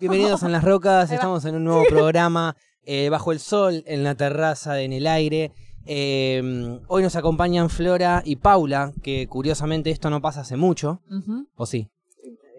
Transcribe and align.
Bienvenidos 0.00 0.42
en 0.42 0.52
Las 0.52 0.64
Rocas, 0.64 1.10
estamos 1.12 1.44
en 1.44 1.56
un 1.56 1.64
nuevo 1.64 1.82
programa 1.88 2.56
eh, 2.84 3.08
bajo 3.10 3.32
el 3.32 3.38
sol, 3.40 3.82
en 3.86 4.02
la 4.02 4.14
terraza, 4.14 4.80
en 4.80 4.92
el 4.92 5.06
aire. 5.06 5.52
Eh, 5.86 6.80
hoy 6.88 7.02
nos 7.02 7.16
acompañan 7.16 7.68
Flora 7.70 8.22
y 8.24 8.36
Paula, 8.36 8.92
que 9.02 9.26
curiosamente 9.28 9.90
esto 9.90 10.08
no 10.10 10.20
pasa 10.20 10.40
hace 10.40 10.56
mucho, 10.56 11.02
Ujú. 11.10 11.46
¿o 11.54 11.66
sí? 11.66 11.90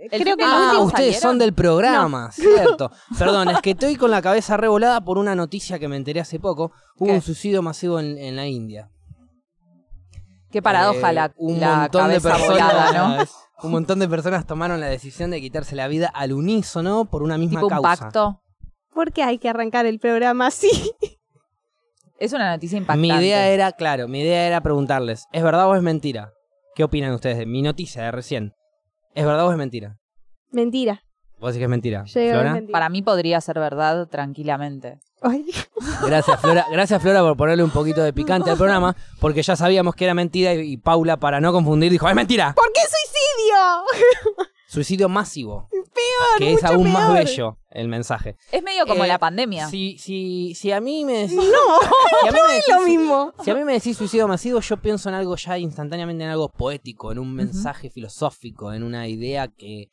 Creo 0.09 0.35
que. 0.35 0.43
Ah, 0.45 0.73
ustedes 0.79 0.91
salieron. 1.15 1.21
son 1.21 1.39
del 1.39 1.53
programa, 1.53 2.31
cierto. 2.31 2.91
Perdón, 3.19 3.49
es 3.49 3.61
que 3.61 3.71
estoy 3.71 3.95
con 3.95 4.11
la 4.11 4.21
cabeza 4.21 4.57
revolada 4.57 5.01
por 5.01 5.17
una 5.17 5.35
noticia 5.35 5.79
que 5.79 5.87
me 5.87 5.95
enteré 5.95 6.19
hace 6.19 6.39
poco. 6.39 6.71
Hubo 6.97 7.07
¿Qué? 7.07 7.13
un 7.15 7.21
suicidio 7.21 7.61
masivo 7.61 7.99
en, 7.99 8.17
en 8.17 8.35
la 8.35 8.47
India. 8.47 8.89
Qué 10.51 10.61
paradoja 10.61 11.11
Eh, 11.11 11.13
la, 11.13 11.33
un 11.37 11.59
la 11.59 11.75
montón 11.81 12.07
de 12.09 12.19
cabeza 12.19 12.29
personas, 12.29 12.49
volada, 12.51 13.17
¿no? 13.17 13.25
Un 13.63 13.71
montón 13.71 13.99
de 13.99 14.07
personas 14.07 14.45
tomaron 14.47 14.79
la 14.79 14.87
decisión 14.87 15.31
de 15.31 15.39
quitarse 15.41 15.75
la 15.75 15.87
vida 15.87 16.07
al 16.13 16.33
unísono 16.33 17.05
por 17.05 17.23
una 17.23 17.37
misma 17.37 17.59
Tipo 17.61 17.67
un 17.67 17.69
causa. 17.81 18.03
pacto. 18.05 18.41
¿Por 18.93 19.11
qué 19.13 19.23
hay 19.23 19.37
que 19.37 19.49
arrancar 19.49 19.85
el 19.85 19.99
programa 19.99 20.47
así? 20.47 20.69
Es 22.19 22.33
una 22.33 22.51
noticia 22.51 22.77
impactante. 22.77 23.01
Mi 23.01 23.07
idea 23.19 23.47
era, 23.47 23.71
claro, 23.71 24.07
mi 24.07 24.21
idea 24.21 24.45
era 24.45 24.61
preguntarles, 24.61 25.25
¿es 25.31 25.41
verdad 25.41 25.67
o 25.67 25.75
es 25.75 25.81
mentira? 25.81 26.33
¿Qué 26.75 26.83
opinan 26.83 27.13
ustedes 27.13 27.39
de 27.39 27.47
mi 27.47 27.63
noticia 27.63 28.03
de 28.03 28.11
recién? 28.11 28.53
¿Es 29.15 29.25
verdad 29.25 29.47
o 29.47 29.51
es 29.51 29.57
mentira? 29.57 29.97
Mentira. 30.51 31.01
Vos 31.39 31.47
decís 31.53 31.61
que 31.61 31.63
es 31.63 31.69
mentira. 31.71 32.03
Yo 32.05 32.19
digo 32.19 32.31
que 32.33 32.37
es 32.37 32.41
Flora. 32.41 32.53
mentira. 32.53 32.71
Para 32.73 32.89
mí 32.89 33.01
podría 33.01 33.41
ser 33.41 33.57
verdad 33.57 34.07
tranquilamente. 34.07 34.99
Ay, 35.23 35.45
Gracias, 36.05 36.39
Flora. 36.39 36.67
Gracias, 36.71 37.01
Flora, 37.01 37.21
por 37.21 37.35
ponerle 37.37 37.63
un 37.63 37.71
poquito 37.71 38.03
de 38.03 38.13
picante 38.13 38.51
al 38.51 38.57
programa, 38.57 38.95
porque 39.19 39.41
ya 39.41 39.55
sabíamos 39.55 39.95
que 39.95 40.03
era 40.05 40.13
mentira 40.13 40.53
y, 40.53 40.73
y 40.73 40.77
Paula, 40.77 41.17
para 41.17 41.41
no 41.41 41.51
confundir, 41.51 41.91
dijo, 41.91 42.07
¡es 42.07 42.13
mentira! 42.15 42.53
¿Por 42.55 42.71
qué 42.71 42.81
suicidio? 43.35 44.47
Suicidio 44.67 45.09
masivo. 45.09 45.67
Peor, 45.71 46.37
que 46.37 46.53
es 46.53 46.63
aún 46.63 46.93
más 46.93 47.13
bello 47.13 47.57
el 47.71 47.89
mensaje. 47.89 48.37
Es 48.53 48.63
medio 48.63 48.85
como 48.85 49.03
Eh, 49.03 49.07
la 49.09 49.19
pandemia. 49.19 49.67
Si, 49.67 49.97
si, 49.97 50.55
si 50.55 50.71
a 50.71 50.79
mí 50.79 51.03
me 51.03 51.13
decís... 51.23 51.35
No, 51.35 51.43
si 52.21 52.27
a 52.27 52.31
mí 52.31 52.37
me 52.47 52.57
es 52.57 52.65
decís- 52.65 52.75
lo 52.75 52.81
mismo. 52.87 53.33
Si 53.43 53.51
a 53.51 53.55
mí 53.55 53.63
me 53.65 53.73
decís 53.73 53.97
suicidio 53.97 54.29
masivo, 54.29 54.61
yo 54.61 54.77
pienso 54.77 55.09
en 55.09 55.15
algo 55.15 55.35
ya 55.35 55.57
instantáneamente, 55.57 56.23
en 56.23 56.29
algo 56.29 56.47
poético, 56.49 57.11
en 57.11 57.19
un 57.19 57.33
mensaje 57.33 57.89
filosófico, 57.89 58.71
en 58.71 58.83
una 58.83 59.07
idea 59.09 59.49
que... 59.49 59.89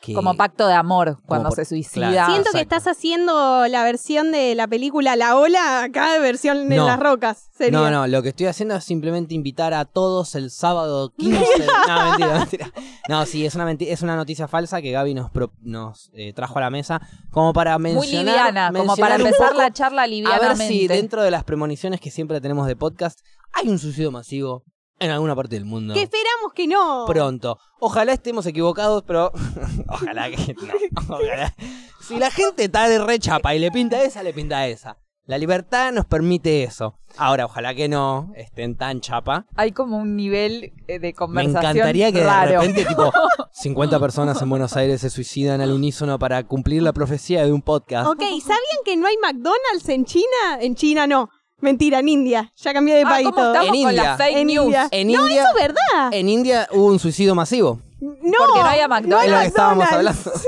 que- 0.00 0.14
Como 0.14 0.34
pacto 0.34 0.66
de 0.66 0.72
amor 0.72 1.18
cuando 1.26 1.50
por- 1.50 1.56
se 1.56 1.64
suicida. 1.66 2.10
claro. 2.10 2.32
Siento 2.32 2.50
que 2.52 2.60
estás 2.60 2.86
haciendo 2.86 3.66
la 3.68 3.84
versión 3.84 4.32
de 4.32 4.54
la 4.54 4.66
película 4.66 5.14
La 5.14 5.36
Ola, 5.36 5.82
acá 5.82 6.12
de 6.14 6.20
versión 6.20 6.68
de 6.70 6.76
No. 6.76 6.86
las 6.86 6.98
rocas. 6.98 7.50
Sería. 7.52 7.78
No, 7.78 7.90
no, 7.90 8.06
lo 8.06 8.22
que 8.22 8.30
estoy 8.30 8.46
haciendo 8.46 8.74
es 8.76 8.84
simplemente 8.84 9.34
invitar 9.34 9.74
a 9.74 9.84
todos 9.84 10.34
el 10.36 10.50
sábado 10.50 11.12
15. 11.18 11.44
no, 11.86 12.04
mentira, 12.10 12.38
mentira. 12.38 12.72
No, 13.08 13.26
sí, 13.26 13.44
es 13.44 13.54
una, 13.54 13.66
menti- 13.66 13.88
es 13.88 14.00
una 14.00 14.16
noticia 14.16 14.48
falsa 14.48 14.80
que 14.80 14.90
Gaby 14.90 15.12
nos, 15.12 15.30
pro- 15.30 15.52
nos 15.60 16.10
eh, 16.14 16.32
trajo 16.32 16.56
a 16.58 16.62
la 16.62 16.70
mesa 16.70 17.00
como 17.30 17.52
para 17.52 17.78
Muy 17.78 17.92
mencionar. 17.92 18.24
liviana, 18.52 18.72
como 18.74 18.96
para 18.96 19.16
empezar 19.16 19.54
la 19.54 19.70
charla 19.70 20.02
A 20.02 20.06
livianamente. 20.06 20.56
ver 20.58 20.68
si 20.68 20.88
dentro 20.88 21.22
de 21.22 21.30
las 21.30 21.44
premoniciones 21.44 22.00
que 22.00 22.10
siempre 22.10 22.40
tenemos 22.40 22.66
de 22.66 22.74
podcast 22.76 23.20
hay 23.52 23.68
un 23.68 23.78
suicidio 23.78 24.10
masivo 24.10 24.64
en 25.00 25.10
alguna 25.10 25.34
parte 25.34 25.56
del 25.56 25.64
mundo. 25.64 25.94
Que 25.94 26.02
esperamos 26.02 26.52
que 26.54 26.68
no. 26.68 27.04
Pronto. 27.06 27.58
Ojalá 27.80 28.12
estemos 28.12 28.46
equivocados, 28.46 29.02
pero. 29.06 29.32
ojalá 29.88 30.30
que 30.30 30.54
no. 30.54 31.14
Ojalá. 31.16 31.54
Si 32.00 32.18
la 32.18 32.30
gente 32.30 32.64
está 32.64 32.88
de 32.88 32.98
rechapa 33.04 33.54
y 33.54 33.58
le 33.58 33.70
pinta 33.70 34.02
esa, 34.02 34.22
le 34.22 34.32
pinta 34.32 34.66
esa. 34.68 34.98
La 35.24 35.38
libertad 35.38 35.92
nos 35.92 36.06
permite 36.06 36.64
eso. 36.64 36.98
Ahora, 37.16 37.44
ojalá 37.44 37.72
que 37.74 37.88
no 37.88 38.32
estén 38.34 38.76
tan 38.76 39.00
chapa. 39.00 39.46
Hay 39.54 39.70
como 39.70 39.96
un 39.98 40.16
nivel 40.16 40.72
eh, 40.88 40.98
de 40.98 41.08
Me 41.08 41.14
conversación 41.14 41.76
encantaría 41.76 42.10
que 42.10 42.24
raro. 42.24 42.50
de 42.50 42.58
repente, 42.58 42.84
tipo, 42.84 43.12
50 43.52 44.00
personas 44.00 44.42
en 44.42 44.50
Buenos 44.50 44.76
Aires 44.76 45.00
se 45.00 45.08
suicidan 45.08 45.60
al 45.60 45.70
unísono 45.70 46.18
para 46.18 46.42
cumplir 46.44 46.82
la 46.82 46.92
profecía 46.92 47.44
de 47.44 47.52
un 47.52 47.62
podcast. 47.62 48.08
Ok, 48.08 48.22
¿sabían 48.40 48.82
que 48.84 48.96
no 48.96 49.06
hay 49.06 49.16
McDonald's 49.18 49.88
en 49.88 50.04
China? 50.04 50.58
En 50.60 50.74
China 50.74 51.06
no. 51.06 51.30
Mentira, 51.60 51.98
en 51.98 52.08
India. 52.08 52.52
Ya 52.56 52.72
cambié 52.72 52.94
de 52.96 53.02
Ah, 53.02 53.08
país 53.08 53.24
¿cómo 53.24 53.36
todo. 53.36 53.52
estamos 53.54 53.76
En 53.76 53.82
con 53.82 53.90
India. 53.92 54.02
las 54.04 54.16
fake 54.18 54.36
En 54.36 54.46
news? 54.46 54.64
India. 54.66 54.88
En 54.90 55.06
no, 55.12 55.20
India, 55.26 55.42
eso 55.42 55.50
es 55.56 55.62
verdad. 55.62 56.08
en 56.12 56.28
India 56.28 56.68
hubo 56.72 56.86
un 56.86 56.98
suicidio 56.98 57.34
masivo. 57.34 57.80
No. 58.00 58.08
Porque 58.38 58.60
no 58.60 58.66
había 58.66 58.88
no 58.88 58.94
hay 58.94 59.02
McDonald's. 59.02 59.24
Es 59.26 59.30
lo 59.32 59.38
que 59.40 59.46
estábamos 59.46 59.92
hablando. 59.92 60.20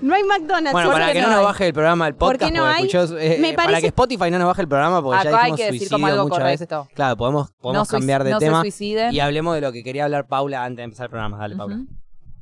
No 0.00 0.14
hay 0.14 0.22
McDonald's. 0.22 0.70
Bueno, 0.70 0.90
¿por 0.90 0.94
para 1.00 1.06
qué 1.08 1.12
que 1.14 1.20
no, 1.22 1.26
no 1.26 1.32
nos 1.32 1.38
hay? 1.40 1.44
baje 1.46 1.66
el 1.66 1.72
programa 1.72 2.06
el 2.06 2.14
¿Por 2.14 2.34
podcast, 2.34 2.52
qué 2.52 2.56
no 2.56 2.64
porque 2.66 2.76
hay? 2.76 2.86
escuchó, 2.86 3.18
eh, 3.18 3.36
Me 3.40 3.48
eh, 3.48 3.52
para 3.54 3.66
parece- 3.66 3.80
que 3.80 3.86
Spotify 3.88 4.30
no 4.30 4.38
nos 4.38 4.46
baje 4.46 4.62
el 4.62 4.68
programa, 4.68 5.02
porque 5.02 5.18
Acá 5.18 5.30
ya 5.30 5.36
hay 5.38 5.42
dijimos 5.50 5.56
que 5.58 5.64
decir 5.64 5.78
suicidio 5.80 5.96
como 5.96 6.06
algo 6.06 6.22
muchas 6.22 6.38
correcto. 6.38 6.78
veces. 6.82 6.94
Claro, 6.94 7.16
podemos, 7.16 7.50
podemos 7.60 7.88
cambiar 7.88 8.22
de 8.22 8.30
no 8.30 8.38
se 8.38 8.46
tema 8.46 8.60
suiciden. 8.60 9.12
y 9.12 9.18
hablemos 9.18 9.56
de 9.56 9.60
lo 9.60 9.72
que 9.72 9.82
quería 9.82 10.04
hablar 10.04 10.28
Paula 10.28 10.62
antes 10.62 10.76
de 10.76 10.82
empezar 10.84 11.06
el 11.06 11.10
programa. 11.10 11.36
Dale, 11.38 11.56
Paula. 11.56 11.74
Ujú. 11.78 11.86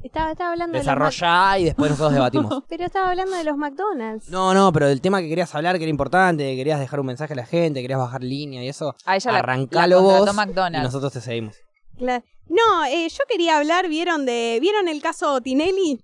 Estaba, 0.07 0.33
estaba 0.33 0.53
hablando 0.53 0.73
de 0.75 0.79
Desarrollá 0.81 1.59
y 1.59 1.65
después 1.65 1.91
nosotros 1.91 2.15
debatimos. 2.15 2.63
Pero 2.69 2.85
estaba 2.85 3.11
hablando 3.11 3.37
de 3.37 3.45
los 3.45 3.57
McDonald's. 3.57 4.29
No, 4.31 4.55
no, 4.55 4.73
pero 4.73 4.89
el 4.89 5.01
tema 5.01 5.21
que 5.21 5.29
querías 5.29 5.55
hablar, 5.55 5.77
que 5.79 5.85
era 5.85 5.91
importante, 5.91 6.45
que 6.45 6.57
querías 6.57 6.81
dejar 6.81 7.01
un 7.01 7.07
mensaje 7.07 7.33
a 7.33 7.37
la 7.37 7.47
gente, 7.47 7.81
querías 7.83 7.99
bajar 8.01 8.23
línea 8.23 8.63
y 8.65 8.69
eso, 8.69 8.95
A 9.05 9.17
ella 9.17 9.33
la- 9.33 9.39
arrancalo 9.41 9.97
la 9.97 10.03
vos 10.03 10.13
contrató 10.19 10.33
y 10.33 10.47
McDonald's. 10.47 10.85
nosotros 10.85 11.13
te 11.13 11.21
seguimos. 11.21 11.57
No, 11.99 12.85
eh, 12.85 13.09
yo 13.09 13.25
quería 13.29 13.57
hablar, 13.59 13.89
¿vieron 13.89 14.27
de 14.27 14.59
vieron 14.61 14.89
el 14.89 15.01
caso 15.03 15.41
Tinelli? 15.41 16.01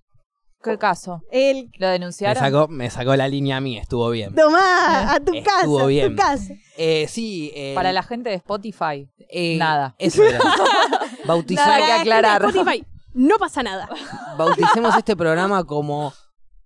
¿Qué 0.64 0.78
caso? 0.78 1.20
El 1.32 1.70
¿Lo 1.78 1.88
Me 1.88 1.92
denunciaron? 1.92 2.40
sacó, 2.42 2.68
me 2.68 2.88
sacó 2.88 3.16
la 3.16 3.26
línea 3.26 3.56
a 3.56 3.60
mí, 3.60 3.78
estuvo 3.78 4.08
bien. 4.10 4.32
Tomá, 4.34 5.12
a 5.12 5.18
tu 5.20 5.34
Estuvo 5.34 5.76
casa, 5.78 5.82
a 5.84 5.86
bien. 5.88 6.10
tu 6.14 6.22
casa. 6.22 6.54
Eh, 6.76 7.06
sí, 7.08 7.50
eh, 7.54 7.72
Para 7.74 7.92
la 7.92 8.02
gente 8.04 8.30
de 8.30 8.36
Spotify. 8.36 9.08
eh, 9.28 9.56
nada. 9.58 9.94
Eso 9.98 10.22
era. 10.22 10.38
Bauticemos, 11.24 11.66
Nada 11.68 11.80
que 11.80 11.88
la 11.88 11.94
de 11.94 12.00
aclarar. 12.00 12.44
Spotify, 12.44 12.84
no 13.14 13.38
pasa 13.38 13.62
nada. 13.62 13.88
bauticemos 14.38 14.96
este 14.96 15.16
programa 15.16 15.64
como 15.64 16.12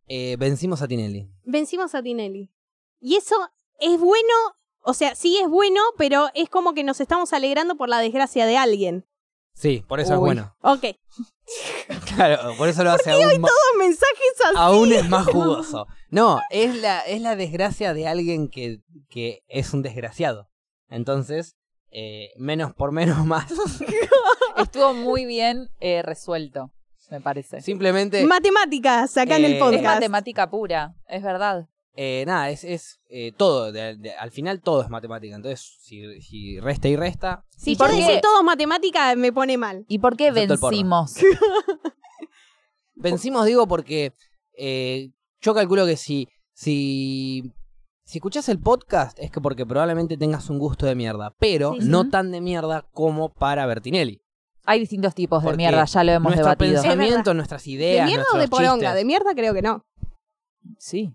eh, 0.06 0.36
Vencimos 0.38 0.82
a 0.82 0.88
Tinelli. 0.88 1.28
Vencimos 1.44 1.94
a 1.94 2.02
Tinelli. 2.02 2.50
Y 3.00 3.16
eso 3.16 3.36
es 3.78 3.98
bueno, 4.00 4.34
o 4.80 4.94
sea, 4.94 5.14
sí 5.14 5.38
es 5.38 5.48
bueno, 5.48 5.80
pero 5.98 6.28
es 6.34 6.48
como 6.48 6.74
que 6.74 6.84
nos 6.84 7.00
estamos 7.00 7.32
alegrando 7.32 7.76
por 7.76 7.88
la 7.88 7.98
desgracia 8.00 8.46
de 8.46 8.56
alguien. 8.56 9.06
Sí, 9.54 9.82
por 9.88 10.00
eso 10.00 10.14
es 10.14 10.18
bueno. 10.20 10.54
Ok. 10.60 10.84
Claro, 12.16 12.56
por 12.56 12.68
eso 12.68 12.82
lo 12.82 12.90
hace 12.90 13.10
aún, 13.10 13.22
ma- 13.40 13.46
Todos 13.48 13.78
mensajes 13.78 14.34
así. 14.46 14.54
aún 14.56 14.92
es 14.92 15.08
más 15.08 15.26
jugoso. 15.26 15.86
No, 16.10 16.40
es 16.50 16.74
la, 16.76 17.00
es 17.00 17.20
la 17.20 17.36
desgracia 17.36 17.94
de 17.94 18.08
alguien 18.08 18.48
que, 18.48 18.80
que 19.08 19.42
es 19.46 19.72
un 19.72 19.82
desgraciado. 19.82 20.48
Entonces, 20.88 21.56
eh, 21.98 22.30
menos 22.36 22.74
por 22.74 22.92
menos 22.92 23.24
más. 23.32 23.50
Estuvo 24.58 24.92
muy 24.92 25.24
bien 25.24 25.68
eh, 25.80 26.02
resuelto, 26.02 26.70
me 27.10 27.20
parece. 27.22 27.60
Simplemente, 27.62 28.24
Matemáticas 28.26 29.16
acá 29.16 29.36
en 29.38 29.44
Eh, 29.44 29.46
el 29.46 29.52
Es 29.54 29.58
podcast. 29.60 29.84
matemática 29.84 30.50
pura, 30.50 30.94
es 31.08 31.22
verdad. 31.22 31.68
eh, 31.98 32.24
nada, 32.26 32.50
es, 32.50 32.62
es 32.64 32.98
eh, 33.08 33.32
todo. 33.34 33.72
de- 33.72 33.96
de- 33.96 34.12
al 34.14 34.30
final 34.30 34.60
todo 34.60 34.82
es 34.82 34.90
matemática. 34.90 35.34
Entonces, 35.36 35.78
si, 35.80 36.20
si 36.20 36.60
resta 36.60 36.88
y 36.88 36.96
resta, 36.96 37.44
Si 37.56 37.70
¿Y 37.70 37.74
yo 37.74 37.78
por 37.78 37.90
qué? 37.90 37.96
decir 37.96 38.20
todos 38.20 38.44
matemáticas 38.44 39.16
me 39.16 39.32
pone 39.32 39.56
mal. 39.56 39.86
¿Y 39.88 39.98
por 39.98 40.16
qué 40.18 40.28
Excepto 40.28 40.52
el 40.54 40.60
porro. 40.60 40.70
vencimos? 40.72 41.14
Vencimos, 42.94 43.44
digo, 43.46 43.66
porque 43.66 44.12
eh, 44.58 45.10
yo 45.40 45.54
calculo 45.54 45.84
que 45.86 45.96
si, 45.96 46.28
si, 46.52 47.42
si 48.06 48.18
escuchás 48.18 48.48
el 48.48 48.58
podcast 48.60 49.18
es 49.20 49.30
que 49.30 49.40
porque 49.40 49.66
probablemente 49.66 50.16
tengas 50.16 50.48
un 50.48 50.58
gusto 50.58 50.86
de 50.86 50.94
mierda, 50.94 51.34
pero 51.38 51.74
Sí, 51.74 51.82
sí. 51.82 51.88
no 51.88 52.08
tan 52.08 52.30
de 52.30 52.40
mierda 52.40 52.86
como 52.92 53.28
para 53.34 53.66
Bertinelli. 53.66 54.22
Hay 54.64 54.80
distintos 54.80 55.14
tipos 55.14 55.42
de 55.42 55.46
Porque 55.46 55.56
mierda, 55.58 55.84
ya 55.84 56.04
lo 56.04 56.12
hemos 56.12 56.30
Nuestro 56.30 56.44
debatido. 56.46 56.82
pensamiento, 56.82 57.34
nuestras 57.34 57.64
¿De 57.64 57.70
ideas, 57.72 58.06
mierda 58.08 58.24
o 58.32 58.38
de 58.38 58.48
poronga? 58.48 58.74
chistes. 58.74 58.94
De 58.94 59.04
mierda 59.04 59.34
creo 59.34 59.52
que 59.54 59.62
no. 59.62 59.84
Sí. 60.78 61.14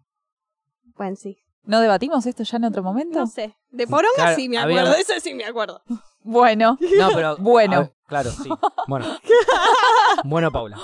Bueno, 0.96 1.16
sí. 1.16 1.38
¿No 1.64 1.80
debatimos 1.80 2.26
esto 2.26 2.44
ya 2.44 2.58
en 2.58 2.66
otro 2.66 2.82
momento? 2.84 3.20
No 3.20 3.28
sé. 3.28 3.56
De 3.70 3.88
poronga 3.88 4.16
Claro, 4.16 4.36
sí 4.36 4.50
me 4.50 4.58
había- 4.58 4.82
acuerdo. 4.82 4.98
Eso 5.00 5.14
sí 5.22 5.34
me 5.34 5.46
acuerdo. 5.46 5.82
Bueno, 6.24 6.78
No, 7.00 7.10
pero. 7.14 7.38
Bueno. 7.38 7.80
ver, 7.82 7.94
claro, 8.08 8.32
sí. 8.32 8.50
Bueno. 8.88 9.06
Bueno, 10.24 10.52
Paula. 10.52 10.78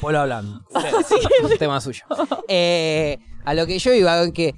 Pueblo 0.00 0.20
hablando. 0.20 0.60
Sí, 1.06 1.16
Tema 1.58 1.80
suyo. 1.80 2.04
Eh, 2.48 3.18
a 3.46 3.54
lo 3.54 3.66
que 3.66 3.78
yo 3.78 3.92
iba, 3.94 4.30
que 4.32 4.54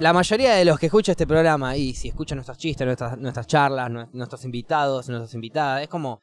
la 0.00 0.12
mayoría 0.12 0.54
de 0.54 0.64
los 0.64 0.78
que 0.78 0.86
escuchan 0.86 1.12
este 1.12 1.26
programa, 1.26 1.76
y 1.76 1.94
si 1.94 2.08
escuchan 2.08 2.36
nuestros 2.36 2.58
chistes, 2.58 2.84
nuestras, 2.86 3.16
nuestras 3.18 3.46
charlas, 3.46 3.88
nue- 3.90 4.08
nuestros 4.12 4.44
invitados, 4.44 5.08
nuestras 5.08 5.34
invitadas, 5.34 5.82
es 5.82 5.88
como. 5.88 6.20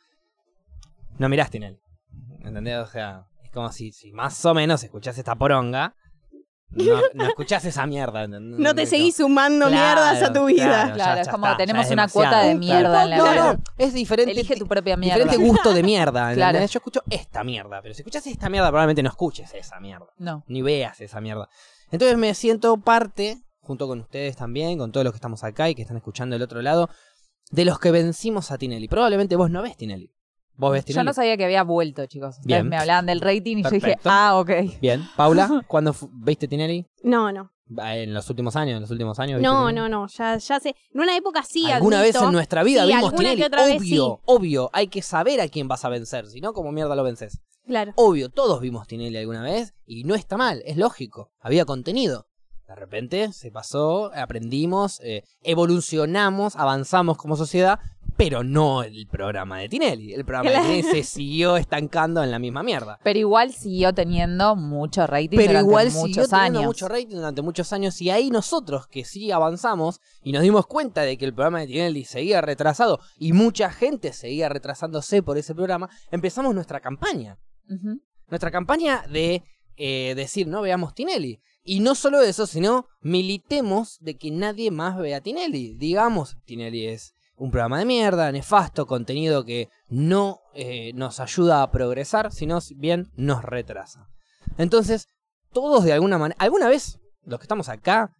No 1.19 1.29
miraste 1.29 1.57
en 1.57 1.63
él. 1.63 1.79
¿Entendés? 2.41 2.77
O 2.79 2.87
sea, 2.87 3.25
es 3.43 3.51
como 3.51 3.71
si, 3.71 3.91
si 3.91 4.11
más 4.11 4.43
o 4.45 4.53
menos 4.53 4.83
escuchás 4.83 5.17
esta 5.17 5.35
poronga. 5.35 5.95
No, 6.69 7.01
no 7.13 7.23
escuchás 7.25 7.63
esa 7.65 7.85
mierda. 7.85 8.23
¿entendés? 8.23 8.59
No 8.59 8.75
te 8.75 8.85
seguís 8.85 9.15
sumando 9.15 9.67
Claro, 9.67 10.01
mierdas 10.01 10.23
a 10.29 10.33
tu 10.33 10.45
vida. 10.45 10.65
claro. 10.65 10.93
claro, 10.95 11.15
ya 11.15 11.21
es 11.21 11.27
como 11.29 11.45
está, 11.45 11.57
tenemos 11.57 11.85
es 11.85 11.91
una 11.91 12.03
demasiado. 12.03 12.29
cuota 12.29 12.43
de 12.45 12.55
mierda 12.55 13.03
en 13.03 13.09
la 13.11 13.17
No, 13.17 13.23
vida. 13.31 13.53
no, 13.53 13.59
es 13.77 13.93
diferente. 13.93 14.31
Elige 14.31 14.55
tu 14.55 14.67
propia 14.67 14.97
mierda. 14.97 15.23
Diferente 15.23 15.45
gusto 15.47 15.73
de 15.73 15.83
mierda. 15.83 16.33
Claro. 16.33 16.59
Yo 16.59 16.65
escucho 16.65 17.01
esta 17.09 17.43
mierda, 17.43 17.81
pero 17.81 17.93
si 17.93 18.01
escuchas 18.01 18.25
esta 18.27 18.49
mierda, 18.49 18.67
probablemente 18.69 19.01
no 19.03 19.09
escuches 19.09 19.53
esa 19.53 19.79
mierda. 19.79 20.07
No. 20.17 20.43
Ni 20.47 20.61
veas 20.61 20.99
esa 21.01 21.21
mierda. 21.21 21.47
Entonces 21.91 22.17
me 22.17 22.33
siento 22.33 22.77
parte, 22.77 23.37
junto 23.61 23.87
con 23.87 24.01
ustedes 24.01 24.35
también, 24.35 24.77
con 24.77 24.91
todos 24.91 25.03
los 25.05 25.13
que 25.13 25.17
estamos 25.17 25.43
acá 25.45 25.69
y 25.69 25.75
que 25.75 25.83
están 25.83 25.97
escuchando 25.97 26.33
del 26.35 26.43
otro 26.43 26.61
lado, 26.61 26.89
de 27.49 27.63
los 27.63 27.79
que 27.79 27.91
vencimos 27.91 28.51
a 28.51 28.57
Tinelli. 28.57 28.89
Probablemente 28.89 29.37
vos 29.37 29.49
no 29.49 29.61
ves 29.61 29.77
Tinelli. 29.77 30.11
¿Vos 30.57 30.71
ves 30.74 30.86
Yo 30.86 31.04
no 31.04 31.13
sabía 31.13 31.38
que 31.38 31.45
había 31.45 31.63
vuelto, 31.63 32.06
chicos. 32.07 32.31
Ustedes 32.39 32.45
Bien. 32.48 32.68
me 32.68 32.77
hablaban 32.77 33.06
del 33.06 33.21
rating 33.21 33.57
y 33.57 33.63
yo 33.63 33.69
dije, 33.69 33.81
Perfecto. 33.88 34.09
ah, 34.12 34.39
ok. 34.39 34.51
Bien. 34.81 35.04
Paula, 35.15 35.63
¿cuándo 35.68 35.94
fu- 35.94 36.09
viste 36.13 36.48
Tinelli? 36.48 36.86
No, 37.04 37.31
no. 37.31 37.51
En 37.77 38.13
los 38.13 38.30
últimos 38.30 38.56
años, 38.56 38.75
en 38.77 38.81
los 38.81 38.92
últimos 38.92 39.19
años. 39.19 39.39
¿viste 39.39 39.51
No, 39.54 39.68
Tinelli? 39.68 39.89
no, 39.89 40.01
no. 40.01 40.07
Ya, 40.07 40.38
ya 40.38 40.59
sé. 40.59 40.75
En 40.94 41.01
una 41.01 41.15
época 41.15 41.44
sí. 41.44 41.69
Alguna 41.69 42.01
vez 42.01 42.15
admito. 42.15 42.30
en 42.30 42.33
nuestra 42.33 42.63
vida 42.63 42.81
Sí, 42.83 42.88
vimos 42.88 43.04
alguna 43.04 43.18
Tinelli. 43.19 43.42
que 43.42 43.45
otra 43.48 43.65
vez 43.65 43.77
obvio, 43.81 44.21
obvio. 44.25 44.69
Hay 44.74 44.88
que 44.88 45.01
saber 45.01 45.42
a 45.42 45.48
quién 45.50 45.68
vas 45.68 45.83
a 45.86 45.89
vencer, 45.89 46.27
si 46.27 46.42
no, 46.42 46.54
como 46.54 46.71
mierda 46.71 46.95
lo 46.95 47.04
vences. 47.04 47.39
Claro. 47.65 47.92
Obvio, 47.98 48.30
todos 48.30 48.62
vimos 48.62 48.88
Tinelli 48.88 49.18
alguna 49.18 49.44
vez 49.44 49.74
y 49.86 50.06
no 50.06 50.15
está 50.15 50.38
mal, 50.38 50.63
es 50.65 50.77
lógico. 50.77 51.31
Había 51.42 51.65
contenido. 51.65 52.25
De 52.65 52.75
repente 52.75 53.31
se 53.33 53.51
pasó, 53.51 54.12
aprendimos, 54.15 55.00
eh, 55.04 55.24
evolucionamos, 55.71 56.56
avanzamos 56.56 57.18
como 57.18 57.36
sociedad, 57.36 57.80
pero 58.17 58.43
no 58.43 58.81
el 58.83 59.07
programa 59.07 59.59
de 59.59 59.69
Tinelli. 59.69 60.13
El 60.13 60.25
programa 60.25 60.49
Claro. 60.49 60.67
de 60.67 60.81
Tinelli 60.81 61.03
se 61.03 61.03
siguió 61.17 61.55
estancando 61.57 62.23
en 62.23 62.31
la 62.31 62.39
misma 62.39 62.63
mierda. 62.63 62.99
Pero 63.03 63.19
igual 63.19 63.53
siguió 63.53 63.93
teniendo 63.93 64.55
mucho 64.55 65.05
rating 65.07 65.37
Pero 65.37 65.49
durante 65.53 65.67
igual 65.69 65.87
siguió 65.91 66.01
muchos 66.07 66.29
teniendo 66.29 66.59
años. 66.59 66.67
mucho 66.67 66.87
rating 66.87 67.15
durante 67.15 67.41
muchos 67.43 67.73
años 67.73 68.01
y 68.01 68.09
ahí 68.09 68.29
nosotros 68.31 68.87
que 68.87 69.05
sí 69.05 69.31
avanzamos 69.31 70.01
y 70.23 70.31
nos 70.31 70.41
dimos 70.41 70.65
cuenta 70.65 71.03
de 71.03 71.17
que 71.17 71.25
el 71.25 71.33
programa 71.33 71.59
de 71.59 71.67
Tinelli 71.67 72.03
seguía 72.05 72.41
retrasado 72.41 72.99
y 73.17 73.33
mucha 73.33 73.69
gente 73.71 74.11
seguía 74.13 74.49
retrasándose 74.49 75.21
por 75.21 75.37
ese 75.37 75.53
programa, 75.53 75.89
empezamos 76.11 76.55
nuestra 76.55 76.79
campaña. 76.79 77.37
Nuestra 78.29 78.51
campaña 78.51 79.03
de 79.11 79.43
eh, 79.75 80.13
decir 80.15 80.47
no 80.47 80.61
veamos 80.61 80.93
Tinelli. 80.95 81.39
Y 81.63 81.81
no 81.81 81.95
solo 81.95 82.21
eso, 82.21 82.47
sino 82.47 82.87
militemos 83.01 83.97
de 83.99 84.17
que 84.17 84.31
nadie 84.31 84.71
más 84.71 84.97
vea 84.97 85.19
Tinelli. 85.21 85.75
Digamos, 85.75 86.37
Tinelli 86.45 86.87
es 86.87 87.13
un 87.37 87.51
programa 87.51 87.79
de 87.79 87.85
mierda, 87.85 88.31
nefasto, 88.31 88.85
contenido 88.87 89.45
que 89.45 89.69
no 89.89 90.39
eh, 90.53 90.91
nos 90.95 91.19
ayuda 91.19 91.61
a 91.63 91.71
progresar, 91.71 92.31
sino 92.31 92.59
bien 92.75 93.11
nos 93.15 93.43
retrasa. 93.43 94.07
Entonces, 94.57 95.07
todos 95.53 95.83
de 95.83 95.93
alguna 95.93 96.17
manera, 96.17 96.35
alguna 96.39 96.67
vez, 96.67 96.99
los 97.25 97.39
que 97.39 97.43
estamos 97.43 97.69
acá, 97.69 98.11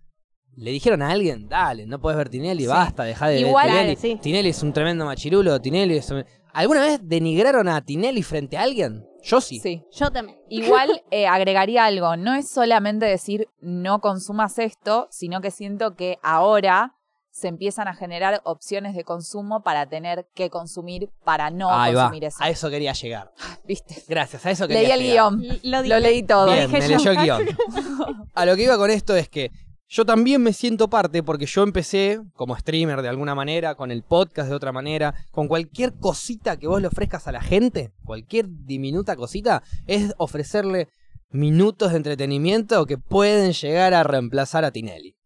le 0.56 0.72
dijeron 0.72 1.02
a 1.02 1.10
alguien, 1.12 1.48
dale, 1.50 1.86
no 1.86 2.00
puedes 2.00 2.18
ver 2.18 2.30
Tinelli, 2.30 2.64
Sí. 2.64 2.68
basta, 2.68 3.04
deja 3.04 3.28
de 3.28 3.42
Igual- 3.42 3.68
ver 3.68 3.76
Tinelli. 3.76 3.96
Sí. 3.96 4.20
Tinelli 4.22 4.50
es 4.50 4.64
un 4.64 4.74
tremendo 4.74 5.06
machirulo, 5.06 5.60
Tinelli 5.62 5.98
es 5.98 6.10
un- 6.12 6.26
¿Alguna 6.54 6.82
vez 6.82 7.00
denigraron 7.04 7.68
a 7.68 7.82
Tinelli 7.86 8.24
frente 8.24 8.58
a 8.58 8.64
alguien? 8.64 9.06
Yo 9.22 9.42
sí. 9.42 9.60
Sí. 9.60 9.84
Yo 9.92 10.10
también. 10.12 10.40
Igual 10.50 11.04
eh, 11.12 11.28
agregaría 11.28 11.86
algo, 11.86 12.16
no 12.18 12.34
es 12.34 12.50
solamente 12.50 13.06
decir 13.06 13.48
no 13.60 14.00
consumas 14.00 14.58
esto, 14.58 15.08
sino 15.12 15.42
que 15.42 15.52
siento 15.52 15.96
que 15.96 16.18
ahora 16.24 16.96
se 17.38 17.48
empiezan 17.48 17.88
a 17.88 17.94
generar 17.94 18.42
opciones 18.46 18.96
de 18.96 19.04
consumo 19.04 19.62
para 19.62 19.86
tener 19.88 20.26
que 20.34 20.50
consumir 20.50 21.12
para 21.24 21.52
no 21.52 21.72
Ahí 21.72 21.94
va. 21.94 22.06
consumir 22.06 22.24
eso. 22.26 22.38
A 22.42 22.50
eso 22.50 22.68
quería 22.72 22.94
llegar. 22.94 23.32
¿Viste? 23.64 24.04
Gracias, 24.08 24.44
a 24.44 24.50
eso 24.50 24.66
Leí 24.66 24.78
quería 24.80 24.96
el 24.96 25.02
llegar. 25.02 25.34
guion, 25.36 25.60
Lo, 25.62 25.84
lo 25.84 26.00
leí 26.00 26.24
todo. 26.24 26.52
Bien, 26.52 26.66
dije 26.72 26.80
me 26.82 26.88
leyó 26.98 27.12
el 27.12 27.18
guion. 27.18 27.46
A 28.34 28.46
lo 28.46 28.56
que 28.56 28.64
iba 28.64 28.76
con 28.78 28.90
esto 28.90 29.16
es 29.16 29.30
que 29.30 29.52
yo 29.88 30.04
también 30.04 30.42
me 30.42 30.52
siento 30.52 30.90
parte 30.90 31.22
porque 31.22 31.46
yo 31.46 31.62
empecé 31.62 32.20
como 32.34 32.58
streamer 32.58 33.04
de 33.04 33.10
alguna 33.10 33.36
manera, 33.36 33.76
con 33.76 33.92
el 33.92 34.02
podcast 34.02 34.50
de 34.50 34.56
otra 34.56 34.72
manera, 34.72 35.14
con 35.32 35.48
cualquier 35.48 35.94
cosita 35.94 36.58
que 36.58 36.68
vos 36.68 36.82
le 36.82 36.88
ofrezcas 36.88 37.28
a 37.28 37.32
la 37.32 37.42
gente, 37.42 37.92
cualquier 38.04 38.48
diminuta 38.50 39.16
cosita, 39.16 39.62
es 39.86 40.12
ofrecerle 40.18 40.88
minutos 41.30 41.92
de 41.92 41.98
entretenimiento 41.98 42.86
que 42.88 42.98
pueden 42.98 43.54
llegar 43.54 43.94
a 43.94 44.02
reemplazar 44.04 44.66
a 44.66 44.72
Tinelli. 44.72 45.17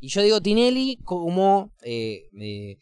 Y 0.00 0.08
yo 0.08 0.22
digo 0.22 0.40
Tinelli 0.40 0.96
como... 1.04 1.70
eh, 1.82 2.22
eh, 2.40 2.76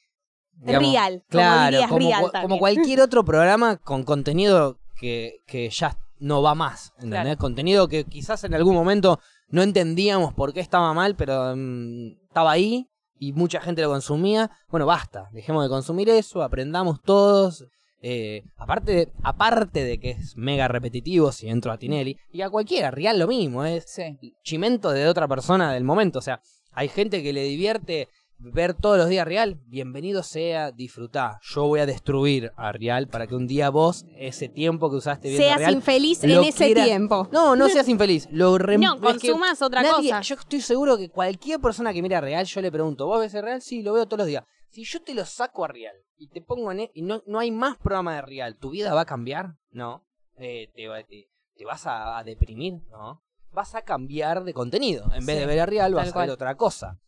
digamos, 0.60 0.90
Real. 0.92 1.12
como 1.30 1.42
Claro, 1.42 1.78
como, 1.88 1.98
real 1.98 2.58
cualquier 2.58 3.00
otro 3.00 3.24
programa 3.24 3.76
con 3.76 4.02
contenido 4.04 4.78
que, 4.98 5.36
que 5.46 5.70
ya 5.70 5.96
no 6.18 6.42
va 6.42 6.54
más. 6.54 6.92
¿entendés? 6.96 7.22
Claro. 7.22 7.38
Contenido 7.38 7.88
que 7.88 8.04
quizás 8.04 8.42
en 8.44 8.54
algún 8.54 8.74
momento 8.74 9.20
no 9.48 9.62
entendíamos 9.62 10.34
por 10.34 10.52
qué 10.52 10.60
estaba 10.60 10.92
mal, 10.94 11.14
pero 11.16 11.54
mm, 11.56 12.24
estaba 12.28 12.52
ahí 12.52 12.88
y 13.20 13.32
mucha 13.32 13.60
gente 13.60 13.82
lo 13.82 13.88
consumía. 13.90 14.50
Bueno, 14.68 14.86
basta, 14.86 15.28
dejemos 15.32 15.62
de 15.64 15.68
consumir 15.68 16.08
eso, 16.08 16.42
aprendamos 16.42 17.00
todos. 17.02 17.64
eh, 18.00 18.42
aparte, 18.56 18.92
de, 18.92 19.12
aparte 19.24 19.82
de 19.84 19.98
que 19.98 20.10
es 20.10 20.36
mega 20.36 20.68
repetitivo 20.68 21.32
si 21.32 21.48
entro 21.48 21.72
a 21.72 21.78
Tinelli, 21.78 22.16
y 22.32 22.42
a 22.42 22.48
cualquiera, 22.50 22.92
real 22.92 23.18
lo 23.18 23.26
mismo, 23.26 23.64
es 23.64 23.86
Sí. 23.88 24.16
chimento 24.44 24.90
de 24.90 25.08
otra 25.08 25.26
persona 25.26 25.72
del 25.72 25.82
momento. 25.82 26.20
O 26.20 26.22
sea, 26.22 26.40
hay 26.78 26.88
gente 26.88 27.24
que 27.24 27.32
le 27.32 27.42
divierte 27.42 28.08
ver 28.38 28.72
todos 28.72 28.98
los 28.98 29.08
días 29.08 29.26
Real. 29.26 29.58
Bienvenido 29.66 30.22
sea, 30.22 30.70
disfrutá. 30.70 31.40
Yo 31.42 31.66
voy 31.66 31.80
a 31.80 31.86
destruir 31.86 32.52
a 32.56 32.70
Real 32.70 33.08
para 33.08 33.26
que 33.26 33.34
un 33.34 33.48
día 33.48 33.68
vos, 33.70 34.06
ese 34.16 34.48
tiempo 34.48 34.88
que 34.88 34.94
usaste 34.94 35.26
viendo 35.28 35.44
Seas 35.44 35.58
Real. 35.58 35.74
infeliz 35.74 36.22
en 36.22 36.30
ese 36.44 36.66
quiera- 36.66 36.84
tiempo. 36.84 37.28
No, 37.32 37.56
no 37.56 37.68
seas 37.68 37.88
infeliz. 37.88 38.28
Lo 38.30 38.56
rem- 38.58 38.78
No, 38.80 38.94
es 38.94 39.00
que 39.20 39.28
consumas 39.30 39.60
otra 39.60 39.82
nadie- 39.82 40.10
cosa. 40.10 40.20
Yo 40.20 40.36
estoy 40.36 40.60
seguro 40.60 40.96
que 40.96 41.08
cualquier 41.10 41.58
persona 41.58 41.92
que 41.92 42.00
mira 42.00 42.20
Real, 42.20 42.46
yo 42.46 42.60
le 42.60 42.70
pregunto, 42.70 43.06
¿vos 43.06 43.18
ves 43.18 43.34
el 43.34 43.42
Real? 43.42 43.60
Sí, 43.60 43.82
lo 43.82 43.92
veo 43.94 44.06
todos 44.06 44.18
los 44.18 44.28
días. 44.28 44.44
Si 44.70 44.84
yo 44.84 45.02
te 45.02 45.14
lo 45.14 45.24
saco 45.24 45.64
a 45.64 45.68
Real 45.68 45.96
y 46.16 46.28
te 46.28 46.40
pongo 46.40 46.70
en... 46.70 46.78
e- 46.78 46.90
y 46.94 47.02
no, 47.02 47.24
no 47.26 47.40
hay 47.40 47.50
más 47.50 47.76
programa 47.78 48.14
de 48.14 48.22
Real, 48.22 48.56
¿tu 48.56 48.70
vida 48.70 48.94
va 48.94 49.00
a 49.00 49.04
cambiar? 49.06 49.56
No. 49.72 50.04
Eh, 50.36 50.70
te, 50.76 50.86
va- 50.86 51.02
te- 51.02 51.28
te 51.56 51.64
vas 51.64 51.88
a, 51.88 52.18
a 52.18 52.22
deprimir? 52.22 52.74
No. 52.92 53.20
Vas 53.52 53.74
a 53.74 53.82
cambiar 53.82 54.44
de 54.44 54.54
contenido. 54.54 55.04
En 55.14 55.26
vez 55.26 55.36
Sí, 55.36 55.40
de 55.40 55.46
ver 55.46 55.60
a 55.60 55.66
Real, 55.66 55.94
vas 55.94 56.14
a 56.14 56.20
ver 56.20 56.30
otra 56.30 56.56
cosa. 56.56 56.98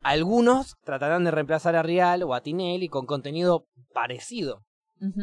Algunos 0.00 0.76
tratarán 0.84 1.24
de 1.24 1.30
reemplazar 1.30 1.76
a 1.76 1.82
Real 1.82 2.22
o 2.24 2.34
a 2.34 2.40
Tinelli 2.40 2.88
con 2.88 3.06
contenido 3.06 3.66
parecido. 3.94 4.64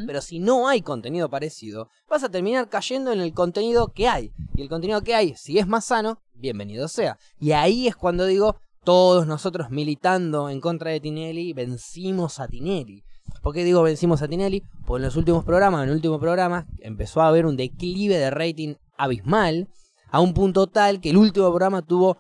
Pero 0.06 0.20
si 0.20 0.40
no 0.40 0.68
hay 0.68 0.82
contenido 0.82 1.30
parecido, 1.30 1.90
vas 2.10 2.24
a 2.26 2.30
terminar 2.30 2.68
cayendo 2.68 3.14
en 3.14 3.22
el 3.22 3.34
contenido 3.34 3.94
que 3.94 4.10
hay. 4.10 4.34
Y 4.54 4.62
el 4.62 4.68
contenido 4.68 5.02
que 5.02 5.16
hay, 5.16 5.36
si 5.36 5.58
es 5.58 5.68
más 5.68 5.86
sano, 5.86 6.22
bienvenido 6.34 6.90
sea. 6.90 7.18
Y 7.40 7.54
ahí 7.54 7.88
es 7.88 7.96
cuando 7.96 8.26
digo, 8.26 8.58
todos 8.84 9.26
nosotros 9.26 9.70
militando 9.70 10.50
en 10.50 10.60
contra 10.60 10.92
de 10.92 11.00
Tinelli, 11.00 11.54
vencimos 11.54 12.42
a 12.42 12.50
Tinelli. 12.50 13.04
¿Por 13.42 13.54
qué 13.54 13.64
digo 13.64 13.82
vencimos 13.82 14.22
a 14.22 14.28
Tinelli? 14.28 14.64
Porque 14.86 15.02
en 15.02 15.06
los 15.06 15.16
últimos 15.16 15.46
programas, 15.46 15.84
en 15.84 15.90
el 15.90 15.96
último 15.96 16.20
programa, 16.20 16.68
empezó 16.80 17.22
a 17.22 17.30
haber 17.30 17.46
un 17.46 17.56
declive 17.56 18.18
de 18.18 18.32
rating 18.32 18.76
abismal, 18.98 19.70
a 20.12 20.20
un 20.22 20.34
punto 20.34 20.68
tal 20.68 21.00
que 21.02 21.10
el 21.12 21.18
último 21.18 21.48
programa 21.50 21.82
tuvo 21.82 22.18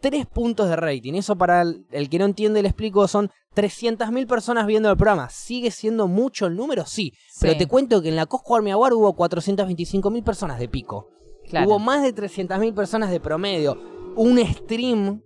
3 0.00 0.26
puntos 0.26 0.68
de 0.68 0.76
rating. 0.76 1.14
Eso 1.14 1.36
para 1.36 1.62
el, 1.62 1.86
el 1.90 2.08
que 2.08 2.18
no 2.18 2.24
entiende 2.24 2.60
le 2.62 2.68
explico, 2.68 3.06
son 3.06 3.30
300.000 3.54 4.26
personas 4.26 4.66
viendo 4.66 4.90
el 4.90 4.96
programa. 4.96 5.28
¿Sigue 5.28 5.70
siendo 5.70 6.08
mucho 6.08 6.46
el 6.46 6.56
número? 6.56 6.84
Sí. 6.86 7.12
Pero 7.40 7.56
te 7.56 7.66
cuento 7.66 8.02
que 8.02 8.08
en 8.08 8.16
la 8.16 8.26
Cosco 8.26 8.56
Army 8.56 8.70
Award 8.72 8.94
hubo 8.94 9.14
425.000 9.14 10.24
personas 10.24 10.58
de 10.58 10.68
pico. 10.68 11.08
Claro. 11.48 11.68
Hubo 11.68 11.78
más 11.78 12.02
de 12.02 12.14
300.000 12.14 12.74
personas 12.74 13.10
de 13.10 13.20
promedio. 13.20 13.76
Un 14.16 14.38
stream 14.44 15.22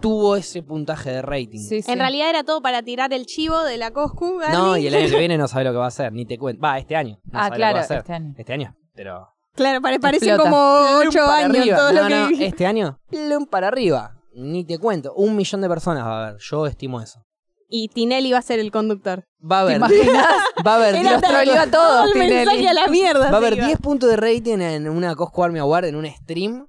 tuvo 0.00 0.36
ese 0.36 0.62
puntaje 0.62 1.10
de 1.10 1.22
rating. 1.22 1.58
Sí, 1.58 1.82
sí. 1.82 1.90
En 1.90 1.98
realidad 1.98 2.30
era 2.30 2.44
todo 2.44 2.60
para 2.62 2.82
tirar 2.82 3.12
el 3.12 3.26
chivo 3.26 3.62
de 3.64 3.76
la 3.78 3.90
Coscu. 3.90 4.38
No, 4.52 4.76
y 4.76 4.86
el 4.86 4.94
año 4.94 5.08
que 5.10 5.18
viene 5.18 5.36
no 5.38 5.48
sabe 5.48 5.64
lo 5.64 5.72
que 5.72 5.78
va 5.78 5.84
a 5.86 5.88
hacer, 5.88 6.12
ni 6.12 6.24
te 6.26 6.38
cuento. 6.38 6.60
Va, 6.62 6.78
este 6.78 6.94
año. 6.96 7.18
No 7.24 7.38
Ah, 7.38 7.44
sabe 7.44 7.48
lo 7.48 7.52
que 7.54 7.56
claro, 7.58 7.74
va 7.74 7.80
a 7.80 7.84
hacer. 7.84 7.98
este 7.98 8.12
año. 8.12 8.34
Este 8.36 8.52
año, 8.52 8.76
pero. 8.94 9.28
Claro, 9.56 9.80
pare- 9.80 9.98
parece 9.98 10.26
Explota. 10.26 10.50
como 10.50 10.86
Plum 11.00 11.08
ocho 11.08 11.18
para 11.26 11.36
años 11.46 11.56
arriba. 11.58 11.76
todo 11.76 11.92
no, 11.92 12.02
lo 12.02 12.08
que 12.08 12.14
no, 12.38 12.44
este 12.44 12.66
año, 12.66 12.98
plum 13.08 13.46
para 13.46 13.68
arriba. 13.68 14.12
Ni 14.34 14.64
te 14.64 14.78
cuento. 14.78 15.14
Un 15.14 15.34
millón 15.34 15.62
de 15.62 15.68
personas 15.68 16.04
va 16.04 16.24
a 16.24 16.28
haber. 16.28 16.40
Yo 16.40 16.66
estimo 16.66 17.00
eso. 17.00 17.22
Y 17.68 17.88
Tinelli 17.88 18.30
va 18.32 18.38
a 18.38 18.42
ser 18.42 18.60
el 18.60 18.70
conductor. 18.70 19.24
Va 19.50 19.58
a 19.58 19.60
haber. 19.62 19.76
imaginas? 19.78 20.26
Va 20.66 20.74
a 20.74 20.76
haber. 20.76 21.02
Tan- 21.02 21.20
troleó 21.20 21.58
a 21.60 21.66
todos, 21.66 21.72
todo 21.72 22.04
el 22.06 22.12
Tinelli. 22.12 22.34
mensaje 22.34 22.68
a 22.68 22.72
la 22.74 22.86
mierda. 22.88 23.28
Va 23.30 23.34
a 23.34 23.36
haber 23.38 23.54
iba. 23.56 23.66
10 23.66 23.78
puntos 23.80 24.08
de 24.10 24.16
rating 24.16 24.58
en 24.60 24.88
una 24.88 25.14
Cosco 25.16 25.42
Army 25.42 25.58
Award 25.58 25.86
en 25.86 25.96
un 25.96 26.06
stream. 26.06 26.66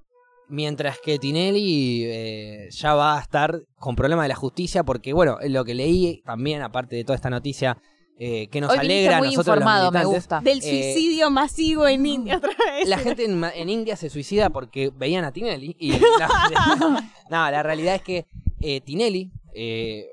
Mientras 0.48 0.98
que 0.98 1.18
Tinelli 1.18 2.04
eh, 2.06 2.68
ya 2.70 2.94
va 2.94 3.18
a 3.18 3.20
estar 3.20 3.60
con 3.76 3.94
problemas 3.96 4.24
de 4.24 4.28
la 4.30 4.34
justicia. 4.34 4.82
Porque, 4.82 5.12
bueno, 5.12 5.36
lo 5.46 5.64
que 5.64 5.74
leí 5.74 6.22
también, 6.24 6.62
aparte 6.62 6.96
de 6.96 7.04
toda 7.04 7.16
esta 7.16 7.28
noticia 7.30 7.76
eh, 8.20 8.48
que 8.48 8.60
nos 8.60 8.72
Hoy 8.72 8.78
alegra 8.78 9.16
a 9.16 9.18
muy 9.20 9.28
nosotros 9.28 9.46
los 9.56 9.62
informado, 9.62 9.92
me 9.92 10.04
gusta. 10.04 10.40
Del 10.40 10.58
Eh, 10.58 10.60
suicidio 10.92 11.30
masivo 11.30 11.86
en 11.86 12.04
India 12.04 12.36
otra 12.38 12.50
vez. 12.76 12.88
La 12.88 12.98
gente 12.98 13.24
en, 13.24 13.68
India 13.68 13.94
se 13.96 14.10
suicida 14.10 14.50
porque 14.50 14.90
veían 14.96 15.24
a 15.24 15.32
Tinelli. 15.32 15.76
Y 15.78 15.92
la, 16.18 17.08
no, 17.30 17.50
la 17.50 17.62
realidad 17.62 17.94
es 17.94 18.02
que 18.02 18.26
eh, 18.60 18.80
Tinelli 18.80 19.30
eh, 19.54 20.06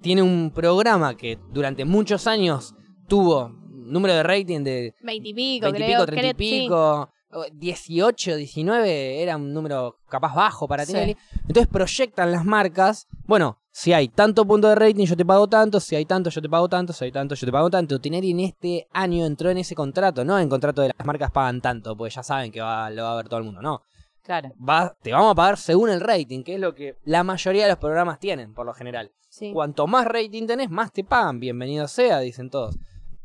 tiene 0.00 0.22
un 0.22 0.52
programa 0.54 1.16
que 1.16 1.38
durante 1.52 1.84
muchos 1.84 2.26
años 2.26 2.74
tuvo 3.08 3.48
número 3.70 4.14
de 4.14 4.22
rating 4.22 4.62
de 4.62 4.94
Veintipico, 5.02 5.72
20 5.72 5.78
y 5.80 5.82
creo. 5.86 5.96
pico, 5.98 6.06
30 6.06 6.26
y 6.26 6.34
creo- 6.34 6.38
sí. 6.38 6.60
pico. 6.62 7.10
o 7.30 7.44
18, 7.52 8.36
19 8.36 9.22
era 9.22 9.36
un 9.36 9.52
número 9.52 9.98
capaz 10.08 10.34
bajo 10.34 10.66
para 10.68 10.86
Sí. 10.86 10.92
Tinelli. 10.92 11.16
Entonces 11.46 11.66
proyectan 11.66 12.32
las 12.32 12.44
marcas. 12.44 13.06
Bueno, 13.26 13.58
si 13.80 13.92
hay 13.92 14.08
tanto 14.08 14.44
punto 14.44 14.68
de 14.68 14.74
rating, 14.74 15.04
yo 15.06 15.16
te 15.16 15.24
pago 15.24 15.46
tanto. 15.46 15.78
Si 15.78 15.94
hay 15.94 16.04
tanto, 16.04 16.30
yo 16.30 16.42
te 16.42 16.48
pago 16.48 16.68
tanto. 16.68 16.92
Si 16.92 17.04
hay 17.04 17.12
tanto, 17.12 17.36
yo 17.36 17.46
te 17.46 17.52
pago 17.52 17.70
tanto. 17.70 18.00
Tinelli 18.00 18.32
en 18.32 18.40
este 18.40 18.88
año 18.92 19.24
entró 19.24 19.50
en 19.50 19.58
ese 19.58 19.76
contrato, 19.76 20.24
no 20.24 20.36
en 20.36 20.48
contrato 20.48 20.82
de 20.82 20.88
las 20.88 21.06
marcas 21.06 21.30
pagan 21.30 21.60
tanto, 21.60 21.96
porque 21.96 22.12
ya 22.12 22.24
saben 22.24 22.50
que 22.50 22.60
va, 22.60 22.90
lo 22.90 23.04
va 23.04 23.12
a 23.12 23.16
ver 23.16 23.28
todo 23.28 23.38
el 23.38 23.44
mundo. 23.44 23.62
No, 23.62 23.82
Claro. 24.24 24.52
va, 24.58 24.96
te 25.00 25.12
vamos 25.12 25.30
a 25.30 25.34
pagar 25.36 25.58
según 25.58 25.90
el 25.90 26.00
rating, 26.00 26.42
que 26.42 26.54
es 26.54 26.60
lo 26.60 26.74
que 26.74 26.96
la 27.04 27.22
mayoría 27.22 27.62
de 27.62 27.68
los 27.68 27.78
programas 27.78 28.18
tienen, 28.18 28.52
por 28.52 28.66
lo 28.66 28.74
general. 28.74 29.12
Sí. 29.28 29.52
Cuanto 29.52 29.86
más 29.86 30.06
rating 30.06 30.48
tenés, 30.48 30.70
más 30.70 30.92
te 30.92 31.04
pagan. 31.04 31.38
Bienvenido 31.38 31.86
sea, 31.86 32.18
dicen 32.18 32.50
todos. 32.50 32.76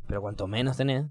Pero 0.05 0.21
cuanto 0.21 0.45
menos 0.45 0.77
tenés, 0.77 1.07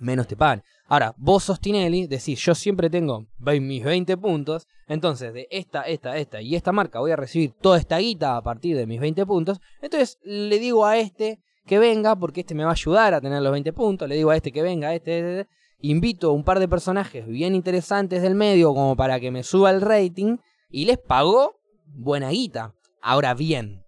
menos 0.00 0.26
te 0.26 0.36
pagan. 0.36 0.64
Ahora, 0.90 1.14
vos 1.18 1.44
sos 1.44 1.60
Tinelli, 1.60 2.06
decís, 2.06 2.40
yo 2.40 2.54
siempre 2.54 2.88
tengo 2.88 3.26
mis 3.38 3.84
20 3.84 4.16
puntos, 4.16 4.66
entonces 4.86 5.34
de 5.34 5.46
esta, 5.50 5.82
esta, 5.82 6.16
esta 6.16 6.40
y 6.40 6.56
esta 6.56 6.72
marca 6.72 6.98
voy 6.98 7.10
a 7.10 7.16
recibir 7.16 7.52
toda 7.60 7.76
esta 7.76 7.98
guita 7.98 8.38
a 8.38 8.42
partir 8.42 8.74
de 8.74 8.86
mis 8.86 8.98
20 8.98 9.26
puntos, 9.26 9.60
entonces 9.82 10.18
le 10.22 10.58
digo 10.58 10.86
a 10.86 10.96
este 10.96 11.40
que 11.66 11.78
venga, 11.78 12.16
porque 12.16 12.40
este 12.40 12.54
me 12.54 12.64
va 12.64 12.70
a 12.70 12.72
ayudar 12.72 13.12
a 13.12 13.20
tener 13.20 13.42
los 13.42 13.52
20 13.52 13.70
puntos, 13.74 14.08
le 14.08 14.16
digo 14.16 14.30
a 14.30 14.36
este 14.36 14.50
que 14.50 14.62
venga, 14.62 14.88
a 14.88 14.94
este, 14.94 15.18
este, 15.18 15.40
este, 15.40 15.52
invito 15.80 16.30
a 16.30 16.32
un 16.32 16.42
par 16.42 16.58
de 16.58 16.68
personajes 16.68 17.26
bien 17.26 17.54
interesantes 17.54 18.22
del 18.22 18.34
medio 18.34 18.72
como 18.72 18.96
para 18.96 19.20
que 19.20 19.30
me 19.30 19.42
suba 19.42 19.70
el 19.70 19.82
rating 19.82 20.38
y 20.70 20.86
les 20.86 20.98
pago 20.98 21.60
buena 21.84 22.30
guita. 22.30 22.74
Ahora 23.02 23.34
bien, 23.34 23.82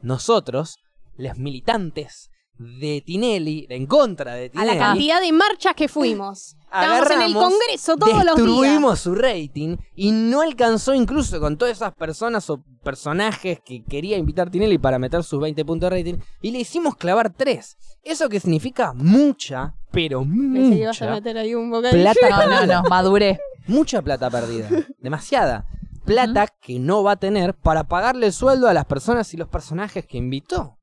nosotros, 0.00 0.78
los 1.16 1.36
militantes 1.36 2.31
de 2.62 3.02
Tinelli, 3.04 3.66
en 3.68 3.86
contra 3.86 4.34
de 4.34 4.46
A 4.46 4.50
Tinelli, 4.50 4.68
la 4.68 4.78
cantidad 4.78 5.20
de 5.20 5.32
marchas 5.32 5.74
que 5.74 5.88
fuimos. 5.88 6.56
Estábamos 6.72 7.10
en 7.10 7.22
el 7.22 7.34
Congreso 7.34 7.96
todos 7.98 8.24
los 8.24 8.36
días. 8.36 8.36
destruimos 8.36 9.00
su 9.00 9.14
rating 9.14 9.76
y 9.94 10.10
no 10.10 10.40
alcanzó 10.40 10.94
incluso 10.94 11.38
con 11.38 11.58
todas 11.58 11.76
esas 11.76 11.92
personas 11.94 12.48
o 12.48 12.64
personajes 12.82 13.60
que 13.62 13.84
quería 13.84 14.16
invitar 14.16 14.48
Tinelli 14.50 14.78
para 14.78 14.98
meter 14.98 15.22
sus 15.22 15.38
20 15.38 15.64
puntos 15.66 15.90
de 15.90 15.96
rating 15.98 16.14
y 16.40 16.50
le 16.50 16.60
hicimos 16.60 16.96
clavar 16.96 17.34
3. 17.34 17.76
Eso 18.02 18.28
que 18.30 18.40
significa 18.40 18.94
mucha, 18.94 19.74
pero 19.90 20.22
Pensé 20.22 20.76
que 20.76 20.82
ibas 20.82 21.02
a 21.02 21.04
mucha 21.04 21.14
meter 21.14 21.36
ahí 21.36 21.54
un 21.54 21.70
plata 21.70 22.46
No, 22.46 22.66
no, 22.66 22.66
no, 22.66 22.82
maduré. 22.88 23.38
Mucha 23.66 24.00
plata 24.00 24.30
perdida. 24.30 24.70
Demasiada. 24.98 25.66
Plata 26.04 26.48
que 26.48 26.78
no 26.78 27.02
va 27.02 27.12
a 27.12 27.16
tener 27.16 27.54
para 27.54 27.84
pagarle 27.84 28.26
el 28.26 28.32
sueldo 28.32 28.66
a 28.66 28.74
las 28.74 28.86
personas 28.86 29.32
y 29.34 29.36
los 29.36 29.48
personajes 29.48 30.06
que 30.06 30.16
invitó. 30.16 30.78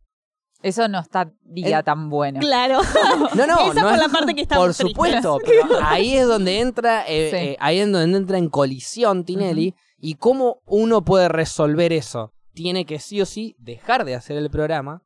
Eso 0.62 0.88
no 0.90 1.00
estaría 1.00 1.78
El- 1.80 1.84
tan 1.86 2.10
bueno. 2.10 2.40
Claro. 2.40 2.82
No, 3.36 3.48
no, 3.48 3.72
Esa 3.72 3.74
no 3.74 3.82
fue 3.82 3.94
es- 3.94 4.00
la 4.00 4.10
parte 4.10 4.36
que 4.36 4.42
estamos 4.42 4.66
Por 4.68 4.76
tristes. 4.76 4.92
supuesto, 4.92 5.38
pero 5.46 5.68
ahí 5.84 6.18
es 6.18 6.28
donde 6.28 6.60
entra, 6.60 7.06
eh, 7.08 7.30
Sí. 7.32 7.36
eh, 7.38 7.58
ahí 7.60 7.80
es 7.80 7.92
donde 7.92 8.18
entra 8.18 8.38
en 8.38 8.50
colisión 8.50 9.24
Tinelli 9.24 9.74
y 9.98 10.16
cómo 10.16 10.62
uno 10.66 11.04
puede 11.04 11.30
resolver 11.30 11.94
eso. 11.94 12.34
Tiene 12.54 12.86
que 12.86 13.00
sí 13.00 13.22
o 13.22 13.26
sí 13.26 13.56
dejar 13.60 14.04
de 14.06 14.16
hacer 14.16 14.36
el 14.38 14.50
programa, 14.50 15.02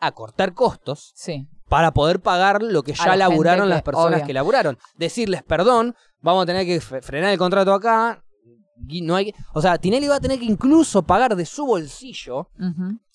acortar 0.00 0.52
costos 0.54 1.12
Sí. 1.14 1.48
para 1.68 1.92
poder 1.92 2.20
pagar 2.20 2.62
lo 2.62 2.82
que 2.82 2.92
ya 2.92 3.06
la 3.08 3.16
laburaron 3.16 3.68
las 3.68 3.82
personas 3.82 4.18
obvio. 4.18 4.26
que 4.26 4.32
laburaron. 4.34 4.78
Decirles, 4.96 5.42
perdón, 5.42 5.94
vamos 6.20 6.42
a 6.42 6.46
tener 6.46 6.66
que 6.66 6.78
fre- 6.80 7.02
frenar 7.02 7.30
el 7.32 7.38
contrato 7.38 7.72
acá. 7.72 8.22
No 9.02 9.16
hay 9.16 9.32
que- 9.32 9.34
o 9.54 9.60
sea, 9.60 9.76
Tinelli 9.78 10.06
va 10.06 10.16
a 10.16 10.20
tener 10.20 10.38
que 10.38 10.44
incluso 10.44 11.02
pagar 11.02 11.34
de 11.34 11.44
su 11.46 11.66
bolsillo. 11.66 12.48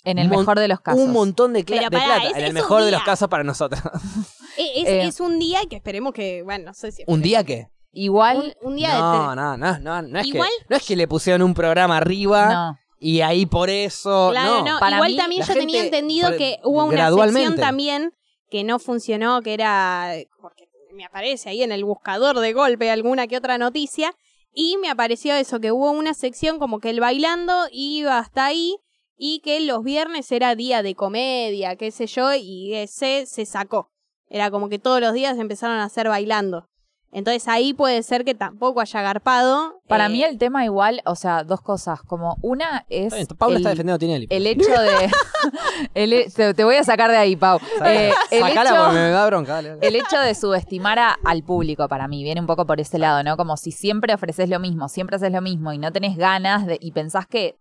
En 0.05 0.19
el 0.19 0.27
mejor 0.29 0.59
de 0.59 0.67
los 0.67 0.81
casos. 0.81 1.01
un 1.01 1.11
montón 1.11 1.53
de, 1.53 1.63
Pero 1.63 1.81
de 1.83 1.91
pará, 1.91 2.05
plata. 2.05 2.23
es- 2.27 2.31
en 2.31 2.37
el 2.37 2.43
es 2.43 2.49
un 2.49 2.53
mejor 2.55 2.83
de 2.83 2.91
los 2.91 2.99
día. 3.01 3.05
casos 3.05 3.27
para 3.29 3.43
nosotros. 3.43 3.81
E, 4.57 4.81
Es, 4.81 4.87
Eh. 4.87 5.03
es 5.05 5.19
un 5.19 5.39
día 5.39 5.61
que 5.69 5.75
esperemos 5.77 6.13
que, 6.13 6.43
bueno, 6.43 6.65
no 6.65 6.73
sé 6.75 6.91
si... 6.91 7.03
¿Un 7.07 7.21
día 7.23 7.43
qué? 7.43 7.69
Igual, 7.91 8.55
Un, 8.61 8.69
un 8.71 8.75
día 8.75 8.93
de... 8.93 8.99
No, 8.99 9.35
no, 9.35 9.57
no, 9.57 9.79
no, 9.79 10.01
no 10.03 10.19
es, 10.19 10.27
Igual- 10.27 10.49
que, 10.59 10.65
no 10.69 10.75
es 10.77 10.85
que 10.85 10.95
le 10.95 11.07
pusieron 11.07 11.41
un 11.41 11.53
programa 11.55 11.97
arriba 11.97 12.53
no. 12.53 12.79
y 12.99 13.21
ahí 13.21 13.45
por 13.47 13.69
eso. 13.71 14.29
Claro, 14.31 14.59
no. 14.63 14.73
no. 14.73 14.79
Para 14.79 14.97
Igual 14.97 15.11
mí, 15.11 15.17
también 15.17 15.39
la 15.41 15.47
yo 15.47 15.53
tenía 15.53 15.83
entendido 15.83 16.37
que 16.37 16.59
hubo 16.63 16.83
una 16.85 16.91
gradualmente. 16.95 17.47
sección 17.49 17.59
también 17.67 18.13
que 18.51 18.63
no 18.63 18.77
funcionó, 18.79 19.41
que 19.41 19.53
era... 19.55 20.11
Porque 20.41 20.67
me 20.93 21.05
aparece 21.05 21.49
ahí 21.49 21.63
en 21.63 21.71
el 21.71 21.83
buscador 21.85 22.39
de 22.39 22.53
golpe 22.53 22.91
alguna 22.91 23.25
que 23.27 23.37
otra 23.37 23.57
noticia. 23.57 24.13
Y 24.53 24.77
me 24.77 24.89
apareció 24.89 25.33
eso, 25.33 25.59
que 25.59 25.71
hubo 25.71 25.89
una 25.89 26.13
sección 26.13 26.59
como 26.59 26.79
que 26.79 26.91
el 26.91 26.99
bailando 26.99 27.53
iba 27.71 28.19
hasta 28.19 28.45
ahí 28.45 28.75
y 29.17 29.39
que 29.41 29.61
los 29.61 29.83
viernes 29.83 30.31
era 30.31 30.55
día 30.55 30.81
de 30.83 30.95
comedia, 30.95 31.75
qué 31.75 31.91
sé 31.91 32.07
yo, 32.07 32.33
y 32.33 32.73
ese 32.75 33.25
se 33.25 33.45
sacó. 33.45 33.89
Era 34.29 34.49
como 34.51 34.69
que 34.69 34.79
todos 34.79 34.99
los 35.01 35.13
días 35.13 35.37
empezaron 35.37 35.77
a 35.77 35.83
hacer 35.85 36.07
bailando. 36.09 36.67
Entonces 37.15 37.47
ahí 37.47 37.75
puede 37.75 38.01
ser 38.01 38.25
que 38.25 38.33
tampoco 38.33 38.81
haya 38.81 39.03
garpado. 39.03 39.81
Para 39.87 40.07
eh, 40.07 40.09
mí 40.09 40.23
el 40.23 40.39
tema 40.39 40.65
igual, 40.65 41.03
o 41.05 41.13
sea, 41.15 41.43
dos 41.43 41.61
cosas. 41.61 42.01
Como 42.01 42.37
una 42.41 42.87
es 42.89 43.13
Está 43.13 43.17
bien, 43.17 43.27
Paula 43.37 43.55
el, 43.57 43.61
está 43.61 43.69
defendiendo 43.69 43.95
a 43.95 43.99
Tinelli. 43.99 44.27
el 44.31 44.47
hecho 44.47 44.71
de... 44.71 45.11
el 45.93 46.33
te, 46.33 46.53
te 46.55 46.63
voy 46.63 46.75
a 46.77 46.83
sacar 46.83 47.11
de 47.11 47.17
ahí, 47.17 47.35
Pau. 47.35 47.59
Eh, 47.85 48.11
el, 48.31 48.39
Sacala 48.41 48.71
hecho, 48.71 48.79
porque 48.79 48.95
me 48.95 49.09
da 49.11 49.25
bronca. 49.27 49.53
dale, 49.53 49.69
dale. 49.69 49.87
el 49.87 49.95
hecho 49.95 50.19
de 50.19 50.33
subestimar 50.33 50.97
a- 50.97 51.17
al 51.23 51.43
público 51.43 51.87
para 51.87 52.07
mí 52.07 52.23
viene 52.23 52.41
un 52.41 52.47
poco 52.47 52.65
por 52.65 52.79
ese 52.79 52.97
lado, 52.97 53.21
¿no? 53.23 53.37
Como 53.37 53.57
si 53.57 53.71
siempre 53.71 54.13
ofreces 54.15 54.49
lo 54.49 54.59
mismo, 54.59 54.89
siempre 54.89 55.17
haces 55.17 55.31
lo 55.31 55.41
mismo 55.41 55.71
y 55.71 55.77
no 55.77 55.91
tenés 55.91 56.17
ganas 56.17 56.65
de, 56.65 56.79
y 56.81 56.93
pensás 56.93 57.27
que... 57.27 57.59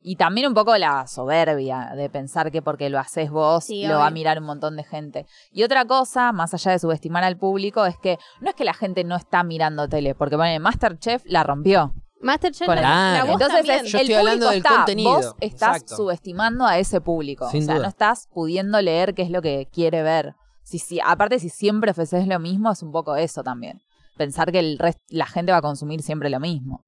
Y 0.00 0.16
también 0.16 0.46
un 0.46 0.54
poco 0.54 0.76
la 0.76 1.06
soberbia 1.08 1.92
de 1.96 2.08
pensar 2.08 2.52
que 2.52 2.62
porque 2.62 2.90
lo 2.90 2.98
haces 2.98 3.30
vos 3.30 3.64
Sí, 3.64 3.86
lo 3.86 3.98
va 3.98 4.06
a 4.06 4.10
mirar 4.10 4.38
un 4.38 4.44
montón 4.44 4.76
de 4.76 4.84
gente. 4.84 5.26
Y 5.50 5.64
otra 5.64 5.84
cosa, 5.84 6.32
más 6.32 6.54
allá 6.54 6.70
de 6.72 6.78
subestimar 6.78 7.24
al 7.24 7.36
público, 7.36 7.84
es 7.86 7.98
que 7.98 8.18
no 8.40 8.48
es 8.50 8.54
que 8.54 8.64
la 8.64 8.74
gente 8.74 9.02
no 9.02 9.16
está 9.16 9.42
mirando 9.42 9.88
tele, 9.88 10.14
porque 10.14 10.36
bueno, 10.36 10.62
Masterchef 10.62 11.22
la 11.26 11.42
rompió. 11.42 11.92
Masterchef, 12.20 12.66
Con 12.66 12.76
la, 12.76 12.82
la- 12.82 13.32
Entonces 13.32 13.68
es, 13.68 13.92
Yo 13.92 13.98
el 13.98 14.04
estoy 14.10 14.16
público 14.16 14.18
hablando 14.20 14.48
del 14.50 14.58
está, 14.58 14.76
contenido, 14.76 15.10
Vos 15.12 15.34
estás 15.40 15.76
exacto. 15.76 15.96
subestimando 15.96 16.64
a 16.64 16.78
ese 16.78 17.00
público. 17.00 17.48
Sin 17.50 17.62
o 17.62 17.66
sea, 17.66 17.74
duda. 17.74 17.82
no 17.84 17.88
estás 17.88 18.28
pudiendo 18.32 18.80
leer 18.80 19.12
qué 19.14 19.22
es 19.22 19.30
lo 19.30 19.42
que 19.42 19.68
quiere 19.72 20.02
ver. 20.02 20.34
Si, 20.62 20.78
si, 20.78 20.98
aparte, 21.00 21.38
si 21.38 21.48
siempre 21.48 21.90
ofreces 21.90 22.26
lo 22.26 22.38
mismo, 22.38 22.70
es 22.72 22.82
un 22.82 22.90
poco 22.92 23.16
eso 23.16 23.42
también. 23.42 23.80
Pensar 24.16 24.50
que 24.50 24.60
el 24.60 24.78
rest- 24.78 25.02
la 25.08 25.26
gente 25.26 25.52
va 25.52 25.58
a 25.58 25.62
consumir 25.62 26.02
siempre 26.02 26.30
lo 26.30 26.40
mismo. 26.40 26.84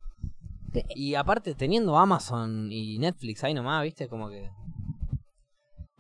Y 0.94 1.14
aparte, 1.14 1.54
teniendo 1.54 1.96
Amazon 1.96 2.70
y 2.70 2.98
Netflix 2.98 3.44
ahí 3.44 3.54
nomás, 3.54 3.82
viste, 3.82 4.08
como 4.08 4.28
que. 4.28 4.50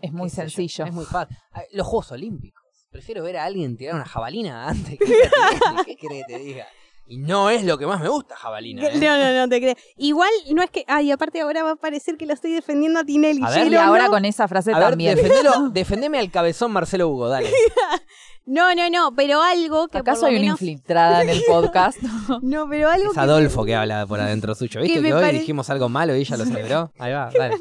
Es 0.00 0.12
muy 0.12 0.30
sencillo. 0.30 0.84
es 0.84 0.92
muy 0.92 1.04
fácil. 1.04 1.36
Los 1.72 1.86
Juegos 1.86 2.12
Olímpicos. 2.12 2.62
Prefiero 2.90 3.22
ver 3.22 3.36
a 3.36 3.44
alguien 3.44 3.76
tirar 3.76 3.96
una 3.96 4.04
jabalina 4.04 4.68
antes 4.68 4.98
que. 4.98 5.04
¿Qué 5.86 5.96
querés 5.96 6.24
que 6.26 6.34
te 6.34 6.38
diga? 6.38 6.66
Y 7.10 7.16
no 7.18 7.48
es 7.48 7.64
lo 7.64 7.78
que 7.78 7.86
más 7.86 8.00
me 8.02 8.08
gusta, 8.08 8.36
jabalina. 8.36 8.86
¿eh? 8.86 8.92
No, 8.98 9.16
no, 9.18 9.32
no 9.34 9.48
te 9.48 9.60
creo. 9.60 9.74
Igual 9.96 10.28
no 10.52 10.62
es 10.62 10.70
que. 10.70 10.84
Ay, 10.86 11.10
aparte 11.10 11.40
ahora 11.40 11.62
va 11.62 11.70
a 11.70 11.76
parecer 11.76 12.16
que 12.18 12.26
lo 12.26 12.34
estoy 12.34 12.52
defendiendo 12.52 13.00
a 13.00 13.04
Tinelli. 13.04 13.40
A 13.42 13.50
ver, 13.50 13.72
Y 13.72 13.76
ahora 13.76 14.04
no. 14.04 14.10
con 14.10 14.24
esa 14.26 14.46
frase 14.46 14.72
A 14.74 14.78
ver, 14.78 14.90
también. 14.90 15.16
defendelo, 15.16 15.68
defendeme 15.72 16.18
al 16.18 16.30
cabezón 16.30 16.70
Marcelo 16.70 17.08
Hugo, 17.08 17.28
dale. 17.28 17.50
no, 18.46 18.74
no, 18.74 18.90
no, 18.90 19.14
pero 19.16 19.40
algo 19.42 19.88
que. 19.88 19.98
¿Acaso 19.98 20.20
por 20.22 20.30
hay 20.30 20.36
una 20.36 20.46
infiltrada 20.48 21.22
en 21.22 21.30
el 21.30 21.42
podcast? 21.48 21.98
No, 22.42 22.68
pero 22.68 22.90
algo 22.90 23.08
Es 23.08 23.14
que. 23.14 23.20
Adolfo 23.20 23.64
que 23.64 23.74
habla 23.74 24.06
por 24.06 24.20
adentro 24.20 24.54
suyo. 24.54 24.82
¿Viste 24.82 25.00
que 25.02 25.14
hoy 25.14 25.20
pare- 25.22 25.38
dijimos 25.38 25.70
algo 25.70 25.88
malo 25.88 26.14
y 26.14 26.20
ella 26.20 26.36
lo 26.36 26.44
celebró? 26.44 26.92
Ahí 26.98 27.12
va, 27.12 27.30
dale. 27.36 27.56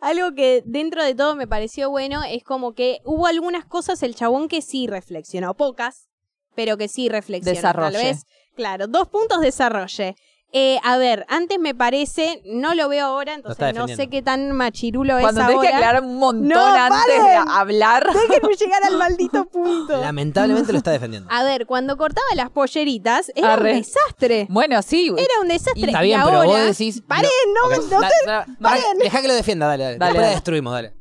Algo 0.00 0.34
que 0.34 0.62
dentro 0.66 1.02
de 1.02 1.14
todo 1.14 1.34
me 1.36 1.46
pareció 1.48 1.90
bueno 1.90 2.22
es 2.22 2.44
como 2.44 2.74
que 2.74 3.00
hubo 3.04 3.26
algunas 3.26 3.64
cosas 3.64 4.02
el 4.02 4.14
chabón 4.14 4.46
que 4.48 4.60
sí 4.62 4.86
reflexionó, 4.86 5.54
pocas, 5.56 6.06
pero 6.56 6.76
que 6.76 6.88
sí 6.88 7.08
reflexionó. 7.08 7.54
Desarrolle. 7.54 7.92
Tal 7.98 8.02
vez, 8.04 8.26
claro, 8.56 8.88
dos 8.88 9.06
puntos 9.08 9.40
desarrolle. 9.40 10.16
Eh, 10.52 10.78
a 10.84 10.96
ver, 10.96 11.26
antes 11.28 11.58
me 11.58 11.74
parece, 11.74 12.40
no 12.46 12.74
lo 12.74 12.88
veo 12.88 13.04
ahora, 13.06 13.34
entonces 13.34 13.74
no 13.74 13.88
sé 13.88 14.06
qué 14.08 14.22
tan 14.22 14.52
machirulo 14.52 15.18
Cuando 15.20 15.40
es 15.42 15.46
tenés 15.48 15.60
que 15.60 15.66
ahora. 15.68 15.78
aclarar 15.88 16.02
un 16.04 16.18
montón 16.18 16.48
No, 16.48 16.64
antes 16.64 17.22
de 17.24 17.34
hablar. 17.50 18.06
Déjenme 18.30 18.54
llegar 18.54 18.84
al 18.84 18.96
maldito 18.96 19.44
punto. 19.52 20.00
Lamentablemente 20.00 20.70
lo 20.72 20.78
está 20.78 20.92
defendiendo. 20.92 21.28
A 21.32 21.42
ver, 21.42 21.66
cuando 21.66 21.96
cortaba 21.98 22.26
las 22.36 22.48
polleritas, 22.50 23.30
era 23.34 23.54
Arre. 23.54 23.72
un 23.72 23.78
desastre. 23.80 24.46
Bueno, 24.48 24.80
sí. 24.82 25.08
Era 25.18 25.40
un 25.42 25.48
desastre. 25.48 25.82
Está 25.86 26.02
Y 26.04 26.06
bien, 26.06 26.20
pero 26.24 26.36
ahora- 26.38 26.48
vos 26.48 26.78
decís. 26.78 27.02
Paren, 27.06 27.30
no, 27.54 27.76
Ok, 27.76 27.84
no 27.90 28.00
pará, 28.60 28.80
Dejá 29.02 29.20
que 29.20 29.28
lo 29.28 29.34
defienda, 29.34 29.66
dale, 29.66 29.98
dale. 29.98 30.14
Dale. 30.20 30.28
destruimos, 30.28 30.72
dale. 30.72 30.94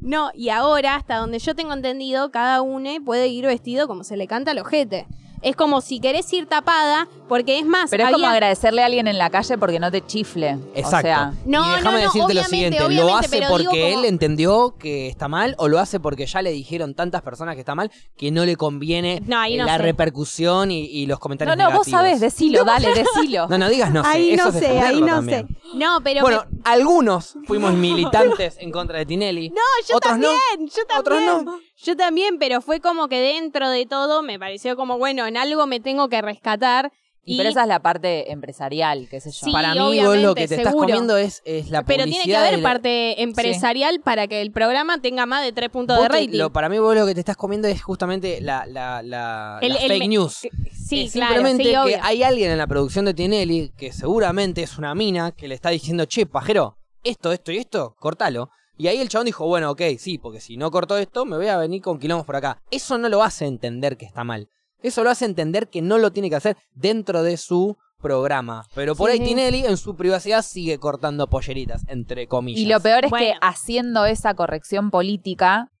No, 0.00 0.30
y 0.34 0.48
ahora, 0.50 0.94
hasta 0.96 1.16
donde 1.16 1.38
yo 1.38 1.54
tengo 1.54 1.72
entendido, 1.72 2.30
cada 2.30 2.62
uno 2.62 2.90
puede 3.04 3.28
ir 3.28 3.46
vestido 3.46 3.86
como 3.86 4.04
se 4.04 4.16
le 4.16 4.26
canta 4.26 4.52
al 4.52 4.58
ojete. 4.58 5.06
Es 5.40 5.54
como 5.54 5.80
si 5.82 6.00
querés 6.00 6.32
ir 6.32 6.46
tapada, 6.46 7.06
porque 7.28 7.60
es 7.60 7.64
más, 7.64 7.90
Pero 7.90 8.06
es 8.06 8.10
como 8.12 8.26
agradecerle 8.26 8.82
a 8.82 8.86
alguien 8.86 9.06
en 9.06 9.18
la 9.18 9.30
calle 9.30 9.56
porque 9.56 9.78
no 9.78 9.88
te 9.88 10.04
chifle. 10.04 10.58
Exacto. 10.74 10.96
O 10.96 11.00
sea, 11.12 11.32
No, 11.46 11.64
y 11.64 11.76
déjame 11.76 11.84
no, 11.84 11.92
no, 11.92 12.12
decirte 12.12 12.34
lo 12.34 12.42
siguiente, 12.42 12.88
¿lo 12.90 13.16
hace 13.16 13.42
porque 13.48 13.64
como- 13.66 14.00
él 14.00 14.04
entendió 14.04 14.74
que 14.80 15.06
está 15.06 15.28
mal 15.28 15.54
o 15.58 15.68
lo 15.68 15.78
hace 15.78 16.00
porque 16.00 16.26
ya 16.26 16.42
le 16.42 16.50
dijeron 16.50 16.94
tantas 16.94 17.22
personas 17.22 17.54
que 17.54 17.60
está 17.60 17.76
mal 17.76 17.92
que 18.16 18.32
no 18.32 18.44
le 18.44 18.56
conviene 18.56 19.22
No, 19.28 19.38
ahí 19.38 19.56
no 19.56 19.64
la 19.64 19.76
sé. 19.76 19.82
repercusión 19.84 20.72
y, 20.72 20.86
y 20.86 21.06
los 21.06 21.18
no, 21.18 21.20
comentarios 21.20 21.56
no, 21.56 21.64
vos 21.66 21.86
negativos? 21.86 22.00
sabés, 22.00 22.20
decilo, 22.20 22.64
dale, 22.64 22.88
decilo. 22.92 23.46
No, 23.46 23.58
no 23.58 23.68
digas 23.68 23.92
no 23.92 24.02
sé, 24.02 24.08
ahí 24.10 24.30
eso 24.32 24.42
no 24.42 24.48
es 24.50 24.58
sé, 24.58 24.78
ahí 24.80 25.00
no 25.00 25.06
también. 25.06 25.46
sé. 25.46 25.76
No, 25.76 26.00
pero 26.02 26.22
Bueno, 26.22 26.42
me- 26.50 26.57
algunos 26.72 27.36
fuimos 27.46 27.72
militantes 27.74 28.56
en 28.58 28.70
contra 28.70 28.98
de 28.98 29.06
Tinelli. 29.06 29.50
No, 29.50 29.60
yo 29.88 29.96
otros 29.96 30.12
también, 30.12 30.32
no. 30.58 30.66
yo 30.66 30.82
Otros 30.98 31.18
también. 31.18 31.44
no. 31.44 31.60
Yo 31.76 31.96
también, 31.96 32.38
pero 32.38 32.60
fue 32.60 32.80
como 32.80 33.08
que 33.08 33.20
dentro 33.20 33.70
de 33.70 33.86
todo 33.86 34.22
me 34.22 34.38
pareció 34.38 34.76
como, 34.76 34.98
bueno, 34.98 35.26
en 35.26 35.36
algo 35.36 35.66
me 35.66 35.80
tengo 35.80 36.08
que 36.08 36.20
rescatar. 36.22 36.92
Y 37.28 37.36
pero 37.36 37.48
esa 37.50 37.62
es 37.62 37.68
la 37.68 37.80
parte 37.80 38.32
empresarial, 38.32 39.06
qué 39.10 39.20
sé 39.20 39.30
yo. 39.30 39.46
Sí, 39.46 39.52
Para 39.52 39.74
mí 39.74 39.80
vos 39.80 39.88
obviamente, 39.90 40.22
lo 40.22 40.34
que 40.34 40.48
te 40.48 40.54
estás 40.56 40.74
comiendo 40.74 41.16
es, 41.16 41.42
es 41.44 41.70
la 41.70 41.84
pero 41.84 42.04
publicidad 42.04 42.24
tiene 42.24 42.32
que 42.32 42.36
haber 42.48 42.58
la- 42.60 42.68
parte 42.68 43.22
empresarial 43.22 44.00
para 44.00 44.26
que 44.28 44.40
el 44.40 44.50
programa 44.50 45.00
tenga 45.00 45.26
más 45.26 45.42
de 45.44 45.52
tres 45.52 45.68
puntos 45.70 45.96
Vos 45.96 46.04
de 46.04 46.08
te- 46.10 46.14
rating. 46.26 46.38
lo- 46.38 46.52
para 46.52 46.68
mí 46.68 46.78
vos 46.78 46.94
lo 46.94 47.06
que 47.06 47.14
te 47.14 47.20
estás 47.20 47.36
comiendo 47.36 47.68
es 47.68 47.82
justamente 47.82 48.40
la, 48.40 48.64
la, 48.66 49.02
la, 49.02 49.58
El- 49.60 49.76
fake 49.76 50.08
news. 50.08 50.34
sí, 50.72 51.02
Es 51.02 51.12
claro, 51.12 51.34
simplemente 51.34 51.64
sí, 51.64 51.70
que 51.86 52.00
hay 52.02 52.22
alguien 52.22 52.50
en 52.50 52.58
la 52.58 52.66
producción 52.66 53.04
de 53.04 53.14
Tinelli 53.14 53.72
que 53.76 53.92
seguramente 53.92 54.62
es 54.62 54.78
una 54.78 54.94
mina 54.94 55.32
que 55.32 55.48
le 55.48 55.54
está 55.54 55.70
diciendo, 55.70 56.04
che, 56.06 56.26
pajero, 56.26 56.76
esto, 57.04 57.32
esto 57.32 57.52
y 57.52 57.58
esto, 57.58 57.94
cortalo. 57.98 58.50
Y 58.80 58.86
ahí 58.86 58.98
el 58.98 59.08
chabón 59.08 59.26
dijo, 59.26 59.44
bueno, 59.46 59.70
ok, 59.72 59.82
sí, 59.98 60.18
porque 60.18 60.40
si 60.40 60.56
no 60.56 60.70
corto 60.70 60.96
esto, 60.96 61.24
me 61.24 61.36
voy 61.36 61.48
a 61.48 61.56
venir 61.56 61.82
con 61.82 61.98
quilombos 61.98 62.24
por 62.24 62.36
acá. 62.36 62.62
Eso 62.70 62.96
no 62.96 63.08
lo 63.08 63.22
hace 63.24 63.44
entender 63.46 63.96
que 63.96 64.06
está 64.06 64.22
mal. 64.24 64.48
Eso 64.82 65.02
lo 65.04 65.10
hace 65.10 65.24
entender 65.24 65.68
que 65.68 65.82
no 65.82 65.98
lo 65.98 66.12
tiene 66.12 66.30
que 66.30 66.36
hacer 66.36 66.56
dentro 66.74 67.22
de 67.22 67.36
su 67.36 67.76
programa. 68.00 68.64
Pero 68.74 68.94
por 68.94 69.10
Sí, 69.10 69.14
ahí 69.14 69.18
sí. 69.18 69.24
Tinelli 69.34 69.66
en 69.66 69.76
su 69.76 69.96
privacidad 69.96 70.42
sigue 70.42 70.78
cortando 70.78 71.26
polleritas, 71.28 71.82
entre 71.88 72.28
comillas. 72.28 72.60
Y 72.60 72.66
lo 72.66 72.80
peor 72.80 73.04
es 73.06 73.12
que 73.12 73.34
haciendo 73.40 74.04
esa 74.06 74.34
corrección 74.34 74.90
política 74.90 75.72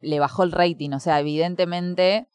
le 0.00 0.18
bajó 0.20 0.42
el 0.42 0.52
rating. 0.52 0.90
O 0.92 1.00
sea, 1.00 1.20
evidentemente 1.20 2.28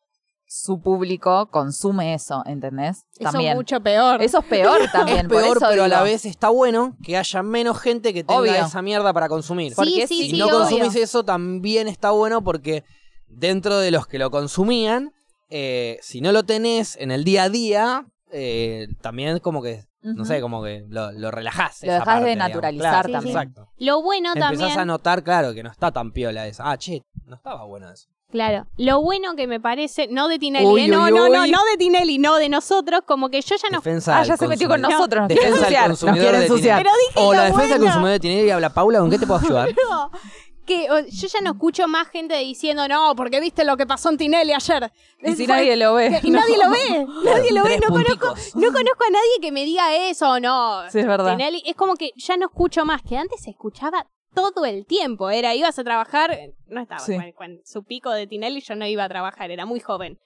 su 0.46 0.82
público 0.82 1.50
consume 1.50 2.14
eso, 2.14 2.44
¿entendés? 2.46 3.06
Eso 3.18 3.32
También. 3.32 3.52
es 3.52 3.56
mucho 3.56 3.80
peor. 3.82 4.22
Eso 4.22 4.40
es 4.40 4.46
peor 4.46 4.80
también. 4.92 5.20
es 5.20 5.28
peor, 5.28 5.48
por 5.48 5.58
eso 5.58 5.66
pero 5.70 5.84
a 5.86 5.88
la 5.88 6.04
vez 6.04 6.26
está 6.26 6.50
bueno 6.50 6.98
que 7.04 7.16
haya 7.18 7.42
menos 7.42 7.80
gente 7.80 8.14
que 8.14 8.24
tenga 8.26 8.42
Obvio. 8.42 8.54
esa 8.54 8.82
mierda 8.82 9.14
para 9.14 9.30
consumir. 9.30 9.74
Porque 9.76 10.08
sí, 10.08 10.18
si 10.18 10.24
si 10.26 10.30
sí, 10.32 10.38
no 10.38 10.48
obvio. 10.48 10.60
consumís 10.60 10.96
eso, 10.98 11.24
también 11.24 11.88
está 11.88 12.12
bueno 12.12 12.44
porque 12.44 12.84
dentro 13.28 13.78
de 13.80 13.92
los 13.92 14.08
que 14.08 14.20
lo 14.20 14.30
consumían, 14.30 15.14
eh, 15.52 16.00
si 16.02 16.22
no 16.22 16.32
lo 16.32 16.44
tenés 16.44 16.96
en 16.98 17.12
el 17.12 17.24
día 17.24 17.44
a 17.44 17.50
día, 17.50 18.06
eh, 18.32 18.88
también 19.02 19.38
como 19.40 19.62
que, 19.62 19.86
no 20.02 20.26
sé, 20.26 20.42
como 20.42 20.64
que 20.64 20.86
lo, 20.90 21.12
lo 21.12 21.30
relajás. 21.30 21.84
Lo 21.84 21.92
dejás 21.92 22.06
parte, 22.06 22.26
de 22.30 22.36
naturalizar 22.36 23.06
Claro, 23.06 23.12
también. 23.12 23.38
Exacto. 23.38 23.70
Lo 23.78 24.02
bueno 24.02 24.30
Empezás 24.30 24.58
también. 24.58 24.80
a 24.80 24.86
notar, 24.86 25.24
claro, 25.24 25.54
que 25.54 25.62
no 25.62 25.70
está 25.70 25.92
tan 25.92 26.12
piola 26.12 26.48
esa. 26.48 26.72
Ah, 26.72 26.78
che, 26.78 27.04
no 27.26 27.36
estaba 27.36 27.66
bueno 27.66 27.92
eso. 27.92 28.08
Claro. 28.32 28.66
Lo 28.78 29.02
bueno 29.02 29.36
que 29.36 29.46
me 29.46 29.60
parece, 29.60 30.08
no 30.10 30.30
de 30.30 30.40
Tinelli, 30.40 30.66
Uy, 30.66 30.82
¿eh? 30.84 30.88
no, 30.88 31.04
uy, 31.04 31.12
no, 31.12 31.28
no, 31.28 31.42
uy. 31.42 31.52
no 31.52 31.60
de 31.70 31.78
Tinelli, 31.78 32.18
no 32.18 32.38
de 32.38 32.48
nosotros, 32.48 33.02
como 33.06 33.30
que 33.30 33.42
yo 33.42 33.58
ya 33.58 33.70
no. 33.70 33.80
Defensa 33.80 34.16
Ah, 34.16 34.20
del 34.22 34.30
ya 34.30 34.38
se 34.38 34.48
metió 34.48 34.70
con 34.70 34.80
nosotros. 34.80 35.20
Nos 35.24 35.28
Defensa 35.28 35.50
del 35.50 35.58
ensuciar. 35.58 35.90
Nos 35.90 36.00
consumidor 36.00 36.30
quiere 36.30 36.46
ensuciar. 36.46 36.78
Tinelli. 36.78 36.90
Pero 37.14 37.24
dije 37.24 37.28
O 37.28 37.34
la 37.34 37.44
defensa 37.44 37.62
del 37.62 37.70
bueno. 37.72 37.84
consumidor 37.88 38.12
de 38.14 38.20
Tinelli 38.22 38.50
habla 38.52 38.70
Paula, 38.74 39.00
¿con 39.00 39.10
qué 39.10 39.20
te 39.20 39.28
puedo 39.28 39.40
ayudar? 39.46 39.70
No, 39.90 40.12
que 40.66 40.90
o, 40.92 41.00
yo 41.00 41.28
ya 41.28 41.42
no 41.42 41.52
escucho 41.52 41.88
más 41.88 42.08
gente 42.10 42.38
diciendo, 42.38 42.88
no, 42.88 43.16
porque 43.16 43.40
viste 43.40 43.64
lo 43.64 43.78
que 43.78 43.86
pasó 43.86 44.10
en 44.10 44.18
Tinelli 44.18 44.54
ayer. 44.54 44.92
Y 45.24 45.34
si 45.34 45.48
nadie 45.48 45.76
lo 45.76 45.94
ve. 45.96 46.20
Y 46.24 46.30
nadie 46.32 46.58
lo 46.58 46.70
ve, 46.70 47.08
nadie 47.24 47.52
lo 47.52 47.64
ve, 47.64 47.80
no 47.80 47.88
conozco, 47.90 48.28
no 48.56 48.72
conozco 48.72 49.04
a 49.08 49.12
nadie 49.12 49.40
que 49.42 49.52
me 49.52 49.66
diga 49.66 49.96
eso, 49.96 50.40
no. 50.40 50.90
Sí, 50.90 51.00
es 51.00 51.08
verdad. 51.08 51.36
Tinelli, 51.38 51.64
es 51.66 51.76
como 51.76 51.96
que 51.96 52.12
ya 52.16 52.38
no 52.38 52.46
escucho 52.48 52.86
más, 52.86 53.02
que 53.02 53.18
antes 53.18 53.42
se 53.42 53.50
escuchaba 53.52 54.08
todo 54.34 54.66
el 54.66 54.86
tiempo, 54.86 55.30
era, 55.30 55.54
ibas 55.56 55.78
a 55.78 55.84
trabajar, 55.84 56.38
no 56.68 56.82
estaba, 56.82 57.02
Sí. 57.02 57.18
cuando 57.36 57.62
su 57.66 57.84
pico 57.84 58.12
de 58.12 58.28
Tinelli 58.28 58.62
yo 58.62 58.76
no 58.76 58.86
iba 58.88 59.04
a 59.04 59.10
trabajar, 59.10 59.52
era 59.52 59.66
muy 59.66 59.80
joven. 59.80 60.20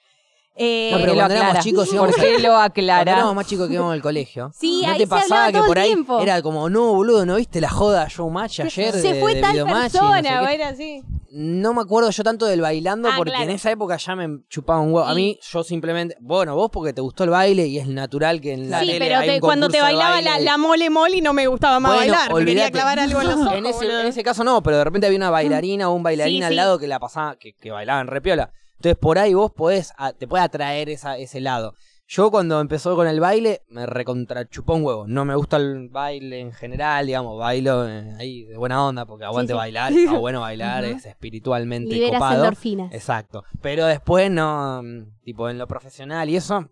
Eh, 0.57 0.89
No, 0.91 0.97
¿Por 0.97 1.01
pero 1.05 1.15
cuando 1.15 1.33
éramos 1.35 1.59
chicos 1.65 1.93
íbamos 1.93 2.11
¿Por 2.15 2.21
qué 2.21 2.31
lo 2.39 2.49
Cuando 2.49 2.61
aclara? 2.61 3.11
éramos 3.11 3.35
más 3.35 3.45
chicos 3.47 3.67
que 3.67 3.73
íbamos 3.73 3.93
al 3.93 4.01
colegio. 4.01 4.51
Sí, 4.57 4.81
¿No 4.83 4.91
ahí 4.91 4.97
te 4.99 5.03
se 5.03 5.07
pasaba 5.07 5.45
hablaba 5.45 5.47
que 5.51 5.57
todo 5.57 5.67
por 5.67 5.77
el 5.77 5.83
ahí 5.83 5.89
tiempo. 5.89 6.19
era 6.21 6.41
como, 6.41 6.69
no, 6.69 6.93
boludo, 6.93 7.25
¿no 7.25 7.35
viste 7.35 7.59
la 7.59 7.69
joda 7.69 8.07
Showmatch 8.09 8.61
ayer? 8.61 8.93
se 8.93 9.13
de- 9.13 9.19
fue 9.19 9.35
de 9.35 9.41
tal 9.41 9.51
Videomatch 9.51 9.75
y 9.75 9.97
no 9.97 10.07
sé 10.07 10.21
persona, 10.21 10.39
qué? 10.39 10.45
o 10.45 10.49
era 10.49 10.67
así. 10.69 11.03
No 11.37 11.73
me 11.73 11.81
acuerdo 11.81 12.09
yo 12.11 12.23
tanto 12.23 12.45
del 12.45 12.61
bailando 12.61 13.09
Ah, 13.09 13.15
porque 13.17 13.31
claro. 13.31 13.43
en 13.43 13.49
esa 13.49 13.69
época 13.69 13.97
ya 13.97 14.15
me 14.15 14.39
chupaba 14.47 14.79
un 14.79 14.93
huevo. 14.93 15.05
A 15.05 15.13
mí, 15.13 15.37
yo 15.51 15.63
simplemente. 15.65 16.15
Bueno, 16.21 16.55
vos 16.55 16.69
porque 16.71 16.93
te 16.93 17.01
gustó 17.01 17.25
el 17.25 17.31
baile 17.31 17.67
y 17.67 17.77
es 17.77 17.87
natural 17.87 18.39
que 18.39 18.53
en 18.53 18.69
la 18.69 18.79
Sí, 18.79 18.85
tele 18.85 18.99
pero 18.99 19.17
hay 19.19 19.27
te- 19.27 19.33
un 19.35 19.39
cuando 19.41 19.67
te 19.67 19.81
bailaba 19.81 20.21
la, 20.21 20.39
la 20.39 20.57
mole 20.57 20.89
mole 20.89 21.19
no 21.19 21.33
me 21.33 21.47
gustaba 21.47 21.81
más 21.81 21.93
Bueno, 21.95 22.13
bailar, 22.13 22.33
me 22.33 22.45
quería 22.45 22.71
clavar 22.71 22.99
algo 22.99 23.19
en 23.19 23.27
los 23.27 23.35
ojos. 23.41 23.53
En 23.53 23.65
ese, 23.65 23.85
en 23.85 24.07
ese 24.07 24.23
caso 24.23 24.45
no, 24.45 24.63
pero 24.63 24.77
de 24.77 24.85
repente 24.85 25.07
había 25.07 25.17
una 25.17 25.29
bailarina 25.29 25.89
o 25.89 25.93
un 25.93 26.03
bailarín 26.03 26.37
Sí, 26.37 26.43
al 26.43 26.49
sí. 26.51 26.55
lado 26.55 26.79
que 26.79 26.87
la 26.87 26.99
pasaba, 26.99 27.35
que, 27.35 27.51
que 27.51 27.69
bailaban 27.71 28.07
repiola. 28.07 28.51
Entonces 28.77 28.97
por 28.97 29.17
ahí 29.19 29.33
vos 29.33 29.51
podés, 29.51 29.93
a- 29.97 30.13
te 30.13 30.27
puede 30.27 30.43
atraer 30.43 30.89
esa, 30.89 31.17
ese 31.17 31.39
lado. 31.41 31.73
Yo 32.07 32.29
cuando 32.29 32.59
empezó 32.61 32.95
con 32.95 33.07
el 33.07 33.19
baile 33.19 33.63
me 33.67 33.87
recontrachupó 33.87 34.75
un 34.75 34.83
huevo. 34.83 35.05
No 35.07 35.25
me 35.25 35.33
gusta 35.35 35.57
el 35.57 35.89
baile 35.89 36.39
en 36.39 36.51
general, 36.53 37.07
digamos, 37.07 37.39
bailo 37.39 37.87
eh, 37.89 38.13
ahí 38.19 38.43
de 38.43 38.57
buena 38.57 38.85
onda 38.85 39.05
porque 39.07 39.25
aguante 39.25 39.53
sí. 39.53 39.57
bailar, 39.57 39.91
está 39.93 40.17
bueno 40.19 40.41
bailar, 40.41 40.83
Ujú. 40.85 40.97
es 40.97 41.05
espiritualmente 41.07 41.95
Liberas 41.95 42.19
copado. 42.19 42.35
endorfinas. 42.43 42.93
Exacto. 42.93 43.43
Pero 43.61 43.87
después 43.87 44.29
no, 44.29 44.83
mm, 44.83 45.21
tipo 45.23 45.49
en 45.49 45.57
lo 45.57 45.65
profesional 45.67 46.29
y 46.29 46.35
eso, 46.35 46.69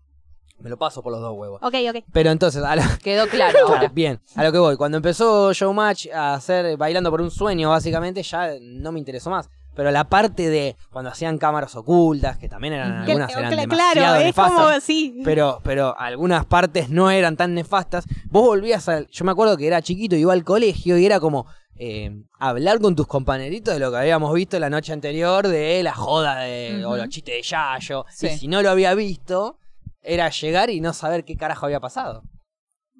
me 0.60 0.70
lo 0.70 0.78
paso 0.78 1.02
por 1.02 1.12
los 1.12 1.20
dos 1.22 1.34
huevos. 1.36 1.60
Ok, 1.64 1.74
ok. 1.90 2.04
Pero 2.14 2.30
entonces, 2.30 2.64
a 2.64 2.76
lo, 2.76 2.84
Quedó 3.04 3.26
claro 3.28 3.54
Claro, 3.54 3.68
ahora. 3.74 3.88
bien, 3.92 4.20
a 4.36 4.44
lo 4.44 4.52
que 4.52 4.60
voy. 4.60 4.78
Cuando 4.78 4.98
empezó 4.98 5.52
Showmatch 5.52 6.10
a 6.14 6.36
hacer 6.36 6.78
Bailando 6.78 7.10
por 7.10 7.22
un 7.22 7.32
Sueño, 7.32 7.72
básicamente, 7.72 8.22
ya 8.22 8.52
no 8.62 8.92
me 8.92 9.00
interesó 9.00 9.32
más. 9.32 9.50
Pero 9.76 9.90
la 9.92 10.04
parte 10.04 10.50
de 10.50 10.76
cuando 10.92 11.10
hacían 11.10 11.38
cámaras 11.38 11.76
ocultas, 11.76 12.38
que 12.38 12.48
también 12.48 12.74
eran 12.76 12.92
algunas 13.00 13.32
eran 13.32 13.52
cla- 13.54 13.60
demasiado 13.62 13.94
claro, 13.94 14.16
es 14.20 14.26
nefastas, 14.26 14.56
como 14.58 14.68
así. 14.70 15.22
pero, 15.26 15.60
pero 15.64 16.00
algunas 16.00 16.46
partes 16.46 16.90
no 16.90 17.10
eran 17.10 17.36
tan 17.38 17.54
nefastas. 17.56 18.06
Vos 18.30 18.44
volvías 18.46 18.88
a... 18.90 19.02
Yo 19.08 19.26
me 19.26 19.32
acuerdo 19.32 19.58
que 19.58 19.66
era 19.68 19.82
chiquito, 19.82 20.16
iba 20.16 20.32
al 20.34 20.44
colegio 20.44 20.98
y 20.98 21.06
era 21.06 21.20
como 21.20 21.48
eh, 21.76 22.12
hablar 22.38 22.80
con 22.80 22.96
tus 22.96 23.08
compañeritos 23.08 23.74
de 23.74 23.80
lo 23.80 23.90
que 23.90 23.98
habíamos 23.98 24.32
visto 24.34 24.60
la 24.60 24.70
noche 24.70 24.94
anterior, 24.94 25.48
de 25.48 25.82
la 25.82 25.94
joda 25.94 26.42
de, 26.42 26.86
o 26.86 26.96
los 26.96 27.10
chistes 27.10 27.36
de 27.36 27.42
Yayo. 27.42 28.06
Sí. 28.12 28.28
Y 28.28 28.38
si 28.38 28.48
no 28.48 28.62
lo 28.62 28.70
había 28.70 28.94
visto, 28.94 29.58
era 30.04 30.30
llegar 30.30 30.70
y 30.70 30.82
no 30.82 30.94
saber 30.94 31.26
qué 31.26 31.36
carajo 31.36 31.66
había 31.66 31.80
pasado. 31.80 32.22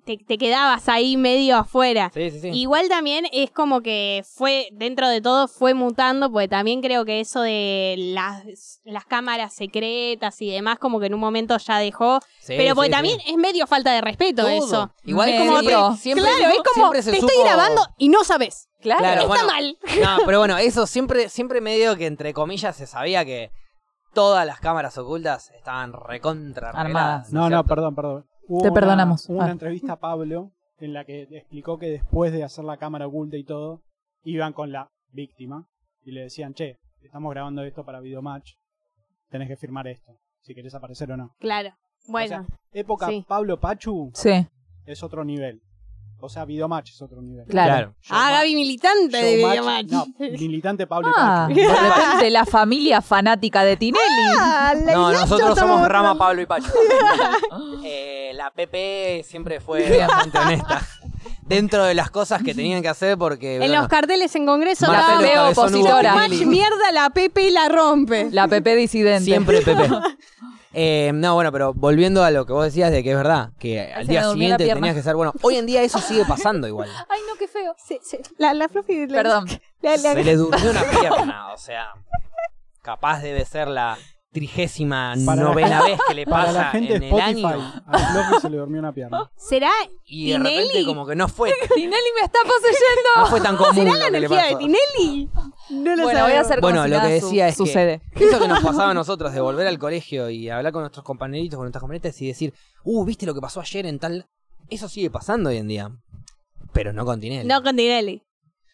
Te, 0.06 0.18
te 0.18 0.38
quedabas 0.38 0.88
ahí 0.90 1.18
medio 1.18 1.58
afuera. 1.58 2.12
Sí, 2.14 2.30
sí, 2.32 2.40
sí. 2.42 2.50
Igual 2.50 2.90
también 2.90 3.26
es 3.32 3.52
como 3.52 3.82
que 3.82 4.24
fue, 4.26 4.70
dentro 4.74 5.08
de 5.10 5.22
todo, 5.22 5.48
fue 5.48 5.74
mutando, 5.74 6.32
porque 6.32 6.48
también 6.48 6.82
creo 6.82 7.06
que 7.06 7.20
eso 7.20 7.42
de 7.42 7.96
las, 7.98 8.82
las 8.84 9.06
cámaras 9.06 9.54
secretas 9.54 10.42
y 10.42 10.52
demás, 10.52 10.78
como 10.80 11.00
que 11.00 11.06
en 11.08 11.14
un 11.14 11.20
momento 11.20 11.58
ya 11.58 11.78
dejó. 11.80 12.20
Sí, 12.40 12.54
pero 12.58 12.76
porque 12.76 12.90
sí, 12.90 12.92
también 12.94 13.20
sí. 13.20 13.32
es 13.32 13.38
medio 13.38 13.66
falta 13.68 13.94
de 13.94 14.02
respeto 14.02 14.42
Todo. 14.44 14.50
eso. 14.50 14.94
Igual 15.04 15.30
es 15.30 15.40
como 15.42 15.60
te- 15.62 15.98
siempre, 16.02 16.24
claro, 16.26 16.54
es 16.54 16.58
como, 16.58 16.74
siempre 16.74 17.02
se 17.02 17.12
te 17.12 17.18
estoy 17.18 17.36
supo- 17.36 17.44
grabando 17.46 17.82
y 17.98 18.10
no 18.10 18.24
sabes. 18.24 18.68
Claro. 18.82 19.00
Claro, 19.02 19.22
Está 19.22 19.28
bueno, 19.28 19.48
mal. 19.48 19.78
No, 20.02 20.26
pero 20.26 20.40
bueno, 20.40 20.58
eso 20.58 20.86
siempre, 20.88 21.30
siempre 21.30 21.62
medio 21.62 21.96
que 21.96 22.06
entre 22.06 22.34
comillas 22.34 22.76
se 22.76 22.86
sabía 22.86 23.24
que 23.24 23.50
todas 24.14 24.46
las 24.46 24.60
cámaras 24.60 24.98
ocultas 24.98 25.50
estaban 25.56 25.94
recontra 25.94 26.70
Armadas. 26.72 27.32
No, 27.32 27.50
no, 27.50 27.64
perdón, 27.64 27.96
perdón. 27.96 28.26
Hubo 28.48 28.62
Te 28.62 28.68
una- 28.70 28.74
perdonamos. 28.74 29.30
Hubo 29.30 29.38
una 29.38 29.48
Ah. 29.48 29.52
entrevista 29.52 29.94
a 29.94 30.00
Pablo 30.00 30.52
en 30.80 30.94
la 30.94 31.06
que 31.06 31.24
explicó 31.32 31.78
que 31.78 31.88
después 31.88 32.32
de 32.34 32.44
hacer 32.44 32.66
la 32.66 32.78
cámara 32.78 33.08
oculta 33.08 33.38
y 33.38 33.44
todo, 33.44 33.82
iban 34.24 34.54
con 34.54 34.72
la 34.72 34.90
víctima 35.12 35.68
y 36.04 36.12
le 36.12 36.22
decían, 36.22 36.54
che, 36.54 36.78
estamos 37.02 37.32
grabando 37.32 37.64
esto 37.64 37.84
para 37.86 38.00
Videomatch, 38.02 38.54
tenés 39.30 39.48
que 39.48 39.56
firmar 39.58 39.88
esto, 39.88 40.14
si 40.42 40.54
querés 40.54 40.74
aparecer 40.76 41.12
o 41.12 41.18
no. 41.18 41.36
Claro. 41.40 41.72
Bueno, 42.08 42.26
O 42.42 42.46
sea, 42.46 42.58
época 42.74 43.08
sí. 43.08 43.24
Pablo 43.28 43.60
Pachu 43.60 44.12
Sí, 44.14 44.46
es 44.86 45.04
otro 45.04 45.24
nivel. 45.24 45.62
O 46.20 46.30
sea, 46.30 46.46
Videomatch 46.46 46.90
es 46.92 47.02
otro 47.02 47.22
nivel. 47.22 47.46
claro. 47.48 47.96
ah, 48.10 48.32
Gaby 48.32 48.56
militante 48.56 49.18
de 49.18 49.36
Videomatch. 49.38 49.88
No, 49.92 50.06
militante 50.20 50.88
Pablo 50.88 51.10
Ah, 51.16 51.48
y 51.50 51.54
de 51.54 51.66
Pachu. 51.68 51.82
repente 51.84 52.30
la 52.32 52.46
familia 52.46 53.02
fanática 53.02 53.64
de 53.66 53.76
Tinelli. 53.78 54.02
Ah, 54.40 54.74
No, 54.86 55.12
nosotros 55.12 55.58
somos 55.58 55.86
Rama. 55.88 56.18
Pablo 56.18 56.42
y 56.42 56.46
Pacho. 56.46 56.72
Eh, 57.86 58.13
la 58.44 58.52
PP 58.52 59.24
siempre 59.26 59.62
fue 59.62 60.00
bastante 60.00 60.38
honesta. 60.38 60.82
Dentro 61.44 61.84
de 61.86 61.94
las 61.94 62.10
cosas 62.10 62.42
que 62.44 62.54
tenían 62.54 62.82
que 62.82 62.90
hacer 62.90 63.18
porque... 63.18 63.54
En 63.56 63.60
bueno, 63.60 63.80
los 63.82 63.88
carteles 63.88 64.36
en 64.36 64.46
Congreso 64.46 64.86
estábamos, 64.86 65.24
PP 65.24 65.40
opositora. 65.40 66.16
Match 66.16 66.42
mierda, 66.46 66.92
la 66.92 67.10
Pepe 67.10 67.52
la 67.52 67.70
rompe. 67.70 68.30
La 68.32 68.48
PP 68.48 68.76
disidente. 68.76 69.26
Siempre 69.26 69.62
PP. 69.62 69.90
Eh, 70.76 71.12
no, 71.14 71.36
bueno, 71.36 71.52
pero 71.52 71.72
volviendo 71.76 72.24
a 72.24 72.32
lo 72.32 72.48
que 72.48 72.54
vos 72.54 72.66
decías 72.66 72.90
de 72.92 73.04
que 73.04 73.12
es 73.12 73.16
verdad, 73.16 73.52
que 73.60 73.94
al 73.94 74.08
se 74.08 74.12
día 74.12 74.22
la 74.24 74.32
siguiente 74.34 74.68
tenías 74.68 74.96
que 74.96 75.04
ser 75.04 75.16
bueno. 75.16 75.32
Hoy 75.44 75.58
en 75.58 75.68
día 75.68 75.84
eso 75.84 76.00
sigue 76.00 76.26
pasando 76.26 76.68
igual. 76.68 76.90
Ay, 77.10 77.20
no, 77.30 77.36
qué 77.38 77.48
feo. 77.48 77.76
Sí, 77.78 78.00
sí. 78.02 78.18
La, 78.40 78.56
la 78.56 78.68
Fluffy- 78.68 79.08
la- 79.08 79.16
Perdón. 79.22 79.46
la- 79.84 79.92
la- 79.92 79.98
Se 79.98 80.24
le 80.24 80.36
durmió 80.36 80.72
una 80.72 80.82
pierna, 81.00 81.54
o 81.54 81.58
sea, 81.60 81.90
capaz 82.82 83.20
debe 83.22 83.46
ser 83.46 83.68
la 83.68 84.00
trigésima 84.34 85.14
Para 85.26 85.44
novena 85.44 85.82
vez 85.84 86.00
que 86.08 86.14
le 86.14 86.26
Para 86.26 86.46
pasa 86.48 86.60
la 86.60 86.72
gente 86.72 86.94
en 86.96 87.00
de 87.02 87.08
el 87.10 87.14
Spotify, 87.14 87.46
año. 87.46 87.84
a 87.88 88.40
se 88.42 88.50
le 88.50 88.58
durmió 88.58 88.80
una 88.80 88.92
pierna. 88.94 89.32
¿Será, 89.38 89.72
Y 90.06 90.32
de 90.32 90.38
repente 90.40 90.86
como 90.86 91.06
que 91.06 91.16
no 91.16 91.28
fue, 91.30 91.54
Tinelli 91.76 92.10
me 92.20 92.26
está 92.26 92.40
poseyendo. 92.44 93.10
no 93.20 93.26
fue 93.28 93.40
tan 93.42 93.56
común 93.56 93.76
¿será 93.76 93.94
la 93.98 94.06
que 94.06 94.12
le 94.12 94.18
energía 94.18 94.46
de. 94.48 94.56
Tinelli? 94.56 95.30
No 95.70 95.96
lo 95.96 96.04
Bueno, 96.04 96.24
voy 96.24 96.32
a 96.34 96.42
hacer 96.42 96.60
Bueno, 96.60 96.84
si 96.84 96.90
lo 96.90 97.00
que 97.02 97.20
su- 97.22 97.26
decía 97.28 97.48
es 97.48 97.54
que- 97.58 97.66
sucede. 97.66 98.02
Eso 98.16 98.40
que 98.40 98.48
nos 98.48 98.60
pasaba 98.62 98.90
a 98.92 98.94
nosotros 98.94 99.32
de 99.34 99.40
volver 99.40 99.68
al 99.68 99.80
colegio 99.80 100.30
y 100.30 100.50
hablar 100.50 100.74
con 100.74 100.82
nuestros 100.82 101.06
compañeritos, 101.06 101.56
con 101.58 101.64
nuestras 101.66 101.82
compañeritas 101.82 102.22
y 102.22 102.28
decir, 102.28 102.54
uh, 102.84 103.06
¿viste 103.06 103.26
lo 103.26 103.34
que 103.34 103.40
pasó 103.42 103.62
ayer 103.62 103.86
en 103.86 104.00
tal...? 104.00 104.28
Eso 104.70 104.90
sigue 104.90 105.10
pasando 105.12 105.50
hoy 105.50 105.58
en 105.58 105.68
día. 105.68 105.92
Pero 106.74 106.92
no 106.94 107.06
con 107.06 107.20
Tinelli. 107.20 107.48
No 107.48 107.62
con 107.62 107.76
Tinelli. 107.76 108.24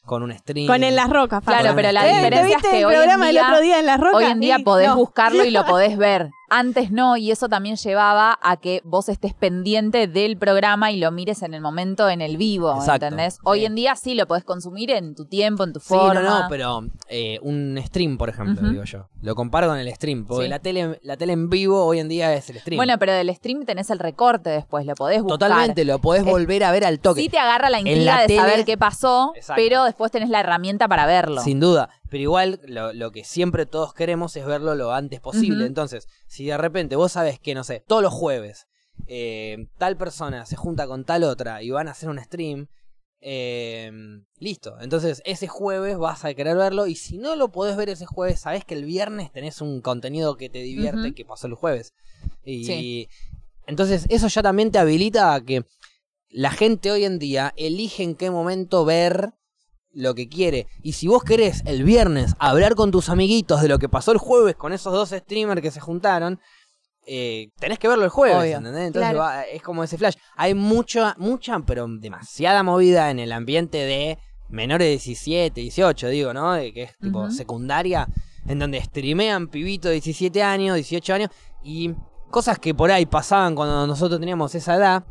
Con 0.09 0.23
un 0.23 0.35
stream. 0.35 0.65
Con 0.65 0.83
En 0.83 0.95
las 0.95 1.07
Rocas. 1.07 1.43
Claro, 1.45 1.73
pero 1.75 1.91
la 1.91 2.01
Eh, 2.07 2.09
¿te 2.09 2.15
diferencia 2.15 2.39
es 2.41 2.47
viste 2.63 2.69
que 2.71 2.79
el 2.79 2.85
hoy 2.85 2.93
en 2.95 2.99
programa 3.01 3.25
del 3.27 3.35
día- 3.35 3.43
otro 3.47 3.61
día 3.61 3.79
en 3.79 3.85
las 3.85 3.99
Rocas? 3.99 4.15
Hoy 4.15 4.25
en 4.25 4.39
día 4.39 4.55
Sí, 4.57 4.63
podés 4.63 4.87
no. 4.87 4.95
buscarlo 4.95 5.43
y 5.45 5.51
lo 5.51 5.65
podés 5.67 5.97
ver. 5.99 6.29
Antes 6.49 6.91
no, 6.91 7.15
y 7.17 7.31
eso 7.31 7.47
también 7.49 7.75
llevaba 7.75 8.37
a 8.41 8.57
que 8.57 8.81
vos 8.83 9.09
estés 9.09 9.33
pendiente 9.33 10.07
del 10.07 10.37
programa 10.37 10.91
y 10.91 10.97
lo 10.97 11.11
mires 11.11 11.41
en 11.43 11.53
el 11.53 11.61
momento, 11.61 12.09
en 12.09 12.21
el 12.21 12.37
vivo, 12.37 12.73
Exacto, 12.75 13.05
¿entendés? 13.05 13.35
sí. 13.35 13.39
Hoy 13.43 13.65
en 13.65 13.75
día 13.75 13.95
sí 13.95 14.15
lo 14.15 14.27
podés 14.27 14.43
consumir 14.43 14.91
en 14.91 15.15
tu 15.15 15.25
tiempo, 15.25 15.63
en 15.63 15.73
tu 15.73 15.79
Sí, 15.79 15.87
forma. 15.89 16.21
no, 16.21 16.41
no, 16.41 16.45
pero 16.49 16.81
eh, 17.07 17.39
un 17.41 17.79
stream, 17.85 18.17
por 18.17 18.29
ejemplo, 18.29 18.69
digo 18.69 18.83
yo. 18.83 19.07
Lo 19.21 19.35
comparo 19.35 19.67
con 19.67 19.77
el 19.77 19.93
stream, 19.93 20.25
porque 20.25 20.45
Sí. 20.45 20.49
la, 20.49 20.59
tele, 20.59 20.99
la 21.03 21.17
tele 21.17 21.33
en 21.33 21.49
vivo 21.49 21.85
hoy 21.85 21.99
en 21.99 22.07
día 22.09 22.33
es 22.33 22.49
el 22.49 22.59
stream. 22.59 22.77
Bueno, 22.77 22.97
pero 22.99 23.13
del 23.13 23.33
stream 23.35 23.65
tenés 23.65 23.89
el 23.89 23.99
recorte 23.99 24.49
después, 24.49 24.85
lo 24.85 24.95
podés 24.95 25.21
buscar. 25.21 25.39
Totalmente, 25.39 25.85
lo 25.85 25.99
podés 25.99 26.23
Es- 26.23 26.29
volver 26.29 26.63
a 26.63 26.71
ver 26.71 26.85
al 26.85 26.99
toque. 26.99 27.21
Sí 27.21 27.29
te 27.29 27.37
agarra 27.37 27.69
la 27.69 27.79
intriga 27.79 28.15
la 28.15 28.21
de 28.21 28.27
tele- 28.27 28.39
saber 28.41 28.65
qué 28.65 28.77
pasó, 28.77 29.33
Exacto. 29.35 29.61
pero 29.61 29.83
después 29.83 30.11
tenés 30.11 30.29
la 30.29 30.39
herramienta 30.39 30.87
para 30.87 31.05
verlo. 31.05 31.41
Sin 31.41 31.59
duda. 31.59 31.89
Pero 32.09 32.23
igual 32.23 32.59
lo, 32.65 32.91
lo 32.93 33.11
que 33.11 33.23
siempre 33.23 33.65
todos 33.65 33.93
queremos 33.93 34.35
es 34.35 34.45
verlo 34.45 34.75
lo 34.75 34.91
antes 34.93 35.19
posible. 35.19 35.65
Entonces, 35.65 36.07
si 36.27 36.45
de 36.45 36.57
repente 36.57 36.95
vos 36.95 37.11
sabes 37.11 37.39
que, 37.39 37.53
no 37.53 37.63
sé, 37.63 37.83
todos 37.87 38.01
los 38.01 38.13
jueves 38.13 38.67
eh, 39.07 39.67
tal 39.77 39.95
persona 39.97 40.45
se 40.45 40.55
junta 40.55 40.87
con 40.87 41.05
tal 41.05 41.23
otra 41.23 41.63
y 41.63 41.69
van 41.69 41.87
a 41.87 41.91
hacer 41.91 42.09
un 42.09 42.19
stream, 42.19 42.67
eh, 43.21 43.91
listo. 44.37 44.77
Entonces, 44.81 45.21
ese 45.25 45.47
jueves 45.47 45.97
vas 45.97 46.25
a 46.25 46.33
querer 46.33 46.57
verlo 46.57 46.87
y 46.87 46.95
si 46.95 47.17
no 47.17 47.35
lo 47.35 47.51
podés 47.51 47.75
ver 47.77 47.89
ese 47.89 48.05
jueves, 48.05 48.41
sabés 48.41 48.65
que 48.65 48.73
el 48.75 48.85
viernes 48.85 49.31
tenés 49.31 49.61
un 49.61 49.81
contenido 49.81 50.37
que 50.37 50.49
te 50.49 50.59
divierte 50.61 51.13
que 51.13 51.25
pasó 51.25 51.47
el 51.47 51.53
jueves. 51.55 51.93
Y 52.43 52.63
Sí. 52.65 53.09
entonces, 53.67 54.05
eso 54.09 54.27
ya 54.27 54.41
también 54.41 54.71
te 54.71 54.79
habilita 54.79 55.33
a 55.33 55.41
que 55.41 55.65
la 56.29 56.51
gente 56.51 56.91
hoy 56.91 57.05
en 57.05 57.19
día 57.19 57.53
elige 57.57 58.03
en 58.03 58.15
qué 58.15 58.31
momento 58.31 58.85
ver 58.85 59.33
lo 59.93 60.13
que 60.15 60.27
quiere. 60.29 60.67
Y 60.83 60.93
si 60.93 61.07
vos 61.07 61.23
querés 61.23 61.61
el 61.65 61.83
viernes 61.83 62.35
hablar 62.39 62.75
con 62.75 62.91
tus 62.91 63.09
amiguitos 63.09 63.61
de 63.61 63.67
lo 63.67 63.79
que 63.79 63.89
pasó 63.89 64.11
el 64.11 64.17
jueves 64.17 64.55
con 64.55 64.71
esos 64.73 64.93
dos 64.93 65.09
streamers 65.09 65.61
que 65.61 65.71
se 65.71 65.79
juntaron, 65.79 66.39
eh, 67.05 67.49
tenés 67.59 67.79
que 67.79 67.87
verlo 67.87 68.03
el 68.03 68.09
jueves, 68.11 68.37
Obvio. 68.37 68.57
¿entendés? 68.57 68.87
Entonces 68.87 69.09
Claro. 69.11 69.19
va- 69.19 69.43
es 69.43 69.61
como 69.63 69.83
ese 69.83 69.97
flash. 69.97 70.15
Hay 70.35 70.53
mucha, 70.53 71.15
mucha, 71.17 71.57
pero 71.59 71.87
demasiada 71.87 72.61
movida 72.61 73.09
en 73.09 73.19
el 73.19 73.31
ambiente 73.31 73.77
de 73.79 74.19
menores 74.49 74.85
de 74.85 74.91
17, 74.91 75.61
18, 75.61 76.07
digo, 76.09 76.33
¿no? 76.33 76.53
De 76.53 76.71
que 76.73 76.83
es 76.83 76.97
tipo 76.99 77.29
secundaria, 77.31 78.07
en 78.47 78.59
donde 78.59 78.81
streamean 78.81 79.47
pibitos 79.47 79.89
de 79.89 79.93
17 79.93 80.43
años, 80.43 80.75
18 80.75 81.13
años, 81.15 81.29
y 81.63 81.93
cosas 82.29 82.59
que 82.59 82.73
por 82.75 82.91
ahí 82.91 83.05
pasaban 83.07 83.55
cuando 83.55 83.87
nosotros 83.87 84.19
teníamos 84.19 84.53
esa 84.55 84.75
edad, 84.75 85.03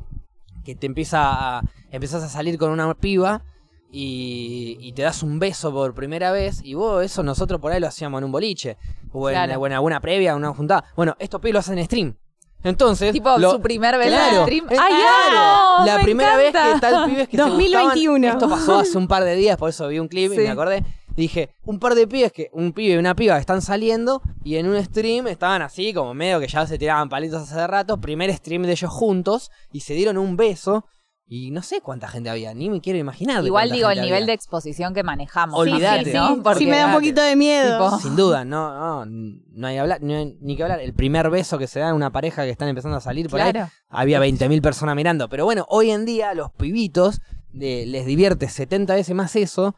que 0.64 0.74
te 0.76 0.86
empieza 0.86 1.58
a, 1.58 1.62
empezás 1.90 2.22
a 2.22 2.28
salir 2.28 2.58
con 2.58 2.70
una 2.70 2.92
piba 2.94 3.42
y, 3.90 4.76
y 4.80 4.92
te 4.92 5.02
das 5.02 5.22
un 5.22 5.38
beso 5.38 5.72
por 5.72 5.94
primera 5.94 6.30
vez 6.32 6.60
y 6.62 6.74
vos 6.74 7.04
eso 7.04 7.22
nosotros 7.22 7.60
por 7.60 7.72
ahí 7.72 7.80
lo 7.80 7.86
hacíamos 7.88 8.18
en 8.18 8.24
un 8.24 8.32
boliche 8.32 8.76
o 9.12 9.28
en, 9.30 9.34
Claro. 9.34 9.60
o 9.60 9.66
en 9.66 9.72
alguna 9.72 10.00
previa, 10.00 10.36
una 10.36 10.52
juntada. 10.52 10.84
Bueno, 10.96 11.16
estos 11.18 11.40
pibes 11.40 11.54
lo 11.54 11.58
hacen 11.60 11.78
en 11.78 11.84
stream. 11.86 12.16
Entonces, 12.64 13.12
Tipo 13.12 13.38
lo- 13.38 13.52
su 13.52 13.60
primer 13.62 13.96
vez 13.98 14.08
Claro, 14.08 14.38
en 14.38 14.42
stream. 14.42 14.66
¡Ay, 14.70 14.76
claro. 14.76 15.86
La 15.86 15.96
Me 15.98 16.02
primera 16.04 16.36
vez 16.36 16.52
que 16.52 16.80
tal 16.80 17.04
pibes 17.08 17.28
que 17.28 17.36
2021. 17.36 17.94
se 17.94 18.08
gustaban, 18.08 18.24
esto 18.34 18.48
pasó 18.50 18.78
hace 18.80 18.98
un 18.98 19.06
par 19.08 19.24
de 19.24 19.36
días, 19.36 19.56
por 19.56 19.70
eso 19.70 19.86
vi 19.88 19.98
un 19.98 20.08
clip 20.08 20.32
y 20.32 20.36
me 20.38 20.48
acordé. 20.50 20.84
Dije, 21.16 21.50
un 21.64 21.78
par 21.80 21.94
de 21.94 22.06
pibes 22.06 22.32
que, 22.32 22.48
un 22.52 22.72
pibe 22.72 22.94
y 22.94 22.96
una 22.96 23.14
piba 23.16 23.38
están 23.38 23.60
saliendo 23.62 24.22
y 24.44 24.56
en 24.56 24.68
un 24.68 24.80
stream 24.84 25.26
estaban 25.28 25.62
así, 25.62 25.92
como 25.92 26.14
medio 26.14 26.38
que 26.40 26.46
ya 26.46 26.64
se 26.66 26.78
tiraban 26.78 27.08
palitos 27.08 27.42
hace 27.42 27.66
rato, 27.66 28.00
primer 28.00 28.32
stream 28.34 28.62
de 28.62 28.72
ellos 28.72 28.90
juntos 28.90 29.50
y 29.72 29.80
se 29.80 29.94
dieron 29.94 30.16
un 30.18 30.36
beso 30.36 30.84
y 31.30 31.50
no 31.50 31.60
sé 31.62 31.80
cuánta 31.82 32.08
gente 32.08 32.30
había, 32.30 32.54
ni 32.54 32.70
me 32.70 32.80
quiero 32.80 32.98
imaginar. 32.98 33.42
de 33.42 33.48
Igual 33.48 33.70
digo, 33.70 33.90
el 33.90 34.00
nivel 34.00 34.24
de 34.26 34.32
exposición 34.32 34.94
que 34.94 35.02
manejamos. 35.02 35.58
Olvídate. 35.60 36.04
Sí, 36.06 36.10
sí, 36.12 36.16
¿no? 36.16 36.34
sí. 36.36 36.40
Porque- 36.42 36.58
Sí 36.60 36.66
me 36.66 36.78
da 36.78 36.86
un 36.86 36.92
poquito 36.94 37.20
de 37.20 37.36
miedo. 37.36 37.78
Tipo- 37.90 37.98
Sin 38.00 38.16
duda, 38.16 38.44
no, 38.46 39.04
no, 39.04 39.06
no 39.06 39.66
hay, 39.66 39.76
hablar, 39.76 40.02
no 40.02 40.14
hay 40.16 40.36
ni 40.40 40.56
que 40.56 40.62
hablar. 40.62 40.80
El 40.80 40.94
primer 40.94 41.28
beso 41.30 41.58
que 41.58 41.66
se 41.66 41.80
da 41.80 41.90
en 41.90 41.94
una 41.96 42.10
pareja 42.10 42.44
que 42.44 42.50
están 42.50 42.68
empezando 42.68 42.96
a 42.96 43.00
salir 43.00 43.28
por 43.28 43.40
ahí, 43.40 43.52
Claro. 43.52 43.70
había 43.90 44.18
20.000 44.20 44.62
personas 44.62 44.96
mirando. 44.96 45.28
Pero 45.28 45.44
bueno, 45.44 45.66
hoy 45.68 45.90
en 45.90 46.06
día 46.06 46.32
los 46.34 46.50
pibitos 46.52 47.20
eh, 47.60 47.84
les 47.86 48.06
divierte 48.06 48.48
70 48.48 48.94
veces 48.94 49.14
más 49.14 49.34
eso 49.36 49.74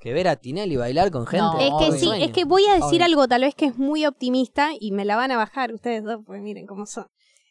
que 0.00 0.12
ver 0.12 0.28
a 0.28 0.36
Tinelli 0.36 0.76
bailar 0.76 1.10
con 1.10 1.26
gente. 1.26 1.42
No, 1.44 1.58
Es 1.58 1.68
que 1.68 1.90
obvio. 1.90 1.98
sí, 2.16 2.22
es 2.22 2.30
que 2.30 2.44
voy 2.44 2.64
a 2.66 2.74
decir 2.74 2.84
Obvio. 3.02 3.04
algo 3.04 3.28
tal 3.28 3.40
vez 3.42 3.54
que 3.54 3.66
es 3.66 3.76
muy 3.76 4.06
optimista 4.06 4.70
y 4.78 4.92
me 4.92 5.04
la 5.04 5.16
van 5.16 5.30
a 5.32 5.36
bajar 5.36 5.72
ustedes 5.74 6.04
dos, 6.04 6.20
pues 6.24 6.40
miren 6.40 6.66
cómo 6.66 6.86
son. 6.86 7.06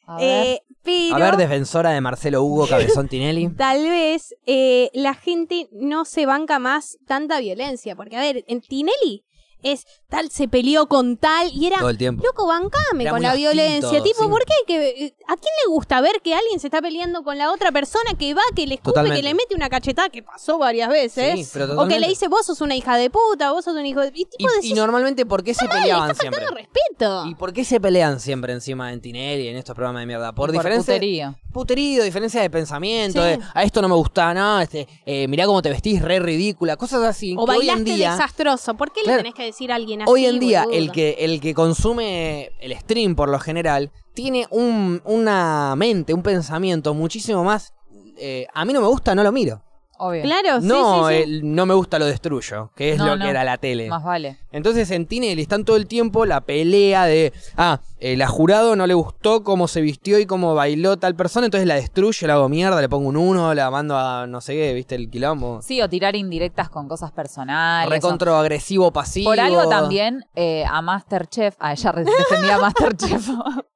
A 0.07 0.17
ver. 0.17 0.45
Eh, 0.47 0.61
pero 0.83 1.15
A 1.15 1.19
ver, 1.19 1.37
defensora 1.37 1.89
de 1.91 2.01
Marcelo 2.01 2.43
Hugo 2.43 2.67
Cabezón 2.69 3.07
Tinelli. 3.07 3.49
tal 3.49 3.83
vez 3.83 4.35
eh, 4.45 4.89
la 4.93 5.13
gente 5.13 5.67
no 5.71 6.05
se 6.05 6.25
banca 6.25 6.59
más 6.59 6.97
tanta 7.07 7.39
violencia. 7.39 7.95
Porque, 7.95 8.17
a 8.17 8.21
ver, 8.21 8.43
en 8.47 8.61
Tinelli 8.61 9.23
es 9.63 9.85
tal, 10.09 10.29
se 10.29 10.47
peleó 10.47 10.87
con 10.87 11.17
tal 11.17 11.51
y 11.53 11.65
era. 11.67 11.79
Todo 11.79 11.89
el 11.89 11.97
tiempo. 11.97 12.23
Loco, 12.23 12.45
bancame 12.47 13.03
Era 13.03 13.11
con 13.11 13.19
muy 13.19 13.23
la 13.23 13.29
hostil 13.33 13.41
violencia. 13.47 13.89
todo, 13.89 14.03
tipo, 14.03 14.23
sí. 14.23 14.29
¿por 14.29 14.45
qué? 14.45 14.53
Que, 14.67 14.89
eh, 15.05 15.15
¿A 15.27 15.35
quién 15.37 15.53
le 15.65 15.71
gusta 15.71 16.01
ver 16.01 16.21
que 16.23 16.35
alguien 16.35 16.59
se 16.59 16.67
está 16.67 16.81
peleando 16.81 17.23
con 17.23 17.37
la 17.37 17.51
otra 17.51 17.71
persona 17.71 18.11
que 18.17 18.33
va, 18.33 18.41
que 18.55 18.67
le 18.67 18.75
escupe, 18.75 18.91
Totalmente. 18.91 19.17
que 19.21 19.23
le 19.27 19.33
mete 19.33 19.55
una 19.55 19.69
cachetada, 19.69 20.09
que 20.09 20.21
pasó 20.23 20.57
varias 20.57 20.89
veces? 20.89 21.33
Sí, 21.39 21.49
pero 21.53 21.65
o 21.65 21.67
que 21.67 21.73
totalmente. 21.73 21.99
le 22.01 22.07
dice, 22.09 22.27
vos 22.27 22.45
sos 22.45 22.61
una 22.61 22.75
hija 22.75 22.95
de 22.97 23.09
puta, 23.09 23.51
vos 23.51 23.65
sos 23.65 23.75
un 23.75 23.85
hijo 23.85 24.01
de. 24.01 24.07
Y, 24.09 24.25
tipo, 24.25 24.35
Y, 24.37 24.55
decís, 24.55 24.71
y 24.71 24.73
normalmente, 24.75 25.25
¿por 25.25 25.43
qué 25.43 25.53
se 25.53 25.67
peleaban 25.67 26.11
está 26.11 26.21
siempre? 26.21 26.45
faltando 26.45 26.59
respeto. 26.61 27.25
¿Y 27.27 27.35
por 27.35 27.51
qué 27.53 27.65
se 27.65 27.79
pelean 27.79 28.19
siempre 28.19 28.53
encima 28.53 28.93
en 28.93 29.01
Tinelli 29.01 29.47
en 29.47 29.57
estos 29.57 29.75
programas 29.75 30.01
de 30.01 30.05
mierda? 30.05 30.31
Por, 30.33 30.47
Por 30.49 30.51
diferencia. 30.51 30.93
puterío. 30.93 31.35
puterío, 31.51 32.03
diferencia 32.03 32.41
de 32.41 32.49
pensamiento, 32.49 33.21
Sí. 33.21 33.27
de, 33.29 33.39
a 33.53 33.63
esto 33.63 33.81
no 33.81 33.89
me 33.89 33.95
gusta, 33.95 34.33
no, 34.33 34.59
este, 34.59 34.87
eh, 35.05 35.27
mirá 35.27 35.45
cómo 35.45 35.61
te 35.61 35.69
vestís, 35.69 36.01
re 36.01 36.19
ridícula, 36.19 36.75
cosas 36.77 37.01
así. 37.03 37.33
O 37.37 37.45
que 37.45 37.51
hoy 37.51 37.57
bailaste 37.59 37.79
en 37.91 37.95
día, 37.97 38.11
desastroso. 38.11 38.75
¿Por 38.75 38.91
qué 38.91 39.01
Claro. 39.01 39.17
le 39.17 39.23
tenés 39.23 39.33
que 39.35 39.44
decir 39.45 39.71
a 39.71 39.75
alguien 39.75 40.01
así? 40.01 40.12
hoy 40.12 40.25
en 40.25 40.39
día 40.39 40.63
boludo? 40.63 40.77
el 40.77 40.91
que, 40.91 41.15
el 41.19 41.39
que 41.39 41.53
consume 41.53 42.51
el 42.60 42.77
stream 42.77 43.15
por 43.15 43.29
lo 43.29 43.39
general 43.39 43.91
tiene 44.13 44.47
un, 44.49 45.01
una 45.05 45.75
mente, 45.75 46.13
un 46.13 46.23
pensamiento 46.23 46.93
muchísimo 46.93 47.43
más... 47.43 47.73
eh, 48.17 48.47
a 48.53 48.65
mí 48.65 48.73
no 48.73 48.81
me 48.81 48.88
gusta, 48.88 49.13
no 49.15 49.23
lo 49.23 49.31
miro. 49.31 49.62
Obvio. 49.97 50.23
Claro, 50.23 50.62
sí, 50.62 50.67
no, 50.67 51.08
sí, 51.10 51.15
sí. 51.15 51.21
el 51.23 51.55
no 51.55 51.65
me 51.65 51.73
gusta, 51.73 51.97
lo 51.99 52.05
destruyo, 52.05 52.71
que 52.75 52.91
es 52.93 52.97
No, 52.97 53.05
lo 53.08 53.15
no. 53.17 53.23
que 53.25 53.31
era 53.31 53.43
la 53.43 53.58
tele. 53.58 53.88
Más 53.89 54.03
vale. 54.03 54.38
Entonces 54.51 54.89
en 54.91 55.05
Tinelli 55.05 55.41
están 55.41 55.65
todo 55.65 55.75
el 55.77 55.88
tiempo 55.88 56.25
la 56.25 56.41
pelea 56.41 57.05
de, 57.05 57.34
ah, 57.58 57.79
eh, 57.99 58.15
la 58.17 58.27
jurado 58.27 58.75
no 58.75 58.88
le 58.88 58.93
gustó 58.93 59.43
cómo 59.43 59.67
se 59.67 59.81
vistió 59.81 60.19
y 60.19 60.25
cómo 60.25 60.55
bailó 60.55 60.97
tal 60.97 61.15
persona, 61.15 61.45
entonces 61.45 61.67
la 61.67 61.75
destruyo, 61.75 62.27
la 62.27 62.34
hago 62.36 62.47
mierda, 62.49 62.79
le 62.81 62.88
pongo 62.89 63.10
un 63.10 63.17
uno, 63.17 63.53
la 63.53 63.69
mando 63.71 63.97
a 63.97 64.27
no 64.27 64.41
sé 64.41 64.53
qué, 64.53 64.73
viste 64.73 64.95
el 64.95 65.10
quilombo. 65.10 65.62
Sí, 65.62 65.81
o 65.81 65.89
tirar 65.89 66.15
indirectas 66.15 66.69
con 66.69 66.88
cosas 66.88 67.12
personales. 67.12 67.88
o- 67.88 67.91
Recontro 67.91 68.36
agresivo, 68.38 68.91
pasivo. 68.91 69.29
Por 69.29 69.39
algo 69.39 69.67
también 69.69 70.25
eh, 70.36 70.63
a 70.69 70.81
Masterchef, 70.81 71.55
a 71.60 71.73
ella 71.73 71.91
re- 71.91 72.03
defendía 72.05 72.55
a 72.55 72.60
Masterchef, 72.60 73.27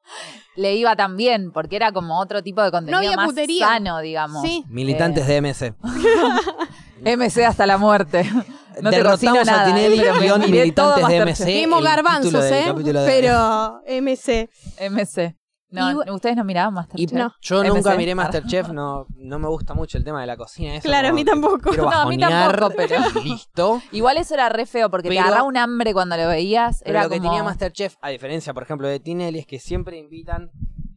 le 0.55 0.75
iba 0.75 0.95
también, 0.95 1.51
porque 1.51 1.75
era 1.75 1.91
como 1.91 2.19
otro 2.19 2.43
tipo 2.43 2.61
de 2.61 2.71
contenido 2.71 2.97
había 2.97 3.15
más 3.15 3.27
putería. 3.27 3.67
sano, 3.67 3.99
digamos. 3.99 4.41
Sí. 4.43 4.63
Militantes 4.69 5.27
de 5.27 5.41
MC. 5.41 5.73
MC 7.01 7.45
hasta 7.45 7.65
la 7.65 7.77
muerte. 7.77 8.29
No 8.81 8.91
te 8.91 8.97
Derrotamos 8.97 9.45
nada, 9.45 9.63
a 9.63 9.65
Tinelli, 9.65 9.99
pero 9.99 10.19
guion 10.21 10.39
miré 10.49 10.71
todo 10.71 10.95
militantes 10.95 11.37
de. 11.39 11.65
MC. 11.65 11.75
El 11.77 11.83
garbanzos, 11.83 12.45
¿eh? 12.45 12.73
Pero 13.05 13.81
MC. 13.85 14.49
MC. 14.89 15.35
No, 15.71 16.03
Y- 16.03 16.09
¿ustedes 16.09 16.35
no 16.35 16.43
miraban 16.43 16.73
Y 16.73 16.75
Masterchef? 16.75 17.11
No. 17.13 17.33
yo 17.41 17.63
nunca 17.63 17.95
miré 17.95 18.15
Masterchef, 18.15 18.69
no, 18.69 19.05
no 19.15 19.37
me 19.39 19.47
gusta 19.47 19.73
mucho 19.75 19.97
el 19.99 20.03
tema 20.03 20.21
de 20.21 20.27
la 20.27 20.35
cocina. 20.35 20.75
eso 20.75 20.87
Claro, 20.87 21.09
a 21.09 21.11
mí 21.11 21.23
tampoco. 21.23 21.71
No, 21.77 21.89
a 21.91 22.05
mí 22.07 22.17
tampoco, 22.17 22.73
pero- 22.75 22.95
listo. 23.23 23.81
Igual 23.91 24.17
eso 24.17 24.33
era 24.33 24.49
re 24.49 24.65
feo, 24.65 24.89
porque 24.89 25.09
Pero- 25.09 25.21
te 25.21 25.27
agarraba 25.27 25.47
un 25.47 25.57
hambre 25.57 25.93
cuando 25.93 26.17
lo 26.17 26.27
veías. 26.27 26.79
Pero 26.83 26.91
Era 26.97 27.03
lo 27.03 27.09
que 27.09 27.19
tenía 27.19 27.43
Masterchef, 27.43 27.95
a 28.01 28.09
diferencia, 28.09 28.53
por 28.53 28.63
ejemplo, 28.63 28.87
de 28.87 28.99
Tinelli, 28.99 29.39
es 29.39 29.45
que 29.45 29.59
siempre 29.59 29.97
invitan. 29.97 30.49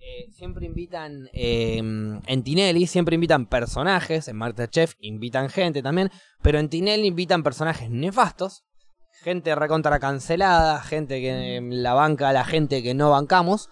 eh, 0.04 0.30
siempre 0.32 0.66
invitan 0.66 1.28
eh, 1.32 1.76
en 1.78 2.42
Tinelli, 2.42 2.86
siempre 2.88 3.14
invitan 3.14 3.46
personajes, 3.46 4.26
en 4.26 4.36
Masterchef 4.36 4.94
invitan 4.98 5.48
gente 5.48 5.80
también, 5.80 6.10
pero 6.42 6.58
en 6.58 6.68
Tinelli 6.68 7.06
invitan 7.06 7.44
personajes 7.44 7.88
nefastos, 7.88 8.64
gente 9.22 9.54
recontra 9.54 10.00
cancelada, 10.00 10.80
gente 10.82 11.20
que 11.20 11.58
eh, 11.58 11.60
la 11.62 11.94
banca 11.94 12.30
a 12.30 12.32
la 12.32 12.44
gente 12.44 12.82
que 12.82 12.94
no 12.94 13.10
bancamos, 13.10 13.68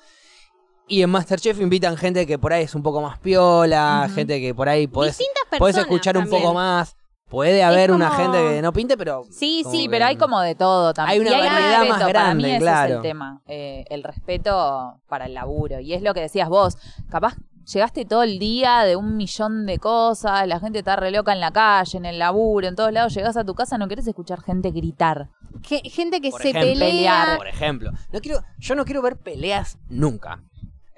y 0.90 1.02
en 1.02 1.10
Masterchef 1.10 1.58
invitan 1.60 1.96
gente 1.96 2.26
que 2.26 2.38
por 2.38 2.52
ahí 2.52 2.64
es 2.64 2.74
un 2.74 2.82
poco 2.82 3.00
más 3.00 3.18
piola, 3.20 4.08
gente 4.14 4.40
que 4.40 4.54
por 4.54 4.68
ahí 4.68 4.86
podés, 4.86 5.16
Distintas 5.16 5.42
personas. 5.44 5.58
podés 5.60 5.76
escuchar 5.78 6.18
un 6.18 6.28
poco 6.28 6.52
más, 6.52 6.96
puede 7.28 7.62
haber 7.62 7.92
una 7.92 8.10
gente 8.10 8.38
que 8.38 8.60
no 8.62 8.72
pinte, 8.72 8.96
pero... 8.96 9.22
Sí, 9.30 9.64
sí, 9.70 9.84
que- 9.84 9.90
pero 9.90 10.04
hay 10.06 10.16
como 10.16 10.40
de 10.40 10.54
todo 10.54 10.92
también. 10.92 11.22
Hay 11.22 11.26
una 11.28 11.36
Y 11.36 11.40
variedad 11.48 11.70
respeto, 11.80 11.88
más 11.88 11.98
Para 12.00 12.08
grande, 12.12 12.42
mí 12.42 12.48
ese 12.50 12.56
es 12.56 12.62
claro. 12.62 12.96
el 12.96 13.02
tema. 13.02 13.40
eh, 13.46 13.84
el 13.88 14.02
respeto 14.02 15.00
para 15.08 15.26
el 15.26 15.34
laburo. 15.34 15.80
Y 15.80 15.94
es 15.94 16.02
lo 16.02 16.12
que 16.12 16.20
decías 16.20 16.48
vos. 16.48 16.76
Capaz 17.08 17.36
llegaste 17.72 18.04
todo 18.04 18.24
el 18.24 18.40
día 18.40 18.80
de 18.82 18.96
un 18.96 19.16
millón 19.16 19.64
de 19.66 19.78
cosas, 19.78 20.44
la 20.48 20.58
gente 20.58 20.80
está 20.80 20.96
re 20.96 21.12
loca 21.12 21.32
en 21.32 21.38
la 21.38 21.52
calle, 21.52 21.98
en 21.98 22.04
el 22.04 22.18
laburo, 22.18 22.66
en 22.66 22.74
todos 22.74 22.92
lados. 22.92 23.14
Llegás 23.14 23.36
a 23.36 23.44
tu 23.44 23.54
casa, 23.54 23.78
no 23.78 23.86
querés 23.86 24.08
escuchar 24.08 24.40
gente 24.42 24.70
gritar. 24.72 25.28
Que- 25.68 25.88
gente 25.88 26.20
que 26.20 26.30
Por 26.30 26.42
se 26.42 26.50
ejemplo, 26.50 26.70
pelea. 26.72 26.88
pelear. 26.90 27.36
Por 27.38 27.46
ejemplo, 27.48 27.90
no 28.12 28.20
quiero, 28.20 28.40
yo 28.58 28.74
no 28.74 28.84
quiero 28.84 29.02
ver 29.02 29.16
peleas 29.18 29.78
nunca. 29.88 30.42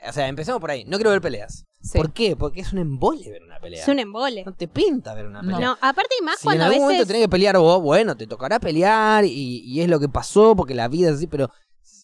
O 0.09 0.13
sea, 0.13 0.29
empecemos 0.29 0.61
por 0.61 0.71
ahí. 0.71 0.85
No 0.85 0.97
quiero 0.97 1.11
ver 1.11 1.21
peleas. 1.21 1.65
Sí. 1.81 1.99
¿Por 1.99 2.13
qué? 2.13 2.37
Porque 2.37 2.61
es 2.61 2.73
un 2.73 2.79
embole 2.79 3.31
ver 3.31 3.43
una 3.43 3.59
pelea. 3.59 3.83
Es 3.83 3.89
un 3.89 3.99
embole. 3.99 4.45
No 4.45 4.53
te 4.53 4.69
pinta 4.69 5.15
ver 5.15 5.27
una 5.27 5.41
pelea. 5.41 5.59
No, 5.59 5.79
aparte 5.81 6.15
y 6.21 6.25
más 6.25 6.39
si 6.39 6.49
en 6.49 6.61
a 6.61 6.67
algún 6.67 6.83
momento 6.83 7.07
tenés 7.07 7.23
que 7.23 7.29
pelear 7.29 7.59
vos, 7.59 7.81
bueno, 7.83 8.17
te 8.17 8.27
tocará 8.27 8.61
pelear 8.61 9.25
y, 9.25 9.63
y 9.65 9.81
es 9.81 9.89
lo 9.89 9.99
que 9.99 10.09
pasó 10.09 10.55
porque 10.55 10.75
la 10.75 10.89
vida 10.89 11.11
es 11.11 11.17
así, 11.17 11.27
pero 11.27 11.51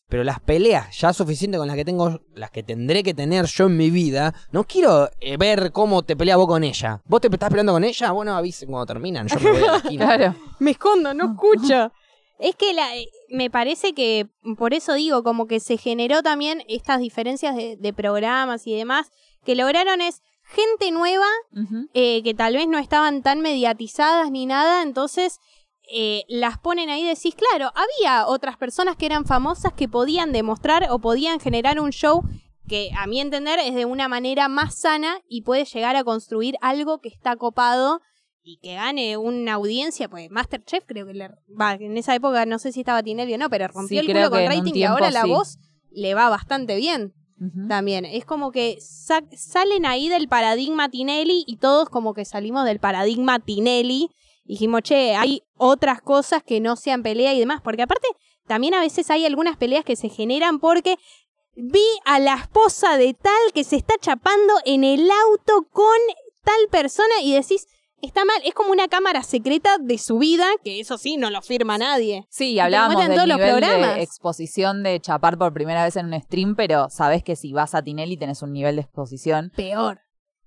Pero 0.08 0.24
las 0.24 0.40
peleas 0.40 0.98
ya 0.98 1.12
suficiente 1.12 1.58
con 1.58 1.66
las 1.66 1.76
que 1.76 1.84
tengo, 1.84 2.20
las 2.34 2.50
que 2.50 2.62
tendré 2.62 3.02
que 3.02 3.12
tener 3.14 3.44
yo 3.44 3.66
en 3.66 3.76
mi 3.76 3.90
vida, 3.90 4.34
no 4.52 4.64
quiero 4.64 5.10
eh, 5.20 5.36
ver 5.36 5.70
cómo 5.70 6.02
te 6.02 6.16
peleas 6.16 6.38
vos 6.38 6.46
con 6.46 6.64
ella. 6.64 7.02
¿Vos 7.04 7.20
te 7.20 7.28
estás 7.28 7.50
peleando 7.50 7.72
con 7.74 7.84
ella? 7.84 8.10
Bueno, 8.12 8.34
avisen 8.34 8.70
cuando 8.70 8.86
terminan. 8.86 9.28
Yo 9.28 9.38
me 9.38 9.50
voy 9.50 9.62
a 9.64 9.72
la 9.72 9.76
esquina. 9.84 10.04
Claro. 10.16 10.34
Me 10.60 10.70
escondo, 10.70 11.12
no 11.14 11.32
escucho. 11.32 11.92
Es 12.38 12.54
que 12.54 12.72
la, 12.72 12.96
eh, 12.96 13.08
me 13.28 13.50
parece 13.50 13.94
que, 13.94 14.28
por 14.56 14.74
eso 14.74 14.94
digo, 14.94 15.22
como 15.22 15.46
que 15.46 15.60
se 15.60 15.76
generó 15.76 16.22
también 16.22 16.62
estas 16.68 17.00
diferencias 17.00 17.56
de, 17.56 17.76
de 17.76 17.92
programas 17.92 18.66
y 18.66 18.74
demás, 18.74 19.10
que 19.44 19.54
lograron 19.54 20.00
es 20.00 20.22
gente 20.48 20.90
nueva 20.90 21.26
eh, 21.92 22.22
que 22.22 22.34
tal 22.34 22.54
vez 22.54 22.68
no 22.68 22.78
estaban 22.78 23.22
tan 23.22 23.40
mediatizadas 23.40 24.30
ni 24.30 24.46
nada, 24.46 24.82
entonces 24.82 25.40
eh, 25.92 26.24
las 26.28 26.58
ponen 26.58 26.90
ahí 26.90 27.02
y 27.02 27.08
decís, 27.08 27.34
claro, 27.34 27.70
había 27.74 28.26
otras 28.26 28.56
personas 28.56 28.96
que 28.96 29.06
eran 29.06 29.26
famosas 29.26 29.72
que 29.72 29.88
podían 29.88 30.32
demostrar 30.32 30.86
o 30.90 30.98
podían 30.98 31.40
generar 31.40 31.80
un 31.80 31.90
show 31.90 32.22
que 32.66 32.90
a 32.98 33.06
mi 33.06 33.20
entender 33.20 33.58
es 33.58 33.74
de 33.74 33.84
una 33.84 34.08
manera 34.08 34.48
más 34.48 34.74
sana 34.78 35.20
y 35.28 35.42
puede 35.42 35.64
llegar 35.64 35.96
a 35.96 36.04
construir 36.04 36.56
algo 36.60 37.00
que 37.00 37.08
está 37.08 37.36
copado 37.36 38.00
y 38.48 38.56
que 38.58 38.74
gane 38.74 39.16
una 39.16 39.54
audiencia, 39.54 40.08
pues 40.08 40.30
Masterchef 40.30 40.84
creo 40.86 41.06
que 41.06 41.14
le, 41.14 41.28
va, 41.60 41.74
en 41.74 41.96
esa 41.98 42.14
época 42.14 42.46
no 42.46 42.58
sé 42.58 42.72
si 42.72 42.80
estaba 42.80 43.02
Tinelli 43.02 43.34
o 43.34 43.38
no, 43.38 43.50
pero 43.50 43.68
rompió 43.68 44.00
Sí, 44.00 44.06
el 44.06 44.12
culo 44.14 44.30
con 44.30 44.46
rating 44.46 44.72
y 44.74 44.84
ahora 44.84 45.10
la 45.10 45.22
sí. 45.22 45.28
voz 45.28 45.58
le 45.90 46.14
va 46.14 46.28
bastante 46.30 46.76
bien 46.76 47.12
también. 47.68 48.04
Es 48.04 48.24
como 48.24 48.50
que 48.50 48.78
sa- 48.80 49.22
salen 49.36 49.86
ahí 49.86 50.08
del 50.08 50.26
paradigma 50.28 50.88
Tinelli 50.88 51.44
y 51.46 51.58
todos 51.58 51.88
como 51.88 52.12
que 52.12 52.24
salimos 52.24 52.64
del 52.64 52.80
paradigma 52.80 53.38
Tinelli. 53.38 54.08
Y 54.44 54.54
dijimos, 54.54 54.82
che, 54.82 55.14
hay 55.14 55.42
otras 55.56 56.00
cosas 56.02 56.42
que 56.42 56.58
no 56.60 56.74
sean 56.74 57.02
pelea 57.04 57.34
y 57.34 57.38
demás. 57.38 57.60
Porque 57.62 57.82
aparte, 57.82 58.08
también 58.48 58.74
a 58.74 58.80
veces 58.80 59.08
hay 59.10 59.24
algunas 59.24 59.56
peleas 59.56 59.84
que 59.84 59.94
se 59.94 60.08
generan 60.08 60.58
porque 60.58 60.96
vi 61.54 61.84
a 62.06 62.18
la 62.18 62.34
esposa 62.34 62.96
de 62.96 63.14
tal 63.14 63.52
que 63.54 63.62
se 63.62 63.76
está 63.76 63.94
chapando 64.00 64.54
en 64.64 64.82
el 64.82 65.08
auto 65.28 65.68
con 65.70 65.98
tal 66.42 66.68
persona 66.72 67.20
y 67.22 67.34
decís, 67.34 67.66
está 68.02 68.24
mal. 68.24 68.36
Es 68.44 68.54
como 68.54 68.70
una 68.70 68.88
cámara 68.88 69.22
secreta 69.22 69.78
de 69.78 69.98
su 69.98 70.18
vida, 70.18 70.46
que 70.64 70.80
eso 70.80 70.98
sí, 70.98 71.16
no 71.16 71.30
lo 71.30 71.42
firma 71.42 71.78
nadie. 71.78 72.26
Sí, 72.30 72.58
hablábamos 72.58 73.06
del 73.06 73.14
todos 73.16 73.26
nivel 73.28 73.50
programas. 73.60 73.94
de 73.96 74.02
exposición 74.02 74.82
de 74.82 75.00
chapar 75.00 75.36
por 75.38 75.52
primera 75.52 75.84
vez 75.84 75.96
en 75.96 76.06
un 76.12 76.20
stream, 76.20 76.54
pero 76.56 76.88
sabes 76.90 77.22
que 77.22 77.36
si 77.36 77.52
vas 77.52 77.74
a 77.74 77.82
Tinelli 77.82 78.16
tenés 78.16 78.42
un 78.42 78.52
nivel 78.52 78.76
de 78.76 78.82
exposición 78.82 79.50
Peor. 79.56 80.00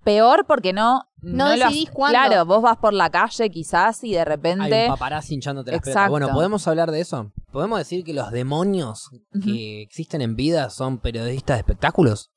peor 0.04 0.44
porque 0.48 0.72
no 0.72 1.02
No 1.20 1.54
lo 1.56 1.66
decidís 1.66 1.88
has- 1.88 1.94
cuándo. 1.94 2.18
Claro, 2.18 2.44
vos 2.44 2.60
vas 2.62 2.76
por 2.78 2.92
la 2.92 3.08
calle 3.10 3.48
quizás 3.50 4.02
y 4.02 4.12
de 4.12 4.18
Hay 4.18 4.24
repente 4.24 4.82
un 4.86 4.88
paparazzi 4.94 5.34
hinchándote 5.34 5.70
las 5.70 5.80
pelotas. 5.80 5.94
Exacto. 5.94 6.10
Bueno, 6.10 6.28
¿podemos 6.32 6.66
hablar 6.66 6.90
de 6.90 7.00
eso? 7.00 7.30
¿Podemos 7.52 7.78
decir 7.78 8.02
que 8.04 8.12
los 8.12 8.30
demonios 8.32 9.10
que 9.44 9.82
existen 9.82 10.20
en 10.22 10.34
vida 10.34 10.70
son 10.70 10.98
periodistas 10.98 11.56
de 11.56 11.60
espectáculos? 11.60 12.31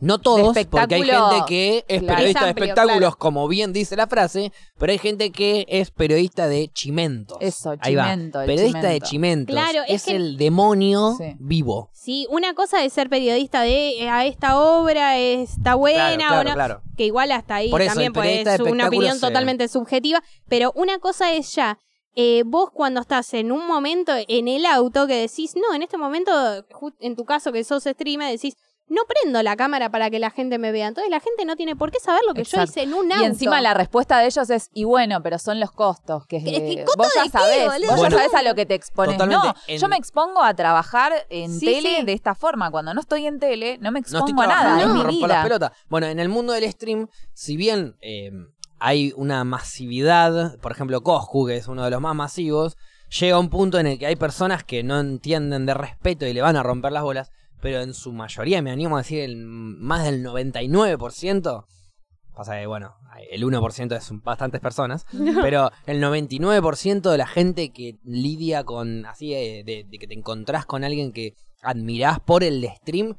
No 0.00 0.18
todos, 0.18 0.56
porque 0.70 0.94
hay 0.94 1.02
gente 1.04 1.36
que 1.46 1.84
es 1.88 2.00
claro. 2.00 2.16
periodista 2.16 2.40
Es 2.40 2.44
de 2.44 2.50
espectáculos, 2.50 2.98
claro. 2.98 3.18
como 3.18 3.48
bien 3.48 3.72
dice 3.72 3.96
la 3.96 4.06
frase, 4.06 4.52
pero 4.78 4.92
hay 4.92 4.98
gente 4.98 5.30
que 5.30 5.64
es 5.68 5.90
periodista 5.90 6.48
de 6.48 6.68
chimentos. 6.72 7.36
Eso, 7.40 7.74
Ahí 7.80 7.94
va. 7.94 8.10
chimento, 8.10 8.38
Periodista 8.44 8.78
de 8.88 9.00
chimento. 9.00 9.08
chimentos. 9.08 9.54
Claro, 9.54 9.82
es 9.88 9.94
es 9.96 10.04
que- 10.04 10.16
el 10.16 10.36
demonio 10.36 11.14
Sí. 11.18 11.34
vivo. 11.38 11.90
Sí, 11.92 12.26
una 12.30 12.54
cosa 12.54 12.84
es 12.84 12.92
ser 12.92 13.08
periodista 13.10 13.62
de 13.62 14.02
eh, 14.02 14.08
a 14.08 14.24
esta 14.26 14.58
obra 14.60 15.18
está 15.18 15.74
buena 15.74 16.16
Claro, 16.16 16.16
claro, 16.18 16.40
o 16.40 16.44
no, 16.44 16.54
claro. 16.54 16.82
que 16.96 17.04
igual 17.06 17.32
hasta 17.32 17.56
ahí 17.56 17.70
Por 17.70 17.82
eso, 17.82 17.90
también 17.92 18.12
puede 18.12 18.44
ser 18.44 18.62
una 18.62 18.88
opinión 18.88 19.14
se- 19.14 19.26
totalmente 19.26 19.68
subjetiva, 19.68 20.22
pero 20.48 20.72
una 20.74 20.98
cosa 20.98 21.32
es 21.32 21.52
ya 21.54 21.78
eh, 22.20 22.42
vos 22.44 22.70
cuando 22.72 23.00
estás 23.00 23.32
en 23.34 23.52
un 23.52 23.64
momento 23.68 24.12
en 24.26 24.48
el 24.48 24.66
auto 24.66 25.06
que 25.06 25.14
decís, 25.14 25.54
no, 25.54 25.72
en 25.72 25.82
este 25.82 25.96
momento, 25.98 26.32
en 26.98 27.14
tu 27.14 27.24
caso 27.24 27.52
que 27.52 27.62
sos 27.62 27.84
streamer, 27.84 28.32
decís, 28.32 28.54
no 28.88 29.02
prendo 29.06 29.42
la 29.42 29.56
cámara 29.56 29.90
para 29.90 30.10
que 30.10 30.18
la 30.18 30.30
gente 30.30 30.58
me 30.58 30.72
vea. 30.72 30.88
Entonces 30.88 31.10
la 31.10 31.20
gente 31.20 31.44
no 31.44 31.56
tiene 31.56 31.76
por 31.76 31.90
qué 31.90 32.00
saber 32.00 32.20
lo 32.26 32.34
que 32.34 32.44
yo 32.44 32.62
hice 32.62 32.82
en 32.82 32.94
un 32.94 33.10
auto. 33.12 33.22
Y 33.22 33.26
encima 33.26 33.60
la 33.60 33.74
respuesta 33.74 34.18
de 34.18 34.26
ellos 34.26 34.48
es, 34.50 34.70
y 34.72 34.84
bueno, 34.84 35.22
pero 35.22 35.38
son 35.38 35.60
los 35.60 35.72
costos. 35.72 36.26
Que, 36.26 36.38
Es 36.38 36.44
que, 36.44 36.84
¿costo 36.84 37.02
vos 37.02 37.12
ya 37.14 37.22
de 37.22 37.26
qué, 37.28 37.32
sabés, 37.38 37.66
boludo? 37.66 37.88
vos 37.90 37.96
Bueno, 37.98 38.16
ya 38.16 38.22
sabés 38.22 38.34
a 38.34 38.42
lo 38.42 38.54
que 38.54 38.66
te 38.66 38.74
expones. 38.74 39.18
No, 39.18 39.54
en- 39.66 39.78
yo 39.78 39.88
me 39.88 39.96
expongo 39.96 40.42
a 40.42 40.54
trabajar 40.54 41.12
en 41.30 41.58
Sí, 41.58 41.66
tele 41.66 41.96
sí. 42.00 42.04
de 42.06 42.12
esta 42.12 42.34
forma. 42.34 42.70
Cuando 42.70 42.94
no 42.94 43.00
estoy 43.00 43.26
en 43.26 43.38
tele, 43.38 43.78
no 43.78 43.90
me 43.92 44.00
No 44.00 44.04
expongo 44.04 44.26
estoy 44.42 44.44
a 44.44 44.46
nada, 44.48 44.80
es 44.80 44.86
me 44.88 44.94
mi 44.94 45.02
rompo 45.02 45.26
las 45.26 45.36
vida. 45.38 45.42
pelotas. 45.42 45.72
Bueno, 45.88 46.06
en 46.06 46.18
el 46.18 46.28
mundo 46.28 46.52
del 46.52 46.70
stream, 46.70 47.08
si 47.34 47.56
bien 47.56 47.96
eh, 48.00 48.30
hay 48.78 49.12
una 49.16 49.44
masividad, 49.88 50.58
por 50.60 50.72
ejemplo, 50.72 51.02
Coscu, 51.02 51.46
que 51.46 51.56
es 51.56 51.68
uno 51.68 51.84
de 51.84 51.90
los 51.90 52.00
más 52.00 52.14
masivos, 52.14 52.76
llega 53.20 53.38
un 53.38 53.48
punto 53.48 53.78
en 53.78 53.86
el 53.86 53.98
que 53.98 54.06
hay 54.06 54.16
personas 54.16 54.64
que 54.64 54.82
no 54.82 54.98
entienden 55.00 55.66
de 55.66 55.74
respeto 55.74 56.26
y 56.26 56.32
le 56.32 56.42
van 56.42 56.56
a 56.56 56.62
romper 56.62 56.92
las 56.92 57.02
bolas, 57.02 57.30
pero 57.60 57.80
en 57.80 57.94
su 57.94 58.12
mayoría, 58.12 58.62
me 58.62 58.70
animo 58.70 58.96
a 58.96 59.00
decir, 59.00 59.20
el, 59.20 59.36
más 59.36 60.04
del 60.04 60.24
99%, 60.24 61.64
pasa 62.34 62.58
que, 62.58 62.66
bueno, 62.66 62.94
el 63.30 63.42
1% 63.42 63.96
es 63.96 64.22
bastantes 64.22 64.60
personas, 64.60 65.06
pero 65.42 65.70
el 65.86 66.02
99% 66.02 67.10
de 67.10 67.18
la 67.18 67.26
gente 67.26 67.70
que 67.70 67.98
lidia 68.04 68.64
con, 68.64 69.06
así, 69.06 69.34
eh, 69.34 69.62
de, 69.64 69.84
de 69.88 69.98
que 69.98 70.06
te 70.06 70.14
encontrás 70.14 70.66
con 70.66 70.84
alguien 70.84 71.12
que 71.12 71.34
admirás 71.62 72.20
por 72.20 72.44
el 72.44 72.64
stream, 72.76 73.16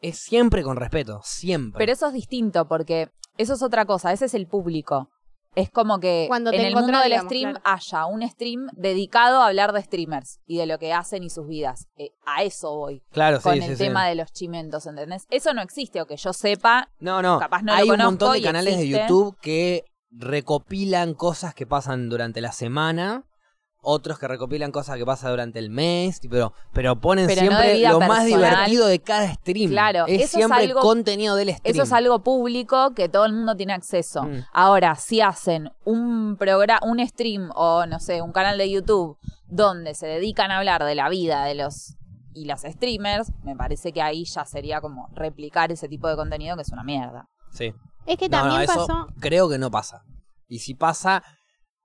es 0.00 0.18
siempre 0.18 0.62
con 0.62 0.76
respeto, 0.76 1.20
siempre. 1.24 1.78
Pero 1.78 1.92
eso 1.92 2.06
es 2.06 2.12
distinto 2.12 2.68
porque 2.68 3.10
eso 3.36 3.54
es 3.54 3.62
otra 3.62 3.84
cosa, 3.84 4.12
ese 4.12 4.26
es 4.26 4.34
el 4.34 4.46
público. 4.46 5.10
Es 5.54 5.70
como 5.70 5.98
que 5.98 6.26
Cuando 6.28 6.52
en 6.52 6.60
el 6.60 6.74
mundo 6.74 6.98
del 7.00 7.18
stream 7.20 7.50
claro. 7.54 7.60
haya 7.64 8.06
un 8.06 8.28
stream 8.28 8.68
dedicado 8.74 9.40
a 9.40 9.46
hablar 9.48 9.72
de 9.72 9.82
streamers 9.82 10.40
y 10.46 10.58
de 10.58 10.66
lo 10.66 10.78
que 10.78 10.92
hacen 10.92 11.22
y 11.24 11.30
sus 11.30 11.46
vidas. 11.48 11.88
Eh, 11.96 12.10
a 12.26 12.42
eso 12.42 12.74
voy. 12.76 13.02
claro, 13.10 13.38
sí, 13.38 13.42
con 13.42 13.54
sí, 13.54 13.64
el 13.64 13.76
sí. 13.76 13.84
tema 13.84 14.06
de 14.06 14.14
los 14.14 14.32
chimentos, 14.32 14.86
¿entendés? 14.86 15.24
Eso 15.30 15.54
no 15.54 15.62
existe, 15.62 16.00
o 16.00 16.06
que 16.06 16.16
yo 16.16 16.32
sepa. 16.32 16.90
No, 17.00 17.22
no. 17.22 17.38
Capaz 17.38 17.62
no 17.62 17.72
lo 17.72 17.78
Hay 17.78 17.90
un 17.90 17.96
montón 17.98 18.34
de 18.34 18.42
canales 18.42 18.74
existe. 18.74 18.96
de 18.96 19.02
YouTube 19.02 19.36
que 19.40 19.84
recopilan 20.10 21.14
cosas 21.14 21.54
que 21.54 21.66
pasan 21.66 22.08
durante 22.08 22.40
la 22.40 22.52
semana. 22.52 23.24
Otros 23.80 24.18
que 24.18 24.26
recopilan 24.26 24.72
cosas 24.72 24.96
que 24.96 25.06
pasan 25.06 25.30
durante 25.30 25.58
el 25.60 25.70
mes, 25.70 26.20
pero, 26.28 26.52
pero 26.72 27.00
ponen 27.00 27.26
Pero 27.28 27.40
siempre 27.40 27.78
lo 27.80 28.00
más 28.00 28.24
divertido 28.26 28.86
de 28.86 28.98
cada 28.98 29.32
stream. 29.34 29.70
Claro, 29.70 30.06
es 30.06 30.14
eso 30.16 30.24
es 30.24 30.30
siempre 30.30 30.64
algo- 30.64 30.80
contenido 30.80 31.36
del 31.36 31.50
stream. 31.54 31.74
Eso 31.74 31.84
es 31.84 31.92
algo 31.92 32.18
público 32.24 32.92
que 32.94 33.08
todo 33.08 33.24
el 33.24 33.32
mundo 33.32 33.56
tiene 33.56 33.72
acceso. 33.74 34.24
Mm. 34.24 34.44
Ahora, 34.52 34.96
si 34.96 35.20
hacen 35.20 35.70
un 35.84 36.36
programa, 36.36 36.80
un 36.84 37.06
stream 37.06 37.50
o 37.54 37.86
no 37.86 38.00
sé, 38.00 38.20
un 38.20 38.32
canal 38.32 38.58
de 38.58 38.68
YouTube 38.70 39.16
donde 39.46 39.94
se 39.94 40.06
dedican 40.06 40.50
a 40.50 40.58
hablar 40.58 40.84
de 40.84 40.94
la 40.94 41.08
vida 41.08 41.44
de 41.44 41.54
los 41.54 41.94
y 42.34 42.44
los 42.44 42.60
streamers, 42.62 43.32
me 43.42 43.56
parece 43.56 43.92
que 43.92 44.02
ahí 44.02 44.24
ya 44.24 44.44
sería 44.44 44.80
como 44.80 45.08
replicar 45.14 45.72
ese 45.72 45.88
tipo 45.88 46.08
de 46.08 46.14
contenido 46.16 46.54
que 46.56 46.62
es 46.62 46.68
una 46.70 46.84
mierda. 46.84 47.28
Sí. 47.52 47.72
Es 48.06 48.16
que 48.16 48.28
No, 48.28 48.38
no, 48.38 48.42
también 48.50 48.62
eso 48.70 48.86
pasó... 48.86 49.06
creo 49.20 49.48
que 49.48 49.58
no 49.58 49.70
pasa. 49.70 50.02
Y 50.46 50.60
si 50.60 50.74
pasa, 50.74 51.22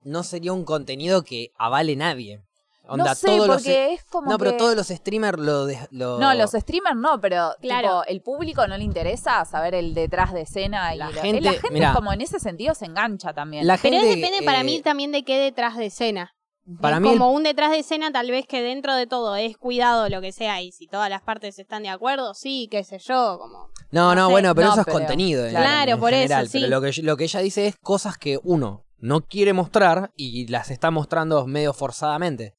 no 0.04 0.22
sería 0.22 0.52
un 0.52 0.64
contenido 0.64 1.22
que 1.22 1.50
avale 1.58 1.96
nadie. 1.96 2.42
Onda, 2.86 3.04
no 3.06 3.14
sé, 3.14 3.26
todos 3.28 3.46
los- 3.46 3.56
porque 3.56 3.94
es 3.94 4.04
como 4.04 4.30
No, 4.30 4.36
pero 4.36 4.58
todos 4.58 4.76
los 4.76 4.88
streamers 4.88 5.38
lo, 5.38 5.64
de- 5.64 5.78
lo- 5.90 6.18
No, 6.18 6.34
los 6.34 6.50
streamers 6.50 6.96
no, 6.96 7.18
pero 7.18 7.52
Claro. 7.62 7.88
tipo, 8.02 8.04
el 8.04 8.20
público 8.20 8.66
no 8.66 8.76
le 8.76 8.84
interesa 8.84 9.42
saber 9.46 9.74
el 9.74 9.94
detrás 9.94 10.34
de 10.34 10.42
escena. 10.42 10.94
La 10.94 11.10
y 11.10 11.14
lo- 11.14 11.20
gente- 11.22 11.40
la 11.40 11.52
gente 11.52 11.70
mirá. 11.70 11.94
como 11.94 12.12
en 12.12 12.20
ese 12.20 12.38
sentido 12.38 12.74
se 12.74 12.84
engancha 12.84 13.32
también. 13.32 13.66
La 13.66 13.78
Pero 13.78 13.96
gente, 13.96 14.10
es 14.10 14.16
depende 14.20 14.42
para 14.44 14.60
eh, 14.60 14.64
mí 14.64 14.82
también 14.82 15.12
de 15.12 15.24
qué 15.24 15.38
detrás 15.38 15.78
de 15.78 15.86
escena. 15.86 16.32
Para 16.80 16.98
mí 17.00 17.08
el- 17.10 17.18
como 17.18 17.30
un 17.32 17.42
detrás 17.42 17.70
de 17.70 17.78
escena, 17.78 18.10
tal 18.12 18.30
vez 18.30 18.46
que 18.46 18.62
dentro 18.62 18.94
de 18.94 19.06
todo 19.06 19.34
es 19.36 19.56
cuidado 19.56 20.08
lo 20.10 20.20
que 20.20 20.32
sea, 20.32 20.60
y 20.62 20.72
si 20.72 20.86
todas 20.86 21.08
las 21.10 21.20
partes 21.22 21.58
están 21.58 21.82
de 21.84 21.88
acuerdo, 21.90 22.32
sí, 22.34 22.68
qué 22.70 22.84
sé 22.84 22.98
yo, 22.98 23.38
como. 23.38 23.68
No, 23.92 24.14
no, 24.14 24.14
no 24.14 24.26
sé. 24.26 24.32
bueno, 24.32 24.54
pero 24.54 24.66
No, 24.68 24.72
eso 24.74 24.80
es 24.82 24.86
pero- 24.86 24.98
contenido. 24.98 25.44
en- 25.46 25.50
Claro, 25.54 25.92
en 25.92 26.00
por 26.00 26.12
eso, 26.12 26.22
general. 26.22 26.48
sí. 26.48 26.60
Pero 26.60 26.68
lo 26.70 26.80
que, 26.82 27.02
lo 27.02 27.16
que 27.16 27.24
ella 27.24 27.40
dice 27.40 27.66
es 27.66 27.76
cosas 27.78 28.16
que 28.18 28.38
uno 28.42 28.83
no 29.04 29.20
quiere 29.20 29.52
mostrar 29.52 30.12
y 30.16 30.46
las 30.48 30.70
está 30.70 30.90
mostrando 30.90 31.46
medio 31.46 31.74
forzadamente. 31.74 32.54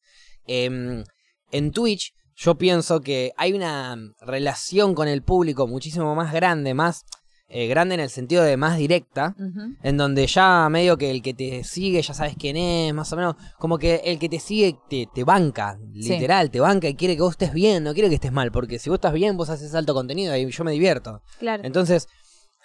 Em, 0.46 1.04
en 1.52 1.72
Twitch, 1.72 2.14
yo 2.36 2.56
pienso 2.56 3.02
que 3.02 3.32
hay 3.36 3.54
una 3.54 3.98
relación 4.22 4.94
con 4.94 5.08
el 5.08 5.24
público 5.24 5.66
muchísimo 5.68 6.14
más 6.14 6.32
grande, 6.34 6.74
más 6.76 7.06
eh, 7.48 7.68
grande 7.68 7.96
en 7.96 8.02
el 8.02 8.10
sentido 8.10 8.44
de 8.44 8.58
más 8.58 8.78
directa. 8.78 9.36
En 9.84 9.98
donde 9.98 10.28
ya 10.28 10.68
medio 10.70 10.98
que 10.98 11.10
el 11.12 11.22
que 11.22 11.34
te 11.34 11.64
sigue 11.64 12.02
ya 12.02 12.14
sabes 12.14 12.36
quién 12.38 12.58
es, 12.58 12.94
más 12.94 13.12
o 13.14 13.16
menos. 13.16 13.36
Como 13.58 13.78
que 13.78 14.02
el 14.06 14.20
que 14.20 14.30
te 14.30 14.40
sigue 14.40 14.78
te, 14.90 15.08
te 15.14 15.24
banca, 15.24 15.80
Sí. 15.94 16.10
literal, 16.10 16.52
te 16.52 16.60
banca 16.60 16.88
y 16.90 16.96
quiere 16.96 17.16
que 17.16 17.22
vos 17.22 17.32
estés 17.32 17.54
bien, 17.54 17.84
no 17.84 17.94
quiere 17.94 18.10
que 18.10 18.16
estés 18.16 18.32
mal. 18.32 18.52
Porque 18.52 18.78
si 18.80 18.90
vos 18.90 18.98
estás 18.98 19.14
bien, 19.14 19.38
vos 19.38 19.50
haces 19.50 19.74
alto 19.74 19.94
contenido 19.94 20.36
y 20.36 20.50
yo 20.52 20.64
me 20.64 20.72
divierto. 20.72 21.22
Claro. 21.40 21.64
Entonces, 21.64 22.08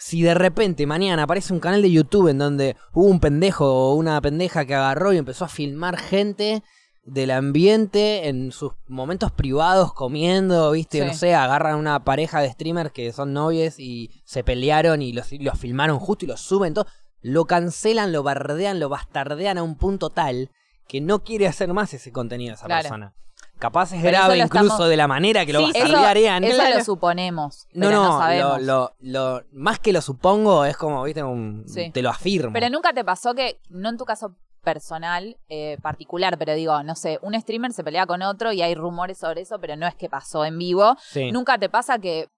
si 0.02 0.22
de 0.22 0.32
repente 0.32 0.86
mañana 0.86 1.24
aparece 1.24 1.52
un 1.52 1.60
canal 1.60 1.82
de 1.82 1.90
YouTube 1.92 2.28
en 2.28 2.38
donde 2.38 2.74
hubo 2.94 3.04
un 3.04 3.20
pendejo 3.20 3.66
o 3.66 3.94
una 3.94 4.18
pendeja 4.22 4.64
que 4.64 4.74
agarró 4.74 5.12
y 5.12 5.18
empezó 5.18 5.44
a 5.44 5.48
filmar 5.48 5.98
gente 5.98 6.62
del 7.04 7.30
ambiente 7.30 8.28
en 8.28 8.50
sus 8.50 8.72
momentos 8.88 9.30
privados 9.30 9.92
comiendo, 9.92 10.70
viste, 10.70 11.00
Sí. 11.00 11.06
no 11.06 11.12
sé, 11.14 11.34
agarran 11.34 11.76
una 11.76 12.02
pareja 12.04 12.40
de 12.40 12.50
streamers 12.50 12.92
que 12.92 13.12
son 13.12 13.34
novios 13.34 13.78
y 13.78 14.10
se 14.24 14.42
pelearon 14.42 15.02
y 15.02 15.12
los, 15.12 15.26
filmaron 15.58 15.98
justo 15.98 16.24
y 16.24 16.28
los 16.28 16.40
suben, 16.40 16.72
todo, 16.72 16.86
lo 17.20 17.44
cancelan, 17.44 18.10
lo 18.12 18.22
bardean, 18.22 18.80
lo 18.80 18.88
bastardean 18.88 19.58
a 19.58 19.62
un 19.62 19.76
punto 19.76 20.08
tal 20.08 20.50
que 20.88 21.00
no 21.02 21.22
quiere 21.24 21.46
hacer 21.46 21.72
más 21.74 21.92
ese 21.94 22.10
contenido 22.10 22.54
esa 22.54 22.66
Claro. 22.66 22.82
persona. 22.82 23.14
Capaz 23.60 23.92
es 23.92 24.02
Pero 24.02 24.16
eso 24.16 24.24
grave 24.24 24.38
lo 24.38 24.44
incluso 24.44 24.64
estamos- 24.66 24.88
de 24.88 24.96
la 24.96 25.06
manera 25.06 25.46
que 25.46 25.52
lo 25.52 25.60
Sí, 25.60 25.64
vas 25.66 25.74
a 25.76 25.78
Eso, 26.12 26.18
Ian. 26.20 26.42
eso 26.44 26.54
Claro. 26.56 26.78
lo 26.78 26.84
suponemos. 26.84 27.68
No, 27.72 27.86
pero 27.86 27.96
no, 27.98 28.02
no, 28.02 28.12
lo, 28.12 28.18
sabemos. 28.18 28.62
lo- 28.62 28.92
lo- 29.00 29.42
más 29.52 29.78
que 29.78 29.92
lo 29.92 30.00
supongo 30.02 30.64
es 30.64 30.76
como, 30.76 31.04
viste, 31.04 31.22
un- 31.22 31.62
Sí. 31.68 31.90
te 31.92 32.02
lo 32.02 32.10
afirmo. 32.10 32.52
Pero 32.52 32.68
nunca 32.70 32.92
te 32.92 33.04
pasó 33.04 33.34
que, 33.34 33.60
no 33.68 33.88
en 33.90 33.96
tu 33.96 34.04
caso 34.04 34.34
personal, 34.62 35.38
eh, 35.48 35.78
particular, 35.82 36.36
pero 36.36 36.54
digo, 36.54 36.82
no 36.82 36.94
sé, 36.94 37.18
un 37.22 37.32
streamer 37.40 37.72
se 37.72 37.82
pelea 37.82 38.04
con 38.06 38.20
otro 38.22 38.52
y 38.52 38.60
hay 38.60 38.74
rumores 38.74 39.16
sobre 39.18 39.40
eso, 39.40 39.58
pero 39.58 39.74
no 39.76 39.86
es 39.86 39.94
que 39.94 40.10
pasó 40.10 40.44
en 40.44 40.58
vivo. 40.58 40.96
Sí. 41.00 41.32
Nunca 41.32 41.56
te 41.58 41.68
pasa 41.70 41.98
que 41.98 42.28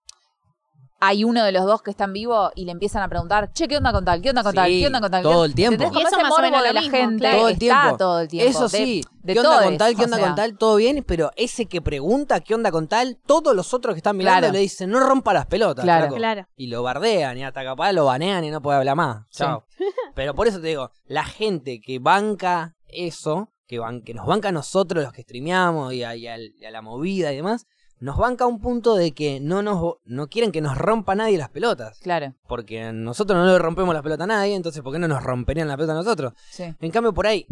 hay 1.04 1.24
uno 1.24 1.42
de 1.42 1.50
los 1.50 1.64
dos 1.64 1.82
que 1.82 1.90
está 1.90 2.04
en 2.04 2.12
vivo 2.12 2.52
y 2.54 2.64
le 2.64 2.70
empiezan 2.70 3.02
a 3.02 3.08
preguntar, 3.08 3.52
che, 3.52 3.66
¿qué 3.66 3.76
onda 3.76 3.90
con 3.90 4.04
tal? 4.04 4.22
¿Qué 4.22 4.30
onda 4.30 4.44
con 4.44 4.54
tal? 4.54 4.68
Sí, 4.70 4.80
¿Qué 4.82 4.86
onda 4.86 5.00
con 5.00 5.10
tal? 5.10 5.22
todo 5.24 5.44
el 5.44 5.52
tiempo. 5.52 5.82
Y 5.82 5.86
eso 6.00 6.20
más 6.20 6.32
o 6.38 6.40
menos 6.40 6.62
de 6.62 6.72
la 6.72 6.80
mismo, 6.80 6.96
gente 6.96 7.18
claro. 7.18 7.38
Todo 7.38 7.48
el 7.48 7.52
está 7.54 7.58
tiempo. 7.82 7.96
todo 7.96 8.20
el 8.20 8.28
tiempo. 8.28 8.50
Eso 8.50 8.62
de- 8.68 8.68
sí, 8.78 9.02
de 9.22 9.32
¿qué 9.32 9.40
onda 9.40 9.62
con 9.64 9.78
tal? 9.78 9.96
¿Qué 9.96 10.04
onda 10.04 10.16
sea. 10.16 10.26
con 10.26 10.34
tal? 10.36 10.56
Todo 10.58 10.76
bien, 10.76 11.02
pero 11.04 11.32
ese 11.34 11.66
que 11.66 11.82
pregunta 11.82 12.38
qué 12.38 12.54
onda 12.54 12.70
con 12.70 12.86
tal, 12.86 13.18
todos 13.26 13.56
los 13.56 13.74
otros 13.74 13.94
que 13.94 13.98
están 13.98 14.16
mirando 14.16 14.38
Claro. 14.42 14.52
le 14.52 14.60
dicen, 14.60 14.90
no 14.90 15.00
rompa 15.00 15.32
las 15.34 15.46
pelotas. 15.46 15.82
Claro. 15.84 16.02
flaco". 16.04 16.16
Claro. 16.16 16.46
Y 16.54 16.68
lo 16.68 16.84
bardean 16.84 17.36
y 17.36 17.42
hasta 17.44 17.64
capaz 17.64 17.90
lo 17.92 18.04
banean 18.04 18.44
y 18.44 18.50
no 18.50 18.62
puede 18.62 18.78
hablar 18.78 18.94
más. 18.94 19.22
Sí. 19.30 19.38
Chao. 19.38 19.64
Pero 20.14 20.36
por 20.36 20.46
eso 20.46 20.60
te 20.60 20.68
digo, 20.68 20.92
la 21.06 21.24
gente 21.24 21.80
que 21.80 21.98
banca 21.98 22.76
eso, 22.86 23.48
que, 23.66 23.80
ban- 23.80 24.04
que 24.04 24.14
nos 24.14 24.26
banca 24.26 24.50
a 24.50 24.52
nosotros 24.52 25.02
los 25.02 25.12
que 25.12 25.22
streameamos 25.22 25.92
y 25.94 26.04
a, 26.04 26.14
y 26.14 26.28
al- 26.28 26.52
y 26.60 26.64
a 26.64 26.70
la 26.70 26.80
movida 26.80 27.32
y 27.32 27.36
demás, 27.36 27.66
nos 28.02 28.16
banca 28.18 28.44
a 28.44 28.46
un 28.48 28.60
punto 28.60 28.94
de 28.96 29.12
que 29.12 29.40
no 29.40 29.62
nos 29.62 29.94
no 30.04 30.26
quieren 30.28 30.52
que 30.52 30.60
nos 30.60 30.76
rompa 30.76 31.14
nadie 31.14 31.38
las 31.38 31.48
pelotas. 31.50 31.98
Claro, 32.00 32.34
Porque 32.48 32.92
nosotros 32.92 33.38
no 33.38 33.46
le 33.50 33.58
rompemos 33.58 33.94
las 33.94 34.02
pelotas 34.02 34.24
a 34.24 34.26
nadie, 34.28 34.54
entonces 34.54 34.82
¿por 34.82 34.92
qué 34.92 34.98
no 34.98 35.08
nos 35.08 35.22
romperían 35.22 35.68
la 35.68 35.76
pelota 35.76 35.92
a 35.92 35.96
nosotros? 35.96 36.32
sí. 36.50 36.64
En 36.80 36.90
cambio, 36.90 37.12
por 37.14 37.26
ahí, 37.26 37.46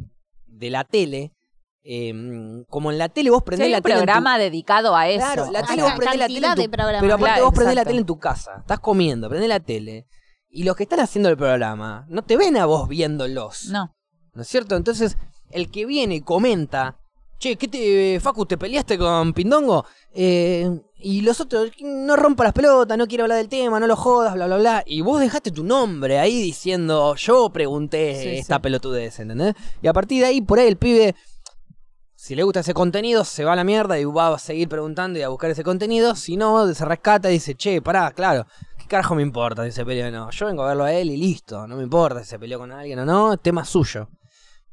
de 0.46 0.70
la 0.70 0.84
tele, 0.84 1.32
eh, 1.82 2.12
como 2.68 2.90
en 2.92 2.98
la 2.98 3.08
tele 3.08 3.30
vos 3.30 3.42
prendés 3.42 3.66
hay 3.66 3.70
la 3.72 3.78
un 3.78 3.82
tele. 3.82 3.94
en 3.94 4.00
tu- 4.00 4.04
programa 4.04 4.38
dedicado 4.38 4.94
a 4.94 5.08
eso. 5.08 5.24
Claro, 5.24 5.50
la 5.50 5.60
o 5.60 5.64
tele 5.64 5.74
sea, 5.82 5.84
vos 5.84 5.94
prendés 5.98 6.18
la 6.20 6.26
tele 6.26 6.64
tu-. 6.64 6.70
Pero 6.70 6.84
aparte 6.84 7.16
Claro, 7.24 7.44
vos 7.44 7.54
prendés 7.54 7.74
la 7.76 7.84
tele 7.84 7.98
en 8.00 8.06
tu 8.06 8.18
casa, 8.18 8.56
estás 8.60 8.80
comiendo, 8.80 9.28
prendés 9.28 9.48
la 9.48 9.60
tele. 9.60 10.06
Y 10.50 10.64
los 10.64 10.76
que 10.76 10.82
están 10.82 11.00
haciendo 11.00 11.28
el 11.30 11.36
programa 11.36 12.04
no 12.08 12.22
te 12.22 12.36
ven 12.36 12.56
a 12.56 12.66
vos 12.66 12.88
viéndolos. 12.88 13.66
No, 13.70 13.94
¿No 14.34 14.42
es 14.42 14.48
cierto? 14.48 14.76
Entonces, 14.76 15.16
el 15.50 15.70
que 15.70 15.86
viene 15.86 16.16
y 16.16 16.20
comenta, 16.20 16.98
che, 17.40 17.57
¿qué 17.57 17.66
te, 17.66 18.20
Facu, 18.20 18.44
te 18.46 18.57
peleaste 18.59 18.98
con 18.98 19.33
Pindongo? 19.33 19.85
Eh, 20.14 20.70
y 20.98 21.22
los 21.22 21.40
otros, 21.40 21.70
no 21.81 22.14
rompa 22.14 22.44
las 22.44 22.53
pelotas, 22.53 22.96
no 22.98 23.09
quiero 23.09 23.24
hablar 23.24 23.38
del 23.38 23.48
tema, 23.48 23.81
no 23.81 23.87
lo 23.87 23.96
jodas, 23.96 24.35
bla, 24.35 24.46
bla, 24.46 24.59
bla. 24.59 24.83
Y 24.87 25.00
vos 25.00 25.18
dejaste 25.20 25.50
tu 25.50 25.64
nombre 25.64 26.18
ahí 26.18 26.42
diciendo, 26.42 27.14
yo 27.16 27.48
pregunté 27.50 28.20
Sí, 28.22 28.29
esta 28.38 28.57
sí. 28.57 28.61
pelotudez, 28.62 29.18
¿entendés? 29.18 29.55
Y 29.83 29.88
a 29.88 29.92
partir 29.94 30.20
de 30.20 30.26
ahí, 30.29 30.42
por 30.42 30.59
ahí 30.59 30.68
el 30.68 30.76
pibe, 30.76 31.14
si 32.14 32.35
le 32.35 32.42
gusta 32.42 32.61
ese 32.61 32.74
contenido, 32.74 33.24
se 33.24 33.44
va 33.44 33.55
a 33.55 33.57
la 33.57 33.64
mierda 33.64 33.98
y 33.98 34.05
va 34.05 34.35
a 34.35 34.38
seguir 34.38 34.68
preguntando 34.68 35.18
y 35.18 35.22
a 35.22 35.31
buscar 35.31 35.50
ese 35.50 35.64
contenido. 35.64 36.14
Si 36.14 36.37
no, 36.37 36.72
se 36.74 36.85
rescata 36.85 37.31
y 37.31 37.35
dice, 37.35 37.55
che, 37.55 37.81
pará, 37.81 38.11
claro. 38.11 38.46
¿Qué 38.76 38.87
carajo 38.87 39.14
me 39.14 39.22
importa 39.22 39.64
si 39.64 39.72
se 39.72 39.87
peleó 39.87 40.09
o 40.09 40.11
no? 40.11 40.31
Yo 40.31 40.46
vengo 40.46 40.62
a 40.64 40.68
verlo 40.68 40.85
a 40.85 40.92
él 40.92 41.11
y 41.11 41.16
listo. 41.16 41.66
No 41.66 41.76
me 41.76 41.83
importa 41.85 42.20
si 42.22 42.26
se 42.29 42.38
peleó 42.38 42.59
con 42.59 42.70
alguien 42.72 42.98
o 42.98 43.07
no, 43.07 43.38
tema 43.38 43.64
suyo. 43.64 44.09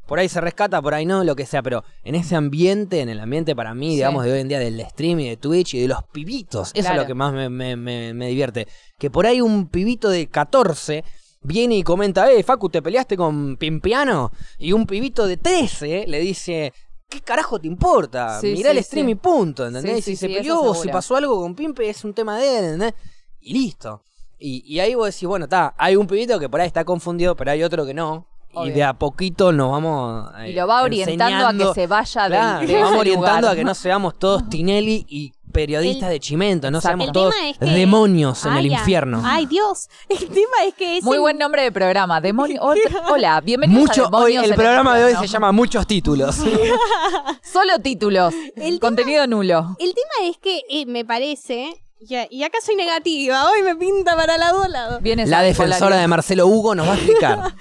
Por 0.08 0.20
ahí 0.20 0.30
se 0.30 0.39
rescata, 0.41 0.82
por 0.82 0.93
ahí 0.93 1.06
no, 1.06 1.24
lo 1.24 1.36
que 1.36 1.46
sea, 1.46 1.62
pero 1.62 1.84
en 2.04 2.15
ese 2.15 2.36
ambiente, 2.36 3.02
en 3.02 3.10
el 3.10 3.20
ambiente 3.20 3.56
para 3.56 3.74
mí, 3.74 3.89
Sí. 3.89 3.96
digamos, 3.96 4.24
de 4.24 4.32
hoy 4.34 4.39
en 4.39 4.48
día 4.48 4.60
del 4.60 4.80
stream 4.89 5.20
y 5.20 5.30
de 5.30 5.38
Twitch 5.38 5.74
y 5.76 5.82
de 5.82 5.88
los 5.89 6.04
pibitos, 6.12 6.72
eso 6.74 6.89
es 6.91 6.96
lo 6.96 7.06
que 7.06 7.13
más 7.13 7.34
me, 7.34 7.50
me- 7.50 7.76
me- 7.76 8.13
me 8.13 8.28
divierte. 8.30 8.67
Que 8.98 9.10
por 9.12 9.26
ahí 9.26 9.41
un 9.41 9.67
pibito 9.67 10.10
de 10.10 10.28
14 10.28 11.04
viene 11.41 11.76
y 11.76 11.84
comenta, 11.84 12.32
eh, 12.32 12.41
Facu, 12.43 12.70
¿te 12.70 12.82
peleaste 12.82 13.15
con 13.17 13.58
Pimpiano? 13.58 14.32
Y 14.58 14.72
un 14.72 14.86
pibito 14.88 15.28
de 15.28 15.38
13 15.38 16.06
le 16.08 16.20
dice, 16.20 16.74
¿qué 17.10 17.22
carajo 17.22 17.60
te 17.60 17.67
importa? 17.67 18.39
Sí, 18.41 18.54
Mirá 18.54 18.72
sí, 18.72 18.78
el 18.78 18.84
stream 18.84 19.10
y 19.10 19.15
punto, 19.15 19.67
¿entendés? 19.67 20.04
Si 20.06 20.15
se 20.15 20.28
peleó 20.30 20.62
o 20.62 20.74
si 20.76 20.89
pasó 20.89 21.15
algo 21.15 21.39
con 21.41 21.54
Pimpe 21.56 21.89
es 21.89 22.04
un 22.04 22.13
tema 22.13 22.38
de 22.38 22.58
él, 22.60 22.63
¿entendés? 22.65 22.93
Y 23.39 23.54
listo. 23.54 24.02
Y, 24.39 24.63
y 24.72 24.80
ahí 24.80 24.93
vos 24.96 25.08
decís, 25.13 25.28
bueno, 25.28 25.46
está, 25.46 25.74
hay 25.78 25.96
un 25.96 26.06
pibito 26.08 26.39
que 26.39 26.48
por 26.50 26.62
ahí 26.62 26.67
está 26.67 26.84
confundido, 26.86 27.36
pero 27.36 27.52
hay 27.52 27.63
otro 27.63 27.86
que 27.86 27.93
no. 27.93 28.28
Y 28.65 28.72
de 28.72 28.84
a 28.84 28.93
poquito 28.93 29.52
nos 29.52 29.72
vamos 29.72 30.32
eh, 30.39 30.50
y 30.50 30.54
lo 30.54 30.67
va 30.67 30.82
orientando 30.84 31.48
a 31.48 31.54
que 31.54 31.74
se 31.74 31.88
vaya 31.88 32.24
del- 32.24 32.32
Claro, 32.32 32.67
de 32.67 32.82
vamos 32.82 33.00
orientando 33.00 33.38
lugar. 33.41 33.54
a 33.54 33.56
que 33.56 33.63
no 33.63 33.76
seamos 33.76 34.17
todos 34.17 34.50
Tinelli 34.50 35.06
y 35.10 35.34
periodistas 35.52 36.08
El- 36.10 36.13
de 36.15 36.20
Chimento, 36.20 36.70
no 36.72 36.82
seamos 36.82 37.12
todos 37.12 37.34
tema 37.36 37.50
es 37.50 37.58
que- 37.58 37.65
demonios 37.65 38.46
en 38.46 38.58
el 38.58 38.65
infierno. 38.67 39.22
Ay, 39.26 39.46
Dios. 39.46 39.89
El 40.10 40.20
tema 40.28 40.63
es 40.67 40.74
que 40.76 40.98
es 40.98 41.04
Muy 41.04 41.15
el- 41.15 41.22
buen 41.22 41.38
nombre 41.38 41.63
de 41.63 41.72
programa. 41.72 42.22
Demonio- 42.22 42.62
Hola, 43.10 43.41
bienvenidos 43.41 43.82
Mucho, 43.89 44.02
a 44.04 44.06
Demonios 44.06 44.24
hoy, 44.39 44.46
el 44.46 44.52
en 44.52 44.56
programa 44.56 44.98
de 44.98 45.04
hoy 45.06 45.15
se 45.15 45.28
llama 45.28 45.52
Muchos 45.52 45.88
títulos. 45.88 46.36
Solo 47.41 47.80
títulos. 47.82 48.34
El 48.56 48.80
Contenido 48.80 49.26
nulo. 49.28 49.76
El 49.80 49.93
tema 49.93 50.30
es 50.30 50.38
que 50.38 50.62
eh, 50.70 50.86
me 50.86 51.06
parece. 51.06 51.84
Y, 52.00 52.15
y 52.30 52.43
acá 52.43 52.60
soy 52.63 52.76
negativa, 52.76 53.50
hoy 53.50 53.63
me 53.63 53.76
pinta 53.76 54.15
para 54.15 54.38
lado 54.38 54.67
lado. 54.67 55.00
Viene 55.02 55.26
La 55.26 55.41
defensora 55.41 55.98
de 55.98 56.08
Marcelo 56.08 56.46
Hugo 56.46 56.76
nos 56.76 56.88
va 56.88 56.91
a 56.91 56.96
explicar. 56.96 57.56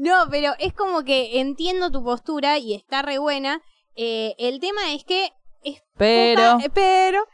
No, 0.00 0.30
pero 0.30 0.54
es 0.58 0.72
como 0.72 1.04
que 1.04 1.40
entiendo 1.40 1.90
tu 1.90 2.02
postura 2.02 2.56
y 2.56 2.72
está 2.72 3.02
re 3.02 3.18
buena. 3.18 3.60
Eh, 3.96 4.34
el 4.38 4.58
tema 4.58 4.94
es 4.94 5.04
que 5.04 5.30
es 5.62 5.82
Pero. 5.98 6.52
poca, 6.54 6.64
eh, 6.64 6.70
pero 6.72 7.26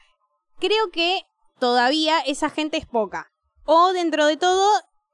creo 0.58 0.90
que 0.90 1.22
todavía 1.60 2.18
esa 2.18 2.50
gente 2.50 2.76
es 2.76 2.84
poca. 2.84 3.30
O 3.66 3.92
dentro 3.92 4.26
de 4.26 4.36
todo, 4.36 4.68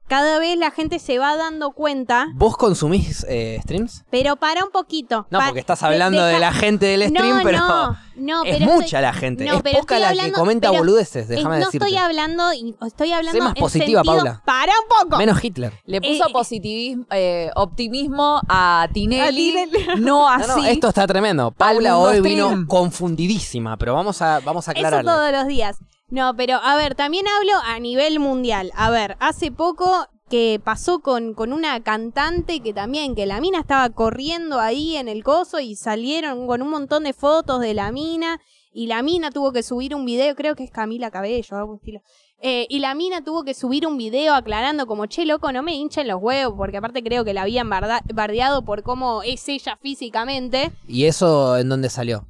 cada 0.07 0.37
vez 0.39 0.57
la 0.57 0.69
gente 0.71 0.99
se 0.99 1.17
va 1.17 1.35
dando 1.37 1.71
cuenta, 1.71 2.27
¿Vos 2.35 2.55
consumís 2.57 3.25
eh, 3.29 3.59
streams? 3.63 4.03
pero 4.11 4.35
para 4.35 4.63
un 4.63 4.71
poquito. 4.71 5.25
No, 5.31 5.39
porque 5.39 5.59
estás 5.59 5.79
de- 5.79 5.87
hablando 5.87 6.21
de, 6.21 6.27
deja- 6.33 6.39
la 6.39 6.53
gente 6.53 6.85
del 6.85 7.03
stream, 7.09 7.37
no, 7.37 7.43
pero 7.43 7.57
no, 7.59 7.97
no, 8.15 8.43
es 8.43 8.57
pero 8.57 8.65
mucha 8.71 8.85
estoy- 8.85 9.01
la 9.01 9.13
gente. 9.13 9.45
no, 9.45 9.55
es 9.55 9.61
pero 9.63 9.79
poca 9.79 9.99
la 9.99 10.09
hablando- 10.09 10.33
que 10.33 10.39
comenta 10.39 10.69
pero- 10.69 10.81
boludeces, 10.81 11.27
déjame 11.27 11.59
no 11.59 11.65
decirte. 11.65 11.85
estoy 11.87 11.97
hablando, 11.97 12.53
y- 12.53 12.75
estoy 12.85 13.11
hablando 13.11 13.39
más 13.43 13.55
en 13.55 13.61
positiva, 13.61 14.01
sentido- 14.03 14.15
Paula. 14.23 14.41
Para 14.45 14.73
un 14.73 14.87
poco. 15.03 15.17
Menos 15.17 15.43
Hitler. 15.43 15.73
Le 15.85 16.01
puso 16.01 16.27
Eh, 16.27 16.33
positivismo, 16.33 17.05
eh, 17.11 17.49
optimismo 17.55 18.41
a 18.49 18.87
Tinelli. 18.93 19.57
A 19.57 19.65
Tinelli. 19.69 19.87
No 20.03 20.19
No, 20.23 20.29
así. 20.29 20.61
no, 20.61 20.67
esto 20.67 20.87
está 20.89 21.07
tremendo. 21.07 21.51
Paula 21.51 21.97
hoy 21.97 22.17
stream. 22.19 22.23
vino 22.53 22.67
confundidísima, 22.67 23.77
pero 23.77 23.93
vamos 23.93 24.21
a, 24.21 24.39
vamos 24.41 24.67
a 24.67 24.73
Eso 24.73 25.01
todos 25.01 25.31
los 25.31 25.47
días. 25.47 25.77
No, 26.13 26.35
pero 26.35 26.57
a 26.57 26.75
ver, 26.75 26.93
también 26.93 27.25
hablo 27.27 27.53
a 27.65 27.79
nivel 27.79 28.19
mundial. 28.19 28.71
A 28.75 28.91
ver, 28.91 29.17
hace 29.19 29.51
poco 29.51 30.05
que 30.29 30.61
pasó 30.63 30.99
con, 30.99 31.33
con 31.33 31.51
una 31.51 31.81
cantante 31.81 32.59
que 32.59 32.71
también, 32.71 33.15
que 33.15 33.25
la 33.25 33.41
mina 33.41 33.59
estaba 33.59 33.89
corriendo 33.89 34.59
ahí 34.59 34.95
en 34.95 35.07
el 35.07 35.23
coso 35.23 35.59
y 35.59 35.75
salieron 35.75 36.45
con 36.45 36.61
un 36.61 36.69
montón 36.69 37.05
de 37.05 37.13
fotos 37.13 37.61
de 37.61 37.73
la 37.73 37.91
mina 37.91 38.39
y 38.71 38.85
la 38.85 39.01
mina 39.01 39.31
tuvo 39.31 39.51
que 39.53 39.63
subir 39.63 39.95
un 39.95 40.05
video, 40.05 40.35
creo 40.35 40.55
que 40.55 40.65
es 40.65 40.69
Camila 40.69 41.09
Cabello, 41.09 41.57
algún 41.57 41.77
estilo. 41.77 42.01
Eh, 42.39 42.67
y 42.69 42.77
la 42.77 42.93
mina 42.93 43.23
tuvo 43.23 43.43
que 43.43 43.55
subir 43.55 43.87
un 43.87 43.97
video 43.97 44.35
aclarando 44.35 44.85
como, 44.85 45.07
che, 45.07 45.25
loco, 45.25 45.51
no 45.51 45.63
me 45.63 45.73
hinchen 45.73 46.07
los 46.07 46.21
huevos, 46.21 46.53
porque 46.55 46.77
aparte 46.77 47.01
creo 47.01 47.25
que 47.25 47.33
la 47.33 47.41
habían 47.41 47.71
bardeado 47.71 48.63
por 48.63 48.83
cómo 48.83 49.23
es 49.23 49.49
ella 49.49 49.79
físicamente. 49.81 50.71
¿Y 50.87 51.05
eso 51.05 51.57
en 51.57 51.69
dónde 51.69 51.89
salió? 51.89 52.27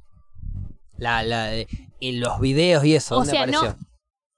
La, 0.96 1.22
la, 1.22 1.50
en 2.00 2.20
los 2.20 2.40
videos 2.40 2.84
y 2.84 2.94
eso, 2.94 3.14
O 3.14 3.18
¿dónde 3.18 3.30
sea, 3.32 3.46
no- 3.46 3.58
apareció? 3.58 3.86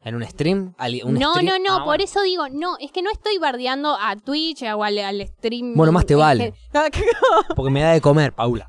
¿En 0.01 0.15
un 0.15 0.23
stream? 0.25 0.73
¿Ali- 0.79 1.03
un 1.03 1.15
no, 1.15 1.33
stream? 1.33 1.47
no, 1.47 1.59
no, 1.59 1.75
Ah, 1.75 1.79
por 1.79 1.87
bueno. 1.87 2.05
eso 2.05 2.23
digo, 2.23 2.49
no, 2.49 2.77
es 2.79 2.93
que 2.93 3.03
no 3.03 3.11
estoy 3.11 3.39
bardeando 3.39 3.97
a 4.01 4.15
Twitch 4.15 4.63
o 4.63 4.85
al, 4.85 4.97
al 4.99 5.27
stream. 5.27 5.75
Bueno, 5.75 5.91
más 5.91 6.07
te 6.07 6.15
vale. 6.15 6.53
gen- 6.53 6.55
Porque 7.57 7.73
me 7.73 7.81
da 7.83 7.91
de 7.93 8.01
comer, 8.01 8.33
Paula. 8.33 8.69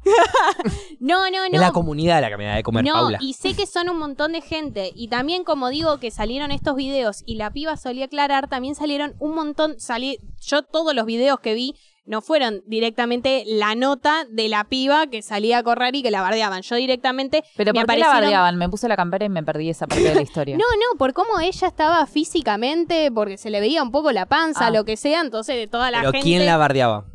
No, 1.00 1.30
no, 1.30 1.38
no. 1.48 1.54
Es 1.54 1.60
la 1.60 1.72
comunidad 1.72 2.22
la 2.22 2.30
que 2.30 2.38
me 2.38 2.46
da 2.46 2.56
de 2.56 2.64
comer, 2.64 2.84
no, 2.86 2.94
Paula. 2.94 3.20
y 3.22 3.34
sé 3.34 3.54
que 3.56 3.68
son 3.68 3.88
un 3.90 4.00
montón 4.00 4.32
de 4.32 4.42
gente. 4.42 4.92
Y 4.96 5.10
también, 5.10 5.44
como 5.44 5.70
digo, 5.70 6.00
que 6.00 6.10
salieron 6.10 6.50
estos 6.50 6.76
videos 6.76 7.22
y 7.28 7.36
la 7.36 7.52
piba 7.52 7.78
solía 7.78 8.06
aclarar, 8.06 8.48
también 8.50 8.74
salieron 8.74 9.16
un 9.20 9.36
montón. 9.36 9.80
Salí, 9.80 10.18
yo 10.42 10.64
todos 10.64 10.96
los 10.96 11.06
videos 11.06 11.40
que 11.40 11.54
vi 11.54 11.76
no 12.08 12.22
fueron 12.22 12.64
directamente 12.66 13.44
la 13.46 13.76
nota 13.76 14.26
de 14.32 14.48
la 14.50 14.64
piba 14.64 15.08
que 15.08 15.22
salía 15.22 15.60
a 15.60 15.64
correr 15.64 15.96
y 15.96 16.02
que 16.02 16.10
la 16.10 16.22
bardeaban. 16.22 16.62
Yo 16.64 16.76
directamente. 16.78 17.44
Pero 17.56 17.74
me 17.74 17.82
¿por 17.86 17.94
qué 17.94 18.00
la 18.00 18.08
bardeaban? 18.08 18.58
Me 18.58 18.70
puse 18.70 18.88
la 18.88 18.96
campera 18.96 19.26
y 19.26 19.30
me 19.30 19.44
perdí 19.44 19.70
esa 19.70 19.86
parte 19.88 20.04
de 20.04 20.16
la 20.16 20.22
historia. 20.22 20.58
No, 20.58 20.64
no, 20.64 20.98
por 20.98 21.14
cómo 21.14 21.40
ella 21.40 21.68
estaba 21.68 22.06
físicamente, 22.08 23.12
porque 23.12 23.38
se 23.38 23.50
le 23.50 23.60
veía 23.60 23.84
un 23.84 23.92
poco 23.92 24.12
la 24.12 24.26
panza, 24.26 24.68
Ah. 24.68 24.72
lo 24.72 24.86
que 24.86 24.98
sea, 24.98 25.22
entonces 25.22 25.56
de 25.58 25.68
toda 25.68 25.92
la 25.92 26.00
Pero 26.00 26.12
gente. 26.14 26.24
¿quién 26.26 26.46
la 26.46 26.58
bardeaba? 26.58 27.06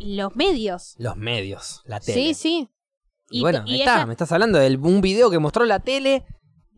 Los 0.00 0.34
medios. 0.36 0.94
Los 0.98 1.16
medios, 1.16 1.82
la 1.86 2.00
tele. 2.00 2.14
Sí, 2.14 2.34
sí. 2.34 2.68
Y, 3.30 3.40
bueno, 3.40 3.64
y 3.66 3.80
está, 3.80 3.96
ella- 3.96 4.06
me 4.06 4.12
estás 4.12 4.30
hablando 4.32 4.58
de 4.58 4.76
un 4.76 5.00
video 5.00 5.30
que 5.30 5.38
mostró 5.38 5.64
la 5.64 5.80
tele 5.80 6.24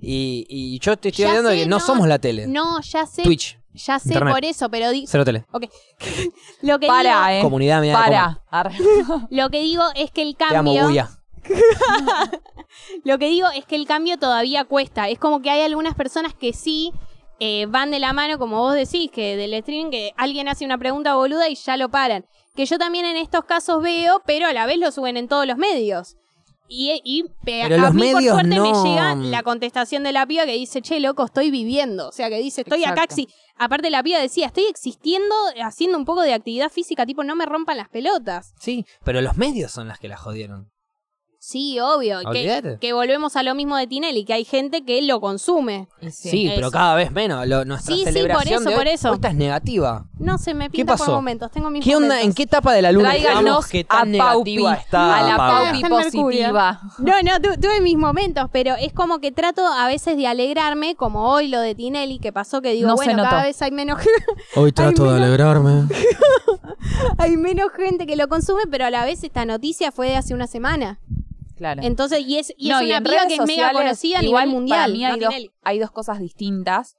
y, 0.00 0.46
y 0.48 0.78
yo 0.78 0.96
te 0.96 1.08
estoy 1.10 1.24
Ya 1.24 1.28
hablando 1.30 1.50
de 1.50 1.56
que 1.58 1.66
no, 1.66 1.78
no, 1.78 1.80
somos 1.84 2.08
la 2.08 2.18
tele. 2.18 2.46
No, 2.46 2.80
ya 2.80 3.04
sé. 3.06 3.22
Twitch, 3.22 3.58
Ya 3.78 3.98
sé 3.98 4.08
Internet. 4.10 4.34
por 4.34 4.44
eso, 4.44 4.68
pero 4.70 4.90
di- 4.90 5.06
cero 5.06 5.24
tele. 5.24 5.44
lo 6.62 6.78
que 6.78 6.86
Para, 6.86 7.28
digo, 7.28 7.38
eh. 7.38 7.42
Comunidad 7.42 7.80
de. 7.82 7.92
Para. 7.92 8.42
Arre. 8.50 8.76
lo 9.30 9.48
que 9.50 9.60
digo 9.60 9.84
es 9.94 10.10
que 10.10 10.22
el 10.22 10.36
Te 10.36 10.44
amo, 10.44 10.54
cambio, 10.74 10.84
Buya. 10.86 11.08
lo 13.04 13.18
que 13.18 13.28
digo 13.28 13.48
es 13.54 13.64
que 13.64 13.76
el 13.76 13.86
cambio 13.86 14.18
todavía 14.18 14.64
cuesta. 14.64 15.08
Es 15.08 15.18
como 15.18 15.40
que 15.42 15.50
hay 15.50 15.62
algunas 15.62 15.94
personas 15.94 16.34
que 16.34 16.52
sí 16.52 16.92
eh, 17.40 17.66
van 17.66 17.90
de 17.90 17.98
la 18.00 18.12
mano, 18.12 18.38
como 18.38 18.58
vos 18.58 18.74
decís, 18.74 19.10
que 19.10 19.36
del 19.36 19.54
streaming 19.54 19.90
que 19.90 20.12
alguien 20.16 20.48
hace 20.48 20.64
una 20.64 20.78
pregunta 20.78 21.14
boluda 21.14 21.48
y 21.48 21.54
ya 21.54 21.76
lo 21.76 21.88
paran. 21.88 22.26
Que 22.54 22.66
yo 22.66 22.78
también 22.78 23.04
en 23.06 23.16
estos 23.16 23.44
casos 23.44 23.82
veo, 23.82 24.22
pero 24.26 24.46
a 24.46 24.52
la 24.52 24.66
vez 24.66 24.78
lo 24.78 24.90
suben 24.90 25.16
en 25.16 25.28
todos 25.28 25.46
los 25.46 25.56
medios. 25.56 26.16
Y, 26.68 27.00
y 27.02 27.22
pe- 27.44 27.62
Pero 27.62 27.76
a 27.76 27.78
los 27.78 27.94
mí 27.94 28.02
por 28.12 28.16
medios 28.16 28.34
suerte 28.34 28.54
no- 28.56 28.62
me 28.84 28.88
llega 28.90 29.14
la 29.14 29.42
contestación 29.42 30.02
de 30.04 30.12
la 30.12 30.26
piba 30.26 30.44
que 30.44 30.52
dice, 30.52 30.82
che, 30.82 31.00
loco, 31.00 31.24
estoy 31.24 31.50
viviendo. 31.50 32.08
O 32.08 32.12
sea, 32.12 32.28
que 32.28 32.38
dice, 32.38 32.60
estoy 32.60 32.84
acá. 32.84 33.04
Exacto. 33.04 33.16
exi- 33.16 33.28
Aparte 33.56 33.90
la 33.90 34.02
piba 34.02 34.18
decía, 34.20 34.46
estoy 34.46 34.64
existiendo 34.66 35.34
haciendo 35.64 35.96
un 35.98 36.04
poco 36.04 36.20
de 36.22 36.34
actividad 36.34 36.70
física, 36.70 37.06
tipo, 37.06 37.24
no 37.24 37.34
me 37.36 37.46
rompan 37.46 37.76
las 37.78 37.88
pelotas. 37.88 38.52
Sí, 38.60 38.84
pero 39.04 39.20
los 39.22 39.36
medios 39.36 39.72
son 39.72 39.88
las 39.88 39.98
que 39.98 40.08
la 40.08 40.16
jodieron. 40.16 40.70
Sí, 41.40 41.78
obvio. 41.78 42.18
Que, 42.32 42.78
que 42.80 42.92
volvemos 42.92 43.36
a 43.36 43.42
lo 43.44 43.54
mismo 43.54 43.76
de 43.76 43.86
Tinelli, 43.86 44.24
que 44.24 44.32
hay 44.34 44.44
gente 44.44 44.84
que 44.84 45.00
lo 45.02 45.20
consume. 45.20 45.88
Sí, 46.10 46.50
pero 46.54 46.70
cada 46.72 46.96
vez 46.96 47.12
menos. 47.12 47.46
Lo- 47.46 47.64
nuestra 47.64 47.94
Sí, 47.94 48.00
sí, 48.00 48.04
por 48.06 48.12
celebración 48.12 48.60
eso, 48.60 48.68
de 48.70 48.74
hoy, 48.74 48.78
por 48.80 48.86
eso. 48.88 49.12
esta 49.14 49.28
es 49.28 49.34
negativa. 49.36 50.04
No 50.18 50.36
se 50.38 50.52
me 50.52 50.64
¿Qué 50.66 50.78
pinta 50.78 50.96
por 50.96 51.08
momentos. 51.10 51.50
Tengo 51.52 51.70
mis 51.70 51.84
¿Qué 51.84 51.94
onda? 51.94 52.08
momentos. 52.08 52.26
¿En 52.26 52.34
qué 52.34 52.42
etapa 52.42 52.72
de 52.72 52.82
la 52.82 52.90
luna 52.90 53.10
Tráiganos 53.10 53.38
estamos 53.40 53.66
que 53.68 53.80
a 53.80 53.84
tan 53.86 54.12
Paupi, 54.18 54.56
negativa 54.56 54.74
está 54.74 55.16
a 55.16 55.22
la? 55.22 55.36
Paupi 55.36 55.84
positiva. 55.84 56.80
No, 56.98 57.22
no, 57.22 57.40
tu- 57.40 57.60
tuve 57.60 57.80
mis 57.82 57.96
momentos, 57.96 58.48
pero 58.52 58.74
es 58.74 58.92
como 58.92 59.20
que 59.20 59.30
trato 59.30 59.64
a 59.64 59.86
veces 59.86 60.16
de 60.16 60.26
alegrarme, 60.26 60.96
como 60.96 61.30
hoy 61.30 61.46
lo 61.48 61.60
de 61.60 61.74
Tinelli, 61.76 62.18
que 62.18 62.32
pasó 62.32 62.60
que 62.60 62.72
digo, 62.72 62.88
No 62.88 62.96
bueno, 62.96 63.22
cada 63.22 63.44
vez 63.44 63.62
hay 63.62 63.70
menos, 63.70 64.00
Hoy 64.56 64.72
trato 64.72 65.10
de 65.12 65.22
alegrarme. 65.22 65.84
hay 67.18 67.36
menos 67.36 67.68
gente 67.76 68.06
que 68.06 68.16
lo 68.16 68.28
consume, 68.28 68.62
pero 68.70 68.86
a 68.86 68.90
la 68.90 69.04
vez 69.04 69.22
esta 69.22 69.44
noticia 69.44 69.92
fue 69.92 70.08
de 70.08 70.16
hace 70.16 70.34
una 70.34 70.46
semana. 70.46 70.98
Claro. 71.58 71.82
Entonces, 71.82 72.20
y 72.20 72.38
es, 72.38 72.54
y 72.56 72.68
No, 72.70 72.78
es 72.80 72.86
una 72.86 72.96
en 72.98 73.04
piba 73.04 73.26
que 73.26 73.34
es 73.34 73.46
mega 73.46 73.72
conocida 73.72 74.20
a 74.20 74.24
igual 74.24 74.44
nivel 74.46 74.54
mundial. 74.60 74.78
Para 74.80 74.92
mí 74.92 75.04
hay, 75.04 75.12
no 75.12 75.18
dos, 75.18 75.28
Tinelli. 75.34 75.50
hay 75.62 75.78
dos 75.80 75.90
cosas 75.90 76.18
distintas 76.20 76.96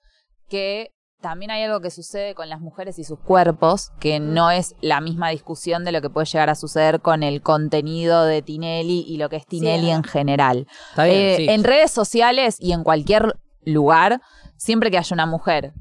que 0.49 0.91
también 1.21 1.51
hay 1.51 1.63
algo 1.63 1.81
que 1.81 1.89
sucede 1.91 2.33
con 2.35 2.47
las 2.49 2.61
mujeres 2.61 2.97
y 2.99 3.03
sus 3.03 3.19
cuerpos, 3.19 3.91
que 3.99 4.19
no 4.19 4.51
es 4.51 4.75
la 4.81 5.01
misma 5.01 5.29
discusión 5.29 5.83
de 5.83 5.91
lo 5.91 6.01
que 6.01 6.09
puede 6.09 6.25
llegar 6.25 6.49
a 6.49 6.55
suceder 6.55 7.01
con 7.01 7.23
el 7.23 7.41
contenido 7.41 8.23
de 8.25 8.41
Tinelli 8.41 9.03
y 9.07 9.17
lo 9.17 9.27
que 9.29 9.35
es 9.37 9.45
Tinelli 9.45 9.85
Sí. 9.87 9.91
en 9.91 10.03
general. 10.03 10.67
Está 10.91 11.03
bien, 11.05 11.17
Eh, 11.17 11.35
sí. 11.37 11.45
En 11.49 11.63
redes 11.63 11.91
sociales 11.91 12.57
y 12.59 12.71
en 12.73 12.83
cualquier 12.83 13.35
lugar, 13.65 14.21
siempre 14.57 14.91
que 14.91 14.97
haya 14.97 15.13
una 15.13 15.25
mujer 15.25 15.73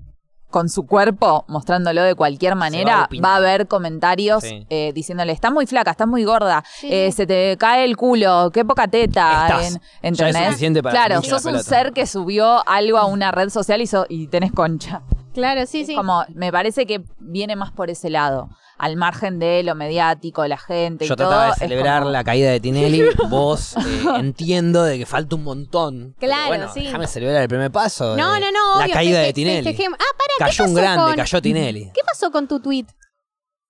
con 0.50 0.68
su 0.68 0.86
cuerpo 0.86 1.44
mostrándolo 1.48 2.02
de 2.02 2.14
cualquier 2.14 2.54
manera, 2.54 3.08
va, 3.22 3.32
a 3.34 3.36
haber 3.36 3.68
comentarios 3.68 4.42
Sí. 4.44 4.66
eh, 4.70 4.92
diciéndole, 4.94 5.32
estás 5.32 5.52
muy 5.52 5.66
flaca, 5.66 5.90
estás 5.90 6.08
muy 6.08 6.24
gorda, 6.24 6.64
Sí. 6.80 6.88
eh, 6.90 7.12
se 7.12 7.26
te 7.26 7.56
cae 7.58 7.84
el 7.84 7.96
culo, 7.96 8.50
qué 8.52 8.64
poca 8.64 8.88
teta. 8.88 9.46
Estás. 9.48 9.74
en- 10.02 10.14
Ya 10.14 10.28
es 10.28 10.34
¿Entendés? 10.34 10.46
suficiente 10.46 10.82
para 10.82 10.94
claro, 11.06 11.22
sos 11.22 11.44
un 11.44 11.58
ser 11.62 11.92
que 11.92 12.06
subió 12.06 12.66
algo 12.68 12.98
a 12.98 13.04
una 13.06 13.30
red 13.30 13.50
social 13.50 13.80
y, 13.82 13.86
so- 13.86 14.06
y 14.08 14.26
tenés 14.28 14.52
concha. 14.52 15.02
Claro, 15.34 15.66
sí, 15.66 15.82
Es 15.82 15.86
sí. 15.88 15.94
Como, 15.94 16.24
me 16.34 16.50
parece 16.50 16.86
que 16.86 17.02
viene 17.18 17.54
más 17.54 17.70
por 17.70 17.90
ese 17.90 18.10
lado, 18.10 18.48
al 18.78 18.96
margen 18.96 19.38
de 19.40 19.62
lo 19.64 19.74
mediático, 19.74 20.42
de 20.42 20.48
la 20.48 20.56
gente 20.58 21.04
y 21.04 21.08
Yo 21.08 21.16
todo. 21.16 21.28
trataba 21.28 21.48
de 21.50 21.56
celebrar 21.56 22.00
como- 22.02 22.12
la 22.12 22.22
caída 22.24 22.50
de 22.50 22.60
Tinelli. 22.60 23.02
Vos 23.28 23.76
eh, 23.76 23.80
entiendo 24.18 24.84
de 24.84 24.98
que 24.98 25.06
falta 25.06 25.34
un 25.36 25.44
montón. 25.44 26.14
Claro, 26.18 26.48
bueno, 26.48 26.72
sí. 26.72 26.84
déjame 26.84 27.06
celebrar 27.08 27.42
el 27.42 27.48
primer 27.48 27.70
paso. 27.72 28.16
No, 28.16 28.34
de 28.34 28.40
no, 28.40 28.46
no, 28.52 28.78
La 28.78 28.84
obvio, 28.84 28.94
caída 28.94 29.20
de 29.20 29.32
Tinelli. 29.32 29.64
festejemos. 29.64 29.98
Ah, 30.00 30.16
para, 30.16 30.50
Cayó 30.50 30.64
un 30.64 30.74
grande, 30.74 31.04
con- 31.04 31.16
cayó 31.16 31.42
Tinelli. 31.42 31.90
¿qué 31.92 32.00
pasó 32.06 32.30
con 32.30 32.46
tu 32.46 32.60
tweet? 32.60 32.86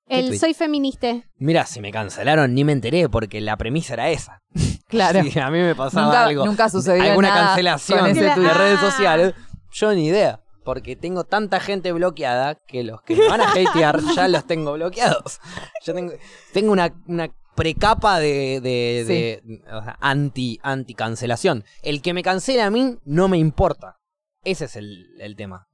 El 0.07 0.29
tweet? 0.29 0.39
soy 0.39 0.55
feminista. 0.55 1.09
Mira, 1.37 1.67
si 1.67 1.81
me 1.81 1.91
cancelaron 1.91 2.55
ni 2.55 2.65
me 2.65 2.73
enteré 2.73 3.09
porque 3.11 3.41
la 3.41 3.57
premisa 3.57 3.95
era 3.95 4.11
esa. 4.11 4.41
Claro. 4.89 5.23
Si 5.23 5.39
a 5.39 5.51
mí 5.51 5.59
me 5.59 5.75
pasaba 5.75 6.07
Nunca, 6.07 6.25
algo. 6.25 6.47
nunca 6.47 6.71
sucedió 6.71 7.03
alguna 7.03 7.29
nada 7.29 7.47
cancelación 7.49 7.99
con 7.99 8.09
ese 8.09 8.23
de 8.23 8.35
redes 8.55 8.79
Ah. 8.83 8.91
sociales, 8.91 9.35
yo 9.71 9.93
ni 9.93 10.07
idea. 10.07 10.41
Porque 10.69 10.97
tengo 10.97 11.25
tanta 11.25 11.61
gente 11.61 11.93
bloqueada 11.93 12.57
que 12.57 12.85
los 12.85 13.01
que 13.01 13.16
me 13.16 13.27
van 13.27 13.41
a 13.41 13.51
hatear 13.53 14.01
ya 14.14 14.29
los 14.29 14.47
tengo 14.47 14.75
bloqueados. 14.75 15.41
Yo 15.83 15.95
tengo, 15.95 16.12
tengo 16.53 16.73
una, 16.73 16.93
una 17.07 17.31
precapa 17.57 18.19
de, 18.21 18.61
de, 18.61 19.05
de- 19.07 19.62
o 19.73 19.83
sea, 19.83 19.97
anti, 20.03 20.59
anti 20.62 20.93
cancelación. 20.93 21.64
El 21.83 22.03
que 22.03 22.12
me 22.12 22.23
cancela 22.23 22.66
a 22.66 22.71
mí 22.71 22.99
no 23.07 23.29
me 23.29 23.39
importa. 23.39 23.97
Ese 24.45 24.66
es 24.66 24.77
el, 24.77 25.07
el 25.21 25.37
tema. 25.37 25.69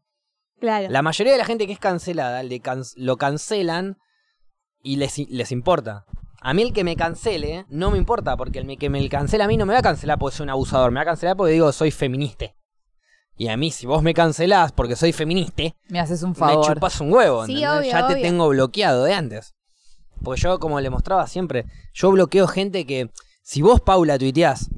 Claro. 0.60 0.86
La 0.90 1.02
mayoría 1.02 1.32
de 1.32 1.38
la 1.38 1.44
gente 1.44 1.66
que 1.66 1.72
es 1.72 1.80
cancelada 1.80 2.44
le 2.44 2.60
can- 2.60 2.84
lo 2.94 3.16
cancelan 3.16 3.96
y 4.80 4.94
les, 4.94 5.18
les 5.28 5.50
importa. 5.50 6.04
A 6.40 6.54
mí 6.54 6.62
el 6.62 6.72
que 6.72 6.84
me 6.84 6.94
cancele 6.94 7.64
no 7.68 7.90
me 7.90 7.98
importa, 7.98 8.36
porque 8.36 8.60
el 8.60 8.78
que 8.78 8.90
me 8.90 9.08
cancela 9.08 9.46
a 9.46 9.48
mí 9.48 9.56
no 9.56 9.66
me 9.66 9.72
va 9.72 9.80
a 9.80 9.82
cancelar 9.82 10.20
porque 10.20 10.36
soy 10.36 10.44
un 10.44 10.50
abusador, 10.50 10.92
me 10.92 10.98
va 10.98 11.02
a 11.02 11.06
cancelar 11.06 11.36
porque 11.36 11.52
digo 11.54 11.72
soy 11.72 11.90
feminista. 11.90 12.46
Y 13.36 13.48
a 13.48 13.56
mí, 13.56 13.70
si 13.72 13.86
vos 13.86 14.02
me 14.02 14.14
cancelás 14.14 14.72
porque 14.72 14.94
soy 14.96 15.12
feminista, 15.12 15.64
Me 15.88 15.98
haces 15.98 16.22
un 16.22 16.30
me 16.30 16.36
favor. 16.36 16.74
chupas 16.74 17.00
un 17.00 17.12
huevo. 17.12 17.46
Sí, 17.46 17.64
obvio, 17.66 17.90
ya 17.90 18.06
te 18.06 18.16
tengo 18.16 18.48
bloqueado 18.48 19.04
de 19.04 19.14
antes. 19.14 19.54
Porque 20.22 20.40
yo, 20.40 20.58
como 20.58 20.80
le 20.80 20.88
mostraba 20.90 21.26
siempre, 21.26 21.66
yo 21.92 22.10
bloqueo 22.12 22.46
gente 22.46 22.86
que, 22.86 23.10
si 23.42 23.60
vos, 23.60 23.80
Paula, 23.80 24.18
tuiteás, 24.18 24.70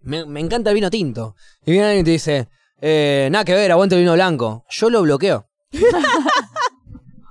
me, 0.00 0.24
me 0.26 0.40
encanta 0.40 0.70
el 0.70 0.74
vino 0.76 0.90
tinto, 0.90 1.34
y 1.66 1.72
viene 1.72 1.86
alguien 1.88 2.02
y 2.02 2.04
te 2.04 2.10
dice, 2.12 2.48
eh, 2.80 3.28
nada 3.32 3.44
que 3.44 3.54
ver, 3.54 3.72
aguante 3.72 3.96
el 3.96 4.02
vino 4.02 4.14
blanco, 4.14 4.64
yo 4.70 4.88
lo 4.90 5.02
bloqueo. 5.02 5.46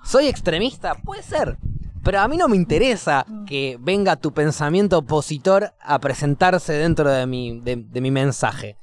¿Soy 0.03 0.27
extremista? 0.27 0.95
Puede 0.95 1.23
ser. 1.23 1.57
Pero 2.03 2.19
a 2.21 2.27
mí 2.27 2.37
no 2.37 2.47
me 2.47 2.55
interesa 2.55 3.25
que 3.45 3.77
venga 3.81 4.15
tu 4.15 4.33
pensamiento 4.33 4.99
opositor 4.99 5.73
a 5.81 5.99
presentarse 5.99 6.73
dentro 6.73 7.09
de 7.09 7.25
mi, 7.25 7.59
de, 7.59 7.75
de 7.77 8.01
mi 8.01 8.11
mensaje. 8.11 8.77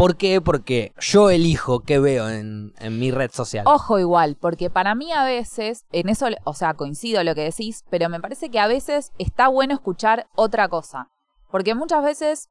¿Por 0.00 0.16
qué? 0.16 0.40
Porque 0.40 0.94
yo 0.98 1.28
elijo 1.28 1.80
qué 1.80 1.98
veo 1.98 2.30
en, 2.30 2.72
en 2.78 2.98
mi 2.98 3.10
red 3.10 3.30
social. 3.30 3.64
Ojo 3.66 3.98
igual, 3.98 4.36
porque 4.40 4.70
para 4.70 4.94
mí 4.94 5.12
a 5.12 5.24
veces, 5.24 5.84
en 5.92 6.08
eso, 6.08 6.26
o 6.44 6.54
sea, 6.54 6.72
coincido 6.72 7.22
lo 7.22 7.34
que 7.34 7.42
decís, 7.42 7.84
pero 7.90 8.08
me 8.08 8.18
parece 8.18 8.50
que 8.50 8.58
a 8.58 8.66
veces 8.66 9.12
está 9.18 9.48
bueno 9.48 9.74
escuchar 9.74 10.26
otra 10.34 10.68
cosa. 10.68 11.08
Porque 11.50 11.74
muchas 11.74 12.02
veces 12.02 12.48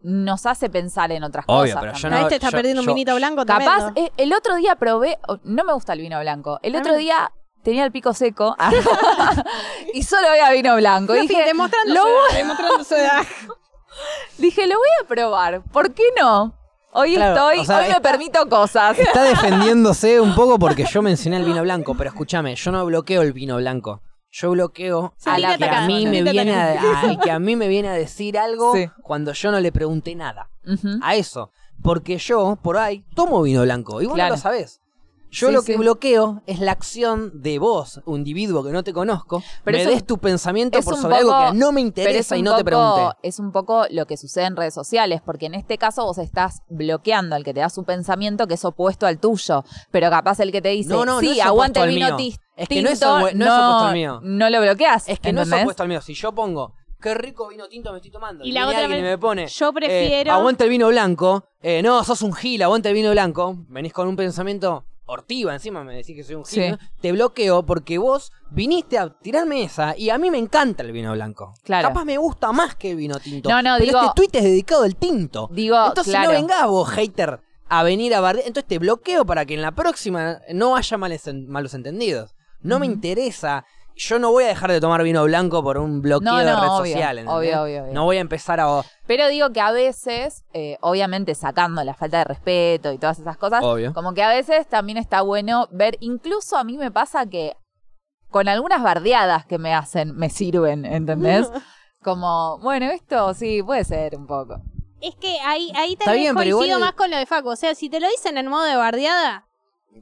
nos 0.00 0.46
hace 0.46 0.70
pensar 0.70 1.12
en 1.12 1.22
otras 1.22 1.44
Obvio, 1.48 1.74
cosas. 1.74 1.80
pero 1.80 1.92
yo 1.92 2.00
también. 2.00 2.22
Ah, 2.22 2.26
este 2.28 2.34
está 2.36 2.48
yo- 2.48 2.56
perdiendo 2.56 2.80
un 2.80 2.86
vinito 2.86 3.14
blanco 3.14 3.44
Capaz, 3.44 3.64
tremendo. 3.92 4.00
eh, 4.00 4.12
el 4.16 4.32
otro 4.32 4.54
día 4.56 4.74
probé, 4.76 5.18
oh, 5.28 5.36
no 5.44 5.64
me 5.64 5.74
gusta 5.74 5.92
el 5.92 6.00
vino 6.00 6.18
blanco, 6.18 6.60
el 6.62 6.76
otro 6.76 6.96
día 6.96 7.30
tenía 7.62 7.84
el 7.84 7.92
pico 7.92 8.14
seco 8.14 8.56
y 9.92 10.02
solo 10.02 10.28
había 10.28 10.50
vino 10.52 10.74
blanco. 10.76 11.14
Y 11.14 11.26
dije, 11.26 11.44
demostrando 11.44 11.92
lo 11.92 12.00
su 12.00 12.06
voy- 12.06 12.14
edad, 12.30 12.36
demostrando 12.38 12.84
su 12.84 12.94
edad. 12.94 13.22
dije, 14.38 14.66
lo 14.66 14.76
voy 14.78 14.88
a 15.02 15.06
probar, 15.06 15.62
¿por 15.64 15.92
qué 15.92 16.04
no? 16.18 16.54
Hoy 16.92 17.14
Claro, 17.14 17.34
estoy, 17.50 17.58
o 17.60 17.64
sea, 17.64 17.78
hoy 17.80 17.88
me 17.88 18.00
permito 18.00 18.48
cosas. 18.48 18.98
Está 18.98 19.22
defendiéndose 19.24 20.20
un 20.20 20.34
poco 20.34 20.58
porque 20.58 20.84
yo 20.84 21.02
mencioné 21.02 21.36
el 21.36 21.44
vino 21.44 21.62
blanco, 21.62 21.94
pero 21.96 22.10
escúchame, 22.10 22.56
yo 22.56 22.72
no 22.72 22.84
bloqueo 22.84 23.22
el 23.22 23.32
vino 23.32 23.56
blanco. 23.56 24.02
Yo 24.32 24.50
bloqueo 24.52 25.12
Sí, 25.16 25.28
a 25.30 25.38
la 25.38 25.58
que 25.58 25.64
a 25.64 25.86
mí 25.86 26.06
me 26.06 26.22
viene 26.22 26.54
a, 26.54 27.16
que 27.22 27.30
a 27.30 27.38
mí 27.40 27.56
me 27.56 27.66
viene 27.68 27.88
a 27.88 27.94
decir 27.94 28.38
algo 28.38 28.72
Sí. 28.74 28.88
cuando 29.02 29.32
yo 29.32 29.50
no 29.50 29.58
le 29.60 29.72
pregunté 29.72 30.14
nada. 30.14 30.50
A 31.02 31.14
eso. 31.16 31.50
Porque 31.82 32.18
yo, 32.18 32.56
por 32.62 32.76
ahí, 32.76 33.04
tomo 33.14 33.42
vino 33.42 33.62
blanco. 33.62 34.00
Y 34.02 34.06
vos 34.06 34.14
Claro. 34.14 34.30
no 34.30 34.36
lo 34.36 34.40
sabés. 34.42 34.80
Yo 35.32 35.46
Sí, 35.48 35.52
lo 35.54 35.62
que 35.62 35.74
sí. 35.74 35.78
bloqueo 35.78 36.42
es 36.46 36.58
la 36.58 36.72
acción 36.72 37.30
de 37.40 37.58
vos, 37.60 38.00
un 38.04 38.18
individuo 38.18 38.64
que 38.64 38.70
no 38.72 38.82
te 38.82 38.92
conozco, 38.92 39.42
Pero 39.64 39.76
me 39.76 39.82
es 39.82 39.88
un- 39.88 39.94
des 39.94 40.04
tu 40.04 40.18
pensamiento 40.18 40.80
por 40.82 40.96
sobre 40.96 41.16
algo 41.16 41.32
que 41.52 41.56
no 41.56 41.70
me 41.70 41.80
interesa 41.80 42.36
y 42.36 42.42
no 42.42 42.56
te 42.56 42.64
pregunté. 42.64 43.16
Es 43.22 43.38
un 43.38 43.52
poco 43.52 43.84
lo 43.90 44.06
que 44.06 44.16
sucede 44.16 44.46
en 44.46 44.56
redes 44.56 44.74
sociales, 44.74 45.20
porque 45.24 45.46
en 45.46 45.54
este 45.54 45.78
caso 45.78 46.04
vos 46.04 46.18
estás 46.18 46.62
bloqueando 46.68 47.36
al 47.36 47.44
que 47.44 47.54
te 47.54 47.60
da 47.60 47.68
su 47.70 47.84
pensamiento 47.84 48.46
que 48.48 48.54
es 48.54 48.64
opuesto 48.64 49.06
al 49.06 49.18
tuyo. 49.20 49.62
Pero 49.92 50.10
capaz 50.10 50.40
el 50.40 50.50
que 50.50 50.60
te 50.60 50.70
dice, 50.70 50.90
No, 50.90 51.04
no, 51.04 51.14
no 51.14 51.20
sí, 51.20 51.38
es 51.38 51.46
aguante 51.46 51.78
opuesto 51.80 51.84
el 51.84 51.94
vino 52.06 52.16
tis- 52.16 52.38
Es 52.56 52.68
que 52.68 52.82
no 52.82 52.88
es 52.90 52.98
tinto", 52.98 53.14
abue- 53.16 53.32
no 53.34 53.44
es 53.44 53.50
opuesto 53.52 53.84
al 53.86 53.94
mío. 53.94 54.20
No 54.24 54.50
lo 54.50 54.60
bloqueas. 54.60 55.08
Es 55.08 55.20
que 55.20 55.32
no 55.32 55.42
es 55.42 55.46
¿entendés? 55.46 55.64
opuesto 55.64 55.82
al 55.84 55.88
mío. 55.88 56.00
Si 56.00 56.14
yo 56.14 56.32
pongo, 56.32 56.74
qué 57.00 57.14
rico 57.14 57.48
vino 57.48 57.68
tinto 57.68 57.92
me 57.92 57.98
estoy 57.98 58.10
tomando. 58.10 58.44
Y 58.44 58.48
Y, 58.48 58.52
la 58.52 58.66
otra 58.66 58.86
vez, 58.88 59.00
me 59.02 59.16
pone. 59.16 59.46
yo 59.46 59.68
eh, 59.68 59.72
prefiero- 59.72 60.32
aguanta 60.32 60.64
el 60.64 60.70
vino 60.70 60.88
blanco. 60.88 61.44
eh, 61.62 61.82
no, 61.82 62.02
sos 62.04 62.22
un 62.22 62.32
gil, 62.32 62.62
aguanta 62.62 62.88
el 62.88 62.94
vino 62.96 63.10
blanco. 63.12 63.54
Venís 63.68 63.92
con 63.92 64.08
un 64.08 64.16
pensamiento 64.16 64.84
hortiva 65.10 65.52
encima, 65.52 65.82
me 65.84 65.94
decís 65.96 66.14
que 66.16 66.22
soy 66.24 66.36
un 66.36 66.44
gil. 66.44 66.78
Te 67.00 67.12
bloqueo 67.12 67.64
porque 67.66 67.98
vos 67.98 68.32
viniste 68.50 68.98
a 68.98 69.10
tirarme 69.10 69.62
esa 69.64 69.96
y 69.96 70.10
a 70.10 70.18
mí 70.18 70.30
me 70.30 70.38
encanta 70.38 70.82
el 70.82 70.92
vino 70.92 71.12
blanco. 71.12 71.54
Claro. 71.64 71.88
Capaz 71.88 72.04
me 72.04 72.16
gusta 72.18 72.52
más 72.52 72.74
que 72.76 72.92
el 72.92 72.96
vino 72.96 73.18
tinto. 73.18 73.48
No, 73.48 73.60
no, 73.62 73.74
pero 73.78 73.86
digo- 73.86 74.00
este 74.00 74.12
tweet 74.14 74.30
es 74.38 74.44
dedicado 74.44 74.84
al 74.84 74.96
tinto. 74.96 75.48
Digo, 75.52 75.76
Entonces 75.86 76.12
claro. 76.14 76.32
no 76.32 76.38
vengás 76.38 76.66
vos, 76.68 76.88
hater, 76.90 77.40
a 77.68 77.82
venir 77.82 78.14
a 78.14 78.20
bardear. 78.20 78.46
Entonces 78.46 78.68
te 78.68 78.78
bloqueo 78.78 79.24
para 79.26 79.44
que 79.46 79.54
en 79.54 79.62
la 79.62 79.72
próxima 79.72 80.40
no 80.52 80.76
haya 80.76 80.96
males 80.96 81.26
en- 81.26 81.48
malos 81.48 81.74
entendidos. 81.74 82.34
No 82.62 82.78
me 82.78 82.86
interesa. 82.86 83.64
Yo 83.96 84.18
no 84.18 84.30
voy 84.30 84.44
a 84.44 84.48
dejar 84.48 84.70
de 84.72 84.80
tomar 84.80 85.02
vino 85.02 85.22
blanco 85.24 85.62
por 85.62 85.76
un 85.78 86.00
bloqueo 86.00 86.30
No, 86.32 86.38
de 86.38 86.44
red 86.44 86.54
obvio, 86.54 86.76
social. 86.78 87.18
¿entendés? 87.18 87.34
obvio, 87.36 87.62
obvio, 87.62 87.82
obvio. 87.84 87.92
No 87.94 88.04
voy 88.04 88.16
a 88.16 88.20
empezar 88.20 88.60
a. 88.60 88.82
Pero 89.06 89.28
digo 89.28 89.50
que 89.50 89.60
a 89.60 89.72
veces, 89.72 90.44
eh, 90.52 90.78
obviamente 90.80 91.34
sacando 91.34 91.84
la 91.84 91.94
falta 91.94 92.18
de 92.18 92.24
respeto 92.24 92.92
y 92.92 92.98
todas 92.98 93.18
esas 93.18 93.36
cosas, 93.36 93.62
Obvio. 93.62 93.92
como 93.92 94.14
que 94.14 94.22
a 94.22 94.28
veces 94.30 94.66
también 94.68 94.96
está 94.98 95.22
bueno 95.22 95.68
ver, 95.70 95.96
incluso 96.00 96.56
a 96.56 96.64
mí 96.64 96.78
me 96.78 96.90
pasa 96.90 97.26
que 97.26 97.56
con 98.30 98.48
algunas 98.48 98.82
bardeadas 98.82 99.44
que 99.44 99.58
me 99.58 99.74
hacen, 99.74 100.14
me 100.16 100.30
sirven, 100.30 100.84
¿entendés? 100.84 101.50
Como, 102.02 102.58
bueno, 102.60 102.86
esto 102.86 103.34
sí, 103.34 103.62
puede 103.62 103.84
ser 103.84 104.16
un 104.16 104.26
poco. 104.26 104.62
Es 105.02 105.14
que 105.16 105.38
ahí, 105.40 105.70
ahí 105.76 105.96
también 105.96 106.34
coincido 106.34 106.64
igual- 106.64 106.80
más 106.80 106.92
con 106.92 107.10
lo 107.10 107.16
de 107.18 107.26
Facu. 107.26 107.50
O 107.50 107.56
sea, 107.56 107.74
si 107.74 107.90
te 107.90 108.00
lo 108.00 108.08
dicen 108.08 108.38
en 108.38 108.46
modo 108.48 108.64
de 108.64 108.76
bardeada, 108.76 109.46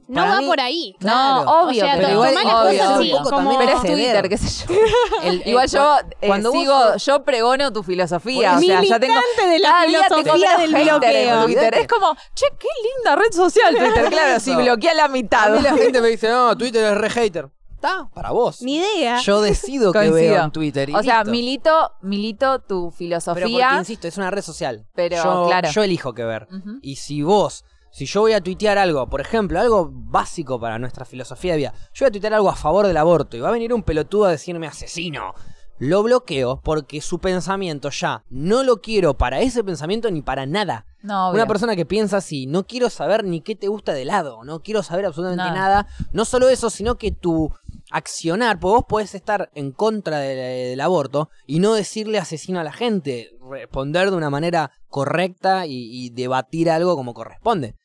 No 0.07 0.21
Para 0.21 0.31
va 0.35 0.39
mí- 0.41 0.47
por 0.47 0.59
ahí. 0.59 0.95
Claro. 0.99 1.43
No, 1.45 1.51
obvio, 1.65 1.83
O 1.83 1.85
sea, 1.87 1.95
pero 1.97 2.09
igual 2.11 2.33
tomá 2.33 2.43
las 2.43 2.53
obvio, 2.65 2.79
cosas 2.79 2.97
obvio. 2.97 3.19
así, 3.19 3.29
como- 3.29 3.57
Pero 3.59 3.71
es. 3.71 3.81
Twitter, 3.81 4.29
qué 4.29 4.37
sé 4.37 4.67
yo. 4.67 4.75
El- 5.23 5.43
Igual 5.47 5.67
yo 5.69 5.97
eh, 6.21 6.27
cuando 6.27 6.51
vos 6.51 6.59
sigo, 6.61 6.95
yo 6.97 7.23
pregono 7.23 7.71
tu 7.73 7.83
filosofía. 7.83 8.57
O 8.57 8.59
sea, 8.59 8.81
ya 8.83 8.99
tengo. 8.99 9.13
Militante 9.15 9.47
de 9.53 9.59
la 9.59 9.69
Cada 9.69 9.85
día 9.85 9.99
tengo 10.07 10.15
filosofía 10.21 10.49
menos 10.49 10.61
del 10.61 10.75
en 10.75 10.85
bloqueo. 11.29 11.43
Twitter. 11.45 11.73
Es 11.75 11.87
como, 11.87 12.15
che, 12.33 12.45
qué 12.57 12.67
linda 12.95 13.15
red 13.15 13.31
social 13.31 13.75
Twitter. 13.77 14.09
Claro, 14.09 14.39
si 14.39 14.51
Eso. 14.51 14.59
bloquea 14.59 14.93
la 14.95 15.05
A 15.05 15.07
mitad. 15.09 15.49
mí 15.51 15.61
la 15.61 15.75
gente 15.77 16.01
me 16.01 16.07
dice, 16.07 16.29
no, 16.29 16.57
Twitter 16.57 16.85
es 16.85 16.97
re 16.97 17.09
hater. 17.11 17.49
Está, 17.75 18.09
para 18.13 18.31
vos. 18.31 18.61
Ni 18.61 18.77
idea. 18.77 19.19
Yo 19.21 19.41
decido 19.41 19.93
que 19.93 19.99
Coincido. 19.99 20.33
veo 20.33 20.43
en 20.43 20.51
Twitter. 20.51 20.89
y 20.89 20.95
O 20.95 21.01
sea, 21.03 21.19
listo. 21.19 21.31
milito, 21.31 21.91
milito 22.01 22.59
tu 22.59 22.65
Pero 22.65 22.81
porque, 22.81 22.97
filosofía. 22.97 23.75
insisto, 23.77 24.07
es 24.07 24.17
una 24.17 24.31
red 24.31 24.41
social. 24.41 24.85
Pero, 24.95 25.15
yo, 25.15 25.45
claro. 25.47 25.69
yo 25.69 25.83
elijo 25.83 26.13
qué 26.13 26.23
ver. 26.25 26.47
Ujú. 26.51 26.79
Y 26.81 26.97
si 26.97 27.21
vos, 27.21 27.63
si 27.91 28.05
yo 28.05 28.21
voy 28.21 28.33
a 28.33 28.41
tuitear 28.41 28.77
algo, 28.77 29.07
por 29.09 29.21
ejemplo, 29.21 29.59
algo 29.59 29.89
básico 29.91 30.59
para 30.59 30.79
nuestra 30.79 31.05
filosofía 31.05 31.53
de 31.53 31.57
vida, 31.57 31.73
yo 31.93 32.05
voy 32.05 32.07
a 32.07 32.11
tuitear 32.11 32.33
algo 32.33 32.49
a 32.49 32.55
favor 32.55 32.85
del 32.87 32.97
aborto 32.97 33.35
y 33.37 33.39
va 33.39 33.49
a 33.49 33.53
venir 33.53 33.73
un 33.73 33.83
pelotudo 33.83 34.25
a 34.25 34.31
decirme 34.31 34.67
asesino. 34.67 35.33
Lo 35.79 36.03
bloqueo 36.03 36.59
porque 36.61 36.99
su 36.99 37.19
pensamiento 37.19 37.89
ya 37.89 38.23
no 38.29 38.63
lo 38.63 38.81
quiero 38.81 39.17
para 39.17 39.39
ese 39.39 39.63
pensamiento 39.63 40.11
ni 40.11 40.21
para 40.21 40.45
nada. 40.45 40.85
No. 41.01 41.31
Una 41.31 41.47
persona 41.47 41.77
que 41.77 41.85
piensa 41.85 42.17
así, 42.17 42.47
no 42.47 42.67
quiero 42.67 42.89
saber 42.89 43.23
ni 43.23 43.39
qué 43.39 43.55
te 43.55 43.69
gusta 43.69 43.93
de 43.93 44.01
helado, 44.01 44.43
no 44.43 44.61
quiero 44.61 44.83
saber 44.83 45.05
absolutamente 45.05 45.45
Nada. 45.57 45.83
nada. 45.83 45.87
No 46.11 46.25
solo 46.25 46.49
eso, 46.49 46.69
sino 46.69 46.95
que 46.97 47.11
tu 47.13 47.53
accionar, 47.91 48.59
porque 48.59 48.75
vos 48.75 48.85
podés 48.87 49.15
estar 49.15 49.49
en 49.55 49.71
contra 49.71 50.19
de- 50.19 50.35
del 50.35 50.81
aborto 50.81 51.29
y 51.47 51.59
no 51.59 51.73
decirle 51.73 52.17
asesino 52.19 52.59
a 52.59 52.63
la 52.65 52.73
gente, 52.73 53.31
responder 53.49 54.11
de 54.11 54.17
una 54.17 54.29
manera 54.29 54.71
correcta 54.89 55.65
y, 55.65 55.89
y 55.91 56.09
debatir 56.09 56.69
algo 56.69 56.95
como 56.95 57.13
corresponde. 57.13 57.75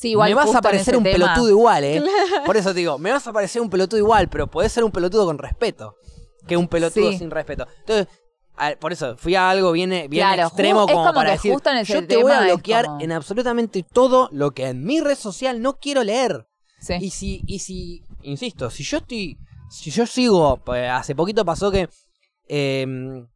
Sí, 0.00 0.10
igual 0.12 0.30
me 0.30 0.34
vas 0.36 0.54
a 0.54 0.62
parecer 0.62 0.96
un 0.96 1.04
tema- 1.04 1.26
pelotudo 1.34 1.50
igual, 1.50 1.84
¿eh? 1.84 2.02
Por 2.46 2.56
eso 2.56 2.72
te 2.72 2.78
digo, 2.80 2.98
me 2.98 3.10
vas 3.12 3.26
a 3.26 3.32
parecer 3.34 3.60
un 3.60 3.68
pelotudo 3.68 3.98
igual, 3.98 4.28
pero 4.30 4.46
podés 4.46 4.72
ser 4.72 4.82
un 4.82 4.90
pelotudo 4.90 5.26
con 5.26 5.36
respeto, 5.36 5.96
que 6.46 6.56
un 6.56 6.68
pelotudo 6.68 7.10
Sí. 7.12 7.18
sin 7.18 7.30
respeto. 7.30 7.66
Entonces, 7.80 8.06
a- 8.56 8.76
por 8.80 8.92
eso 8.94 9.16
fui 9.18 9.34
a 9.34 9.50
algo 9.50 9.72
bien, 9.72 9.90
bien 9.90 10.08
Claro, 10.10 10.44
extremo 10.44 10.86
como, 10.86 10.94
como 11.02 11.12
para 11.12 11.32
decir, 11.32 11.54
yo 11.84 12.06
te 12.06 12.16
voy 12.22 12.32
a 12.32 12.40
bloquear 12.40 12.86
como- 12.86 13.00
en 13.02 13.12
absolutamente 13.12 13.82
todo 13.82 14.28
lo 14.32 14.52
que 14.52 14.68
en 14.68 14.84
mi 14.84 15.00
red 15.00 15.16
social 15.16 15.60
no 15.60 15.78
quiero 15.78 16.02
leer. 16.02 16.46
Sí. 16.80 16.94
Y 16.98 17.10
si, 17.10 17.42
y 17.46 17.58
si, 17.58 18.02
insisto, 18.22 18.70
si 18.70 18.82
yo 18.84 18.98
estoy, 18.98 19.36
si 19.68 19.90
yo 19.90 20.06
sigo, 20.06 20.56
pues, 20.64 20.88
hace 20.90 21.14
poquito 21.14 21.44
pasó 21.44 21.70
que 21.70 21.90
em, 22.48 23.28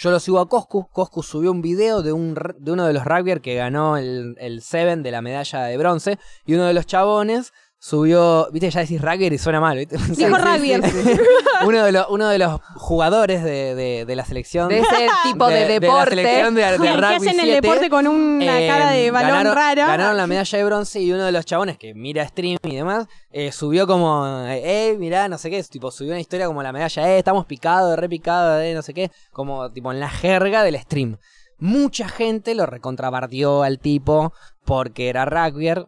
yo 0.00 0.10
lo 0.10 0.18
sigo 0.18 0.40
a 0.40 0.48
Coscu, 0.48 0.88
Coscu 0.90 1.22
subió 1.22 1.50
un 1.50 1.60
video 1.60 2.02
de, 2.02 2.12
un, 2.12 2.34
de 2.58 2.72
uno 2.72 2.86
de 2.86 2.94
los 2.94 3.04
rugbyers 3.04 3.42
que 3.42 3.54
ganó 3.54 3.98
el, 3.98 4.34
el 4.38 4.62
Seven 4.62 5.02
de 5.02 5.10
la 5.10 5.20
medalla 5.20 5.64
de 5.64 5.76
bronce, 5.76 6.18
y 6.46 6.54
uno 6.54 6.64
de 6.64 6.72
los 6.72 6.86
chabones 6.86 7.52
subió, 7.82 8.46
viste, 8.52 8.70
ya 8.70 8.80
decís 8.80 9.00
rugby 9.00 9.26
y 9.28 9.38
suena 9.38 9.58
mal, 9.58 9.78
¿viste? 9.78 9.96
Dijo 10.16 10.36
rugbyer. 10.36 10.82
uno, 11.66 11.82
de 11.82 11.92
los, 11.92 12.06
uno 12.10 12.28
de 12.28 12.38
los 12.38 12.60
jugadores 12.76 13.42
de, 13.42 13.74
de- 13.74 14.04
de 14.04 14.16
la 14.16 14.24
selección 14.26 14.68
De 14.68 14.80
ese 14.80 15.08
tipo 15.24 15.48
de, 15.48 15.54
de 15.54 15.60
la 15.60 15.80
deporte. 15.80 16.10
selección 16.10 16.54
de, 16.54 16.60
que 16.82 16.92
rugby 16.92 17.04
hacen 17.16 17.28
el 17.40 17.46
7, 17.46 17.60
deporte 17.62 17.88
con 17.90 18.06
una 18.06 18.60
eh, 18.60 18.68
cara 18.68 18.90
de 18.90 19.10
balón 19.10 19.30
ganaron, 19.30 19.54
rara. 19.54 19.86
Ganaron 19.86 20.16
la 20.18 20.26
medalla 20.26 20.58
de 20.58 20.64
bronce 20.64 21.00
y 21.00 21.10
uno 21.10 21.24
de 21.24 21.32
los 21.32 21.46
chabones 21.46 21.78
que 21.78 21.94
mira 21.94 22.26
stream 22.28 22.58
y 22.64 22.76
demás, 22.76 23.06
eh, 23.30 23.50
subió 23.50 23.86
como, 23.86 24.44
eh, 24.46 24.94
mirá, 24.98 25.28
no 25.28 25.38
sé 25.38 25.48
qué, 25.50 25.62
tipo, 25.64 25.90
subió 25.90 26.12
una 26.12 26.20
historia 26.20 26.46
como 26.46 26.62
la 26.62 26.72
medalla, 26.72 27.08
eh, 27.08 27.18
estamos 27.18 27.46
picados, 27.46 27.98
re 27.98 28.08
picados, 28.10 28.62
eh, 28.62 28.74
no 28.74 28.82
sé 28.82 28.92
qué, 28.92 29.10
como 29.32 29.70
tipo 29.72 29.90
en 29.90 30.00
la 30.00 30.10
jerga 30.10 30.62
del 30.64 30.78
stream. 30.78 31.16
Mucha 31.58 32.08
gente 32.10 32.54
lo 32.54 32.66
recontrabardió 32.66 33.62
al 33.62 33.78
tipo 33.78 34.34
porque 34.66 35.08
era 35.08 35.24
rugbyer, 35.24 35.86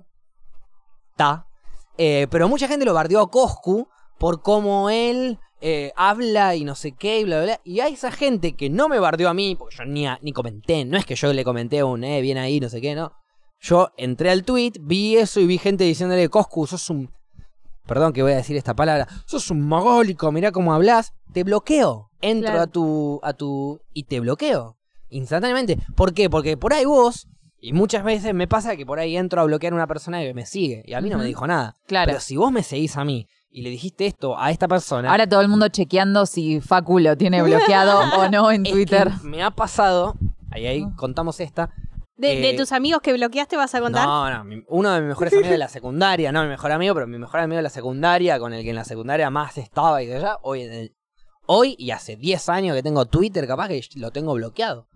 ta, 1.16 1.46
eh, 1.98 2.26
pero 2.30 2.48
mucha 2.48 2.68
gente 2.68 2.84
lo 2.84 2.94
bardeó 2.94 3.20
a 3.20 3.30
Coscu 3.30 3.88
por 4.18 4.42
cómo 4.42 4.90
él 4.90 5.38
eh, 5.60 5.92
habla 5.96 6.54
y 6.56 6.64
no 6.64 6.74
sé 6.74 6.92
qué 6.92 7.20
y 7.20 7.24
bla, 7.24 7.36
bla, 7.38 7.44
bla. 7.44 7.60
Y 7.64 7.80
a 7.80 7.88
esa 7.88 8.10
gente 8.10 8.54
que 8.54 8.70
no 8.70 8.88
me 8.88 8.98
bardeó 8.98 9.28
a 9.28 9.34
mí, 9.34 9.54
porque 9.56 9.76
yo 9.76 9.84
ni, 9.84 10.06
a- 10.06 10.18
ni 10.22 10.32
comenté, 10.32 10.84
no 10.84 10.96
es 10.96 11.04
que 11.06 11.14
yo 11.14 11.32
le 11.32 11.44
comenté 11.44 11.80
a 11.80 11.86
un, 11.86 12.04
eh, 12.04 12.20
bien 12.20 12.38
ahí, 12.38 12.60
no 12.60 12.68
sé 12.68 12.80
qué, 12.80 12.94
no. 12.94 13.12
Yo 13.60 13.90
entré 13.96 14.30
al 14.30 14.42
tweet, 14.44 14.72
vi 14.80 15.16
eso 15.16 15.38
y 15.40 15.46
vi 15.46 15.58
gente 15.58 15.84
diciéndole, 15.84 16.28
Coscu, 16.28 16.66
sos 16.66 16.90
un... 16.90 17.10
Perdón 17.86 18.12
que 18.12 18.22
voy 18.22 18.32
a 18.32 18.36
decir 18.36 18.56
esta 18.56 18.74
palabra. 18.74 19.06
Sos 19.26 19.50
un 19.50 19.60
mogólico, 19.66 20.30
mirá 20.32 20.50
cómo 20.52 20.72
hablas. 20.72 21.12
Te 21.32 21.42
bloqueo. 21.44 22.10
Entro 22.20 22.50
Claro. 22.50 22.62
a 22.62 22.66
tu... 22.68 23.20
a 23.22 23.32
tu. 23.32 23.80
y 23.92 24.04
te 24.04 24.20
bloqueo. 24.20 24.76
Instantáneamente. 25.10 25.78
¿Por 25.96 26.14
qué? 26.14 26.30
Porque 26.30 26.56
por 26.56 26.72
ahí 26.72 26.84
vos. 26.84 27.26
Y 27.64 27.72
muchas 27.72 28.02
veces 28.02 28.34
me 28.34 28.48
pasa 28.48 28.76
que 28.76 28.84
por 28.84 28.98
ahí 28.98 29.16
entro 29.16 29.40
a 29.40 29.44
bloquear 29.44 29.72
a 29.72 29.76
una 29.76 29.86
persona 29.86 30.20
que 30.20 30.34
me 30.34 30.44
sigue. 30.46 30.82
Y 30.84 30.94
a 30.94 31.00
mí 31.00 31.08
no 31.08 31.16
me 31.16 31.24
dijo 31.24 31.46
nada. 31.46 31.76
Claro. 31.86 32.08
Pero 32.08 32.20
si 32.20 32.36
vos 32.36 32.50
me 32.50 32.64
seguís 32.64 32.96
a 32.96 33.04
mí 33.04 33.28
y 33.50 33.62
le 33.62 33.70
dijiste 33.70 34.06
esto 34.06 34.36
a 34.36 34.50
esta 34.50 34.66
persona. 34.66 35.10
Ahora 35.12 35.28
todo 35.28 35.40
el 35.42 35.48
mundo 35.48 35.68
chequeando 35.68 36.26
si 36.26 36.60
Facu 36.60 36.98
lo 36.98 37.16
tiene 37.16 37.40
bloqueado 37.40 38.00
o 38.20 38.28
no 38.28 38.50
en 38.50 38.66
es 38.66 38.72
que 38.72 38.74
Twitter. 38.74 39.10
me 39.22 39.42
ha 39.44 39.52
pasado. 39.52 40.16
Ahí, 40.50 40.66
ahí 40.66 40.84
contamos 40.96 41.38
esta. 41.38 41.70
de, 42.16 42.28
de 42.40 42.50
eh, 42.50 42.56
tus 42.56 42.72
amigos 42.72 43.00
que 43.00 43.12
bloqueaste 43.12 43.56
vas 43.56 43.72
a 43.76 43.80
contar. 43.80 44.06
No, 44.08 44.28
no, 44.28 44.42
mi- 44.44 44.64
uno 44.68 44.90
de 44.90 45.00
mis 45.00 45.08
mejores 45.10 45.32
amigos 45.32 45.50
de 45.52 45.58
la 45.58 45.68
secundaria, 45.68 46.32
no 46.32 46.42
mi 46.42 46.48
mejor 46.48 46.72
amigo, 46.72 46.94
pero 46.94 47.06
mi 47.06 47.18
mejor 47.18 47.38
amigo 47.40 47.56
de 47.58 47.62
la 47.62 47.70
secundaria, 47.70 48.40
con 48.40 48.52
el 48.52 48.64
que 48.64 48.70
en 48.70 48.76
la 48.76 48.84
secundaria 48.84 49.30
más 49.30 49.56
estaba 49.56 50.02
y 50.02 50.06
de 50.06 50.16
allá, 50.16 50.36
hoy, 50.42 50.62
en 50.62 50.72
el- 50.72 50.96
hoy 51.46 51.76
y 51.78 51.92
hace 51.92 52.16
10 52.16 52.48
años 52.48 52.74
que 52.76 52.82
tengo 52.82 53.06
Twitter, 53.06 53.46
capaz 53.46 53.68
que 53.68 53.80
lo 53.96 54.10
tengo 54.10 54.34
bloqueado. 54.34 54.88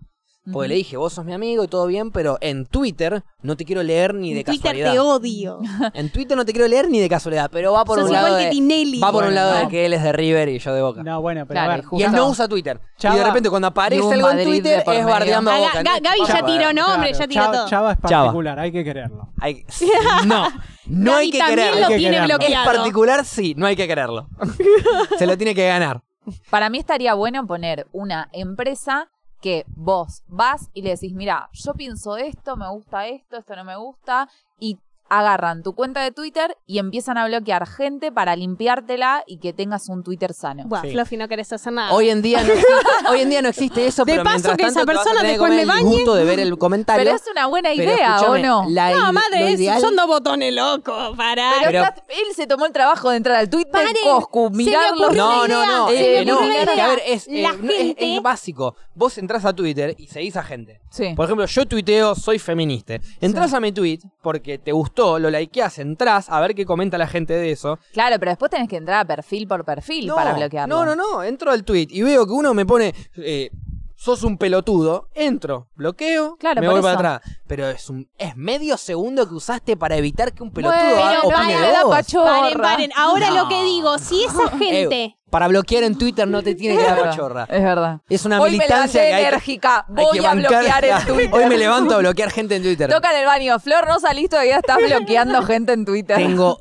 Porque 0.53 0.69
le 0.69 0.75
dije, 0.75 0.97
vos 0.97 1.13
sos 1.13 1.25
mi 1.25 1.33
amigo 1.33 1.63
y 1.63 1.67
todo 1.67 1.85
bien, 1.87 2.11
pero 2.11 2.37
en 2.41 2.65
Twitter 2.65 3.23
no 3.41 3.57
te 3.57 3.65
quiero 3.65 3.83
leer 3.83 4.13
ni 4.13 4.33
de 4.33 4.39
en 4.41 4.45
Twitter 4.45 4.61
casualidad. 4.77 4.91
te 4.93 4.99
odio. 4.99 5.59
En 5.93 6.09
Twitter 6.11 6.37
no 6.37 6.45
te 6.45 6.53
quiero 6.53 6.67
leer 6.67 6.89
ni 6.89 6.99
de 6.99 7.09
casualidad, 7.09 7.49
pero 7.51 7.73
va 7.73 7.83
por 7.85 7.99
Sos 7.99 8.07
un 8.07 8.13
lado 8.13 8.37
que 8.37 8.43
de, 8.45 8.49
Tinelli. 8.51 8.99
va 8.99 9.11
por 9.11 9.25
un 9.25 9.35
lado 9.35 9.53
no. 9.55 9.59
de 9.59 9.67
que 9.67 9.85
él 9.85 9.93
es 9.93 10.03
de 10.03 10.11
River 10.11 10.49
y 10.49 10.59
yo 10.59 10.73
de 10.73 10.81
Boca. 10.81 11.03
No, 11.03 11.21
bueno, 11.21 11.45
pero 11.45 11.55
Claro, 11.59 11.71
a 11.71 11.75
ver. 11.75 11.83
y 11.83 11.85
y 11.85 11.89
justo- 11.89 12.05
él 12.07 12.11
no 12.13 12.29
usa 12.29 12.47
Twitter. 12.47 12.79
Chava- 12.97 13.15
y 13.15 13.17
de 13.19 13.23
repente 13.25 13.49
cuando 13.49 13.67
aparece 13.67 14.01
algo 14.01 14.13
en 14.15 14.21
Madrid 14.21 14.45
Twitter 14.45 14.83
es 14.85 15.05
bardeando 15.05 15.51
a 15.51 15.57
Boca. 15.57 15.83
Gaby 15.83 16.19
ya 16.19 16.25
Chava, 16.27 16.45
tiró 16.47 16.73
nombre, 16.73 17.09
Claro, 17.11 17.19
ya 17.19 17.27
tiró 17.27 17.41
Chava- 17.43 17.51
todo. 17.53 17.67
Chava 17.69 17.91
es 17.93 17.97
Chava. 18.07 18.23
particular, 18.25 18.59
hay 18.59 18.71
que 18.71 18.83
quererlo. 18.83 19.29
hay- 19.41 19.65
no, 20.27 20.47
no 20.87 21.11
Gaby 21.11 21.25
hay 21.25 21.31
que 21.31 21.37
también 21.39 21.59
quererlo. 21.59 21.81
lo 21.81 21.87
tiene 21.87 22.03
quererlo. 22.03 22.33
Es 22.33 22.37
bloqueado. 22.39 22.65
particular, 22.65 23.25
sí, 23.25 23.53
no 23.57 23.65
hay 23.65 23.75
que 23.75 23.87
quererlo. 23.87 24.27
Se 25.19 25.27
lo 25.27 25.37
tiene 25.37 25.53
que 25.55 25.67
ganar. 25.67 26.01
Para 26.49 26.69
mí 26.69 26.77
estaría 26.77 27.13
bueno 27.13 27.45
poner 27.47 27.87
una 27.93 28.29
empresa 28.33 29.09
que 29.41 29.65
vos 29.75 30.23
vas 30.27 30.69
y 30.73 30.81
le 30.81 30.91
decís, 30.91 31.13
mira, 31.13 31.49
yo 31.53 31.73
pienso 31.73 32.17
esto, 32.17 32.55
me 32.57 32.69
gusta 32.69 33.07
esto, 33.07 33.37
esto 33.37 33.55
no 33.55 33.63
me 33.63 33.77
gusta, 33.77 34.29
y 34.59 34.79
agarran 35.09 35.63
tu 35.63 35.73
cuenta 35.73 36.01
de 36.01 36.11
Twitter 36.11 36.57
y 36.65 36.79
empiezan 36.79 37.17
a 37.17 37.25
bloquear 37.27 37.67
gente 37.67 38.11
para 38.11 38.35
limpiártela 38.35 39.23
y 39.27 39.37
que 39.39 39.53
tengas 39.53 39.89
un 39.89 40.03
Twitter 40.03 40.33
sano. 40.33 40.63
Buah, 40.65 40.81
Sí. 40.81 40.91
Fluffy, 40.91 41.17
no 41.17 41.27
querés 41.27 41.51
hacer 41.53 41.73
nada. 41.73 41.93
Hoy 41.93 42.09
en 42.09 42.21
día 42.21 42.41
no 42.43 42.53
existe, 42.53 42.67
hoy 43.09 43.19
en 43.21 43.29
día 43.29 43.41
no 43.41 43.49
existe 43.49 43.87
eso, 43.87 44.05
De 44.05 44.11
pero 44.13 44.23
paso 44.23 44.33
mientras 44.35 44.57
que 44.57 44.63
tanto 44.63 44.79
esa 44.79 44.85
te 44.85 44.93
persona 44.93 45.21
que 45.21 45.27
después 45.27 45.51
me 45.53 45.65
bañe. 45.65 45.83
gusto 45.83 46.15
de 46.15 46.23
ver 46.25 46.39
el 46.39 46.57
comentario. 46.57 47.03
Pero 47.03 47.15
es 47.15 47.23
una 47.31 47.47
buena 47.47 47.73
idea, 47.73 48.21
¿o 48.21 48.37
no? 48.37 48.65
la 48.69 48.91
no, 48.91 49.13
madre, 49.13 49.51
ideal- 49.51 49.81
son 49.81 49.95
dos 49.95 50.07
botones 50.07 50.53
locos, 50.53 51.15
pará. 51.17 51.51
Pero, 51.59 51.71
Pero- 51.71 51.83
estás- 51.83 52.03
él 52.09 52.35
se 52.35 52.47
tomó 52.47 52.65
el 52.65 52.71
trabajo 52.73 53.09
de 53.11 53.17
entrar 53.17 53.37
al 53.37 53.49
Twitter 53.49 53.71
Paren, 53.71 53.95
Coscu, 54.03 54.49
mirarlo. 54.49 55.11
No, 55.11 55.47
no, 55.47 55.65
no, 55.65 55.89
eh, 55.89 56.23
no, 56.25 56.41
es 56.41 56.69
que, 56.69 56.81
a 56.81 56.87
ver, 56.87 57.01
es, 57.05 57.27
La 57.27 57.49
eh, 57.51 57.95
es- 57.97 58.15
es 58.17 58.21
básico. 58.21 58.75
Vos 58.95 59.17
entras 59.17 59.45
a 59.45 59.53
Twitter 59.53 59.95
y 59.97 60.07
seguís 60.07 60.35
a 60.35 60.43
gente. 60.43 60.79
Sí. 60.89 61.13
Por 61.15 61.25
ejemplo, 61.25 61.45
yo 61.45 61.65
tuiteo, 61.65 62.15
soy 62.15 62.39
feminista. 62.39 62.95
Entrás 63.21 63.53
a 63.53 63.59
mi 63.59 63.71
tweet 63.71 63.99
porque 64.21 64.57
te 64.57 64.71
gustó, 64.71 64.96
lo 65.19 65.29
likeás, 65.29 65.77
entrás 65.79 66.29
a 66.29 66.39
ver 66.41 66.55
qué 66.55 66.65
comenta 66.65 66.97
la 66.97 67.07
gente 67.07 67.33
de 67.33 67.51
eso. 67.51 67.77
Claro, 67.93 68.17
pero 68.19 68.31
después 68.31 68.49
tenés 68.51 68.67
que 68.67 68.77
entrar 68.77 68.99
a 68.99 69.05
perfil 69.05 69.47
por 69.47 69.63
perfil 69.63 70.07
No, 70.07 70.15
para 70.15 70.33
bloquearlo. 70.33 70.75
No, 70.75 70.85
no, 70.85 70.95
no. 70.95 71.23
Entro 71.23 71.51
al 71.51 71.63
tweet 71.63 71.87
y 71.91 72.01
veo 72.01 72.25
que 72.25 72.31
uno 72.33 72.53
me 72.53 72.65
pone. 72.65 72.93
eh, 73.17 73.49
sos 73.97 74.23
un 74.23 74.37
pelotudo. 74.37 75.09
Entro, 75.15 75.67
bloqueo, 75.75 76.37
Claro, 76.37 76.61
me 76.61 76.69
voy 76.69 76.81
para 76.81 76.93
atrás. 77.15 77.21
Pero 77.47 77.67
es 77.67 77.89
un 77.89 78.07
es 78.17 78.37
medio 78.37 78.77
segundo 78.77 79.27
que 79.27 79.33
usaste 79.35 79.75
para 79.75 79.95
evitar 79.97 80.33
que 80.33 80.43
un 80.43 80.51
pelotudo 80.51 80.79
Bueno, 80.79 81.01
haga- 81.03 81.19
pero 81.23 81.37
opine 81.37 81.59
de 81.59 81.83
vos. 81.83 81.95
pachorra. 81.95 82.39
Paren, 82.41 82.57
paren. 82.61 82.91
Ahora 82.95 83.29
No. 83.31 83.35
lo 83.43 83.49
que 83.49 83.63
digo, 83.63 83.97
si 83.97 84.23
esa 84.23 84.47
gente. 84.57 85.03
Eh, 85.03 85.13
para 85.29 85.47
bloquear 85.49 85.83
en 85.83 85.97
Twitter 85.97 86.25
no 86.27 86.41
te 86.41 86.55
tiene 86.55 86.77
que 86.77 86.83
dar 86.83 87.01
pachorra. 87.01 87.43
Es 87.49 87.61
verdad. 87.61 87.99
Es 88.07 88.23
una 88.23 88.39
Hoy 88.39 88.51
militancia 88.51 89.01
que 89.01 89.13
hay 89.13 89.25
enérgica. 89.25 89.85
hay 89.89 90.05
Voy 90.05 90.19
que 90.19 90.25
a 90.25 90.33
bancar- 90.33 90.49
bloquear 90.63 90.85
en 90.85 91.05
Twitter. 91.07 91.29
Hoy 91.33 91.45
me 91.47 91.57
levanto 91.57 91.95
a 91.95 91.97
bloquear 91.97 92.31
gente 92.31 92.55
en 92.55 92.63
Twitter. 92.63 92.89
Toca 92.89 93.11
en 93.11 93.17
el 93.17 93.25
baño. 93.25 93.59
Flor, 93.59 93.87
no 93.87 93.99
salís 93.99 94.29
todavía, 94.29 94.57
estás 94.57 94.77
bloqueando 94.77 95.41
gente 95.43 95.73
en 95.73 95.83
Twitter. 95.85 96.15
Tengo 96.17 96.57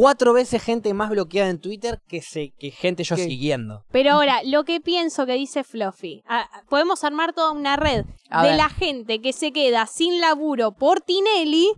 cuatro 0.00 0.32
veces 0.32 0.62
gente 0.62 0.94
más 0.94 1.10
bloqueada 1.10 1.50
en 1.50 1.60
Twitter 1.60 2.00
que, 2.08 2.22
se, 2.22 2.52
que 2.58 2.70
gente 2.70 3.04
yo 3.04 3.16
¿Qué? 3.16 3.24
siguiendo. 3.24 3.84
Pero 3.92 4.12
ahora, 4.14 4.40
lo 4.44 4.64
que 4.64 4.80
pienso 4.80 5.26
que 5.26 5.34
dice 5.34 5.62
Fluffy, 5.62 6.22
podemos 6.70 7.04
armar 7.04 7.34
toda 7.34 7.50
una 7.52 7.76
red 7.76 8.06
A 8.30 8.42
de 8.42 8.48
ver. 8.48 8.56
la 8.56 8.70
gente 8.70 9.20
que 9.20 9.34
se 9.34 9.52
queda 9.52 9.86
sin 9.86 10.18
laburo 10.20 10.72
por 10.72 11.02
Tinelli. 11.02 11.70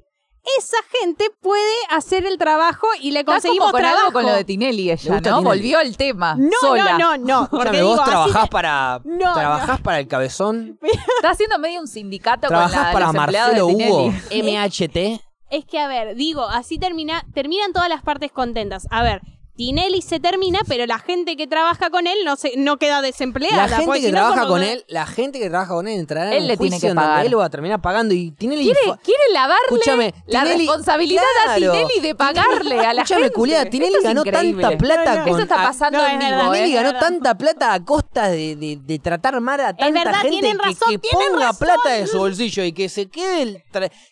Esa 0.58 0.76
gente 1.00 1.26
puede 1.40 1.72
hacer 1.90 2.24
el 2.26 2.36
trabajo 2.38 2.86
y 3.00 3.10
le 3.12 3.24
conseguimos 3.24 3.58
como 3.70 3.72
con 3.72 3.80
trabajo. 3.80 4.00
algo 4.06 4.12
con 4.12 4.24
lo 4.26 4.32
de 4.32 4.44
Tinelli 4.44 4.90
ella, 4.90 5.14
¿no? 5.14 5.22
Tinelli. 5.22 5.44
Volvió 5.44 5.80
el 5.80 5.96
tema. 5.96 6.34
no, 6.36 6.50
sola. 6.60 6.98
no, 6.98 7.16
no, 7.16 7.24
no. 7.42 7.48
Porque 7.50 7.76
digo, 7.78 7.88
vos 7.90 8.00
así- 8.00 8.10
trabajás 8.10 8.48
para. 8.48 9.00
No, 9.04 9.34
trabajás 9.34 9.80
para 9.80 9.98
el 10.00 10.06
cabezón. 10.08 10.78
Está 11.16 11.30
haciendo 11.30 11.58
medio 11.58 11.80
un 11.80 11.88
sindicato 11.88 12.46
con 12.48 12.56
la, 12.56 12.90
para 12.92 13.06
los 13.06 13.14
Marcelo 13.14 13.54
de 13.54 13.62
Hugo. 13.62 14.12
MHT. 14.32 15.22
Es 15.52 15.66
que, 15.66 15.78
a 15.78 15.86
ver, 15.86 16.14
digo, 16.14 16.48
así 16.48 16.78
termina, 16.78 17.26
terminan 17.34 17.74
todas 17.74 17.90
las 17.90 18.02
partes 18.02 18.32
contentas. 18.32 18.88
A 18.90 19.02
ver, 19.02 19.20
Tinelli 19.54 20.00
se 20.00 20.18
termina, 20.18 20.60
pero 20.66 20.86
la 20.86 20.98
gente 20.98 21.36
que 21.36 21.46
trabaja 21.46 21.90
con 21.90 22.06
él 22.06 22.16
no 22.24 22.36
se, 22.36 22.52
no 22.56 22.78
queda 22.78 23.02
desempleada. 23.02 23.66
La 23.68 23.76
gente 23.76 24.00
que 24.00 24.10
trabaja 24.10 24.46
con 24.46 24.62
él, 24.62 24.84
la 24.88 25.06
gente 25.06 25.38
que 25.38 25.50
trabaja 25.50 25.74
con 25.74 25.86
él 25.88 25.98
entrará 26.00 26.30
Él 26.32 26.38
en 26.42 26.46
le 26.48 26.52
un 26.54 26.58
tiene 26.58 26.80
que 26.80 26.88
donde 26.88 27.02
pagar. 27.02 27.26
él 27.26 27.32
lo 27.32 27.38
va 27.38 27.44
a 27.44 27.50
terminar 27.50 27.80
pagando 27.82 28.14
y 28.14 28.30
Tinelli 28.30 28.64
Quiere, 28.64 28.80
quiere 29.04 29.22
lavarle 29.32 29.64
Escúchame, 29.70 30.14
la 30.26 30.40
Tinelli- 30.44 30.56
responsabilidad 30.58 31.22
claro. 31.44 31.52
a 31.52 31.76
Tinelli 31.76 32.00
de 32.00 32.14
pagarle 32.14 32.80
a 32.80 32.94
la 32.94 33.02
Escúchame, 33.02 33.20
gente. 33.24 33.34
culiá, 33.34 33.68
Tinelli 33.68 33.92
Esto 33.94 33.98
es 33.98 34.04
ganó 34.04 34.22
increíble. 34.24 34.62
tanta 34.62 34.78
plata 34.78 35.12
No, 35.12 35.18
no. 35.18 35.24
con 35.24 35.32
Eso 35.34 35.42
está 35.42 35.62
a- 35.62 35.66
pasando 35.66 35.98
no, 35.98 36.06
en 36.08 36.22
es 36.22 36.28
vivo, 36.30 36.40
¿eh? 36.54 36.56
Tinelli 36.56 36.72
ganó 36.72 36.98
tanta 36.98 37.34
plata 37.36 37.72
a 37.74 37.84
costa 37.84 38.28
de, 38.30 38.56
de- 38.56 38.78
de 38.82 38.98
tratar 39.00 39.38
mal 39.40 39.60
a 39.60 39.76
tanta 39.76 39.92
verdad, 40.04 40.20
gente 40.22 40.30
tienen 40.30 40.56
que- 40.58 40.64
razón, 40.64 40.88
que, 40.92 40.98
tienen 40.98 41.28
ponga 41.32 41.46
razón. 41.48 41.58
plata 41.66 41.90
de 41.90 42.06
su 42.06 42.18
bolsillo 42.18 42.64
y 42.64 42.72
que 42.72 42.88
se 42.88 43.10
quede 43.10 43.42
el 43.42 43.62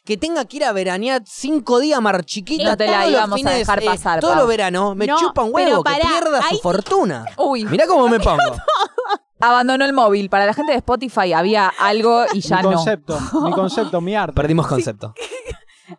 que 0.05 0.17
tenga 0.19 0.45
que 0.45 0.59
ir 0.59 0.65
a 0.65 0.73
veranear 0.73 1.23
cinco 1.25 1.79
días 1.79 1.97
a 1.97 2.01
Mar 2.03 2.25
Chiquita 2.27 2.65
No 2.65 2.77
te 2.77 2.87
la 2.87 2.93
todos 2.93 3.05
los 3.05 3.13
íbamos 3.13 3.35
a 3.35 3.37
fines, 3.39 3.59
dejar 3.59 3.83
pasar, 3.85 4.21
todos 4.21 4.33
Pau. 4.35 4.41
los 4.43 4.49
veranos 4.49 4.95
me 4.97 5.07
chupa 5.31 5.43
un 5.43 5.55
huevo 5.55 5.83
que 5.83 5.93
pierda 5.95 6.43
su 6.51 6.59
fortuna 6.59 7.25
Uy, 7.39 7.65
mirá 7.65 7.87
cómo 7.87 8.09
me 8.09 8.21
pongo 8.21 8.43
abandonó 9.43 9.87
el 9.87 9.95
móvil. 9.95 10.29
Para 10.29 10.45
la 10.45 10.53
gente 10.53 10.73
de 10.73 10.79
Spotify 10.79 11.33
había 11.33 11.73
algo 11.79 12.25
y 12.35 12.41
ya 12.43 12.59
mi 12.59 12.65
no. 12.65 12.73
concepto, 12.75 13.19
mi 13.43 13.51
concepto, 13.53 14.01
mi 14.03 14.15
arte. 14.17 14.35
perdimos 14.35 14.67
concepto 14.67 15.15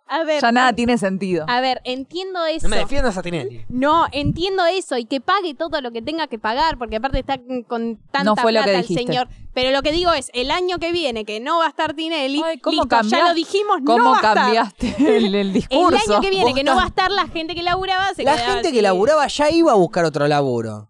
A 0.07 0.23
ver, 0.23 0.41
Ya 0.41 0.51
nada 0.51 0.73
tiene 0.73 0.97
sentido. 0.97 1.45
a 1.47 1.61
ver, 1.61 1.81
entiendo 1.83 2.45
eso. 2.45 2.67
no 2.67 2.75
me 2.75 2.77
defiendas 2.77 3.17
a 3.17 3.21
Tinelli 3.21 3.65
No, 3.69 4.05
entiendo 4.11 4.65
eso 4.65 4.97
y 4.97 5.05
que 5.05 5.21
pague 5.21 5.53
todo 5.55 5.81
lo 5.81 5.91
que 5.91 6.01
tenga 6.01 6.27
que 6.27 6.39
pagar, 6.39 6.77
porque 6.77 6.97
aparte 6.97 7.19
está 7.19 7.37
con 7.67 7.97
tanta 8.11 8.23
No 8.23 8.35
fue 8.35 8.51
lo 8.51 8.57
plata 8.59 8.71
que 8.71 8.75
el 8.77 8.81
dijiste. 8.83 9.03
señor. 9.05 9.27
Pero 9.53 9.71
lo 9.71 9.81
que 9.81 9.91
digo 9.91 10.13
es, 10.13 10.31
el 10.33 10.49
año 10.49 10.79
que 10.79 10.93
viene, 10.93 11.25
que 11.25 11.39
no 11.41 11.57
va 11.59 11.65
a 11.65 11.69
estar 11.69 11.93
Tinelli, 11.93 12.41
Ay, 12.45 12.57
¿cómo 12.59 12.83
listo, 12.83 12.87
ya 12.89 12.97
cambiaste? 12.99 13.27
lo 13.27 13.33
dijimos, 13.33 13.77
¿Cómo 13.85 13.97
no 13.97 14.05
va 14.05 14.11
a 14.11 14.15
estar. 14.15 14.35
cambiaste 14.37 15.17
el, 15.17 15.35
el 15.35 15.51
discurso? 15.53 15.87
El 16.05 16.11
año 16.13 16.21
que 16.21 16.29
viene, 16.29 16.53
que 16.53 16.63
no 16.63 16.75
va 16.75 16.83
a 16.83 16.87
estar 16.87 17.11
la 17.11 17.27
gente 17.27 17.53
que 17.55 17.61
laburaba, 17.63 18.13
se 18.13 18.23
la 18.23 18.37
gente 18.37 18.67
así. 18.67 18.71
que 18.71 18.81
laburaba 18.81 19.27
ya 19.27 19.49
iba 19.49 19.71
a 19.73 19.75
buscar 19.75 20.05
otro 20.05 20.27
laburo 20.27 20.89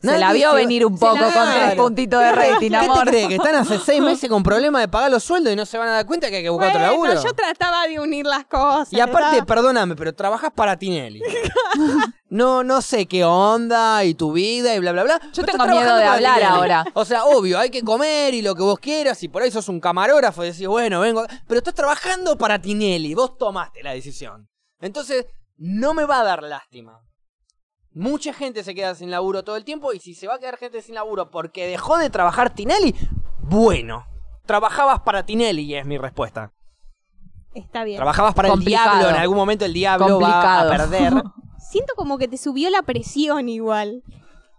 Se 0.00 0.16
la 0.16 0.32
vio 0.32 0.50
se- 0.50 0.56
venir 0.56 0.86
un 0.86 0.96
poco 0.96 1.16
la- 1.16 1.32
con 1.32 1.52
tres 1.54 1.74
puntitos 1.74 2.20
de 2.20 2.32
rating, 2.32 2.70
¿Qué 2.70 2.76
amor. 2.76 3.04
te 3.04 3.10
crees? 3.10 3.28
¿Que 3.28 3.34
están 3.34 3.54
hace 3.56 3.78
seis 3.84 4.00
meses 4.00 4.30
con 4.30 4.44
problemas 4.44 4.80
de 4.82 4.86
pagar 4.88 5.10
los 5.10 5.24
sueldos 5.24 5.52
y 5.52 5.56
no 5.56 5.66
se 5.66 5.76
van 5.76 5.88
a 5.88 5.92
dar 5.92 6.06
cuenta 6.06 6.30
que 6.30 6.36
hay 6.36 6.42
que 6.44 6.50
buscar 6.50 6.68
otro 6.70 6.80
Bueno, 6.96 7.14
laburo? 7.14 7.28
yo 7.28 7.34
trataba 7.34 7.86
de 7.88 7.98
unir 7.98 8.24
las 8.24 8.44
cosas. 8.44 8.92
Y 8.92 9.00
aparte, 9.00 9.32
¿verdad? 9.32 9.46
perdóname, 9.46 9.96
pero 9.96 10.14
trabajas 10.14 10.52
para 10.54 10.76
Tinelli. 10.76 11.20
No, 12.30 12.62
no 12.62 12.82
sé 12.82 13.06
qué 13.06 13.24
onda 13.24 14.04
y 14.04 14.14
tu 14.14 14.32
vida 14.32 14.74
y 14.74 14.78
bla, 14.80 14.92
bla, 14.92 15.02
bla. 15.04 15.20
Yo 15.32 15.44
tengo 15.44 15.66
miedo 15.66 15.96
de 15.96 16.04
hablar 16.04 16.34
Tinelli. 16.36 16.54
ahora. 16.56 16.84
O 16.94 17.04
sea, 17.04 17.24
obvio, 17.24 17.58
hay 17.58 17.70
que 17.70 17.82
comer 17.82 18.34
y 18.34 18.42
lo 18.42 18.54
que 18.54 18.62
vos 18.62 18.78
quieras 18.78 19.22
y 19.22 19.28
por 19.28 19.42
ahí 19.42 19.50
sos 19.50 19.68
un 19.68 19.80
camarógrafo 19.80 20.44
y 20.44 20.48
decís, 20.52 20.66
bueno, 20.68 21.00
vengo. 21.00 21.26
Pero 21.46 21.58
estás 21.58 21.74
trabajando 21.74 22.36
para 22.38 22.60
Tinelli, 22.60 23.14
vos 23.14 23.36
tomaste 23.38 23.82
la 23.82 23.92
decisión. 23.92 24.48
Entonces, 24.80 25.26
no 25.56 25.92
me 25.94 26.04
va 26.04 26.20
a 26.20 26.24
dar 26.24 26.42
lástima. 26.42 27.00
Mucha 27.98 28.32
gente 28.32 28.62
se 28.62 28.76
queda 28.76 28.94
sin 28.94 29.10
laburo 29.10 29.42
todo 29.42 29.56
el 29.56 29.64
tiempo 29.64 29.92
y 29.92 29.98
si 29.98 30.14
se 30.14 30.28
va 30.28 30.34
a 30.34 30.38
quedar 30.38 30.56
gente 30.56 30.82
sin 30.82 30.94
laburo 30.94 31.32
porque 31.32 31.66
dejó 31.66 31.98
de 31.98 32.10
trabajar 32.10 32.54
Tinelli, 32.54 32.94
bueno. 33.40 34.06
Trabajabas 34.46 35.00
para 35.00 35.26
Tinelli 35.26 35.62
y 35.62 35.74
es 35.74 35.84
mi 35.84 35.98
respuesta. 35.98 36.52
Está 37.54 37.82
bien. 37.82 37.96
Trabajabas 37.96 38.34
para 38.34 38.50
Complicado. 38.50 38.92
el 38.92 38.98
diablo, 39.00 39.16
en 39.16 39.20
algún 39.20 39.36
momento 39.36 39.64
el 39.64 39.72
diablo 39.72 40.20
va 40.20 40.28
a 40.28 40.66
Complicado. 40.68 40.70
perder. 40.70 41.22
Siento 41.58 41.94
como 41.96 42.18
que 42.18 42.28
te 42.28 42.36
subió 42.36 42.70
la 42.70 42.82
presión 42.82 43.48
igual. 43.48 44.04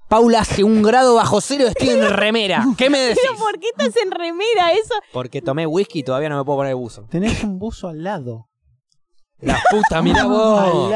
Paula 0.10 0.42
hace 0.42 0.66
un 0.66 0.82
grado 0.84 1.16
bajo 1.16 1.40
cero 1.40 1.66
estoy 1.70 1.92
en 1.92 2.10
remera. 2.10 2.66
¿Qué 2.78 2.90
me 2.90 3.00
decís? 3.00 3.24
Pero 3.26 3.40
¿por 3.40 3.58
qué 3.58 3.70
estás 3.70 3.96
en 4.04 4.12
remera? 4.12 4.74
Eso. 4.74 4.96
Porque 5.14 5.42
tomé 5.42 5.66
whisky 5.66 6.00
y 6.00 6.04
todavía 6.04 6.28
no 6.28 6.38
me 6.38 6.44
puedo 6.44 6.58
poner 6.58 6.72
el 6.72 6.76
buzo. 6.76 7.06
Tenés 7.10 7.42
un 7.42 7.58
buzo 7.58 7.88
al 7.88 8.04
lado. 8.04 8.49
La 9.42 9.58
puta, 9.72 10.02
mira 10.02 10.26
vos. 10.26 10.92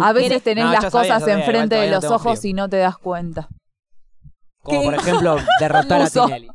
A 0.00 0.12
veces 0.12 0.42
tenés 0.42 0.64
No, 0.64 0.72
las 0.72 0.82
ya 0.84 0.90
sabía, 0.90 1.02
cosas 1.14 1.20
ya 1.20 1.20
sabía, 1.20 1.34
enfrente 1.44 1.58
igual 1.58 1.68
de 1.68 1.76
todavía 1.76 1.90
no 1.90 1.94
los 1.96 2.02
tengo 2.02 2.14
ojos 2.16 2.40
frío. 2.40 2.50
y 2.50 2.54
no 2.54 2.68
te 2.68 2.76
das 2.78 2.98
cuenta. 2.98 3.48
Como 4.62 4.80
¿Qué? 4.80 4.84
por 4.86 4.94
ejemplo, 4.94 5.36
derrotar 5.60 6.02
a. 6.02 6.10
Tinelli. 6.10 6.48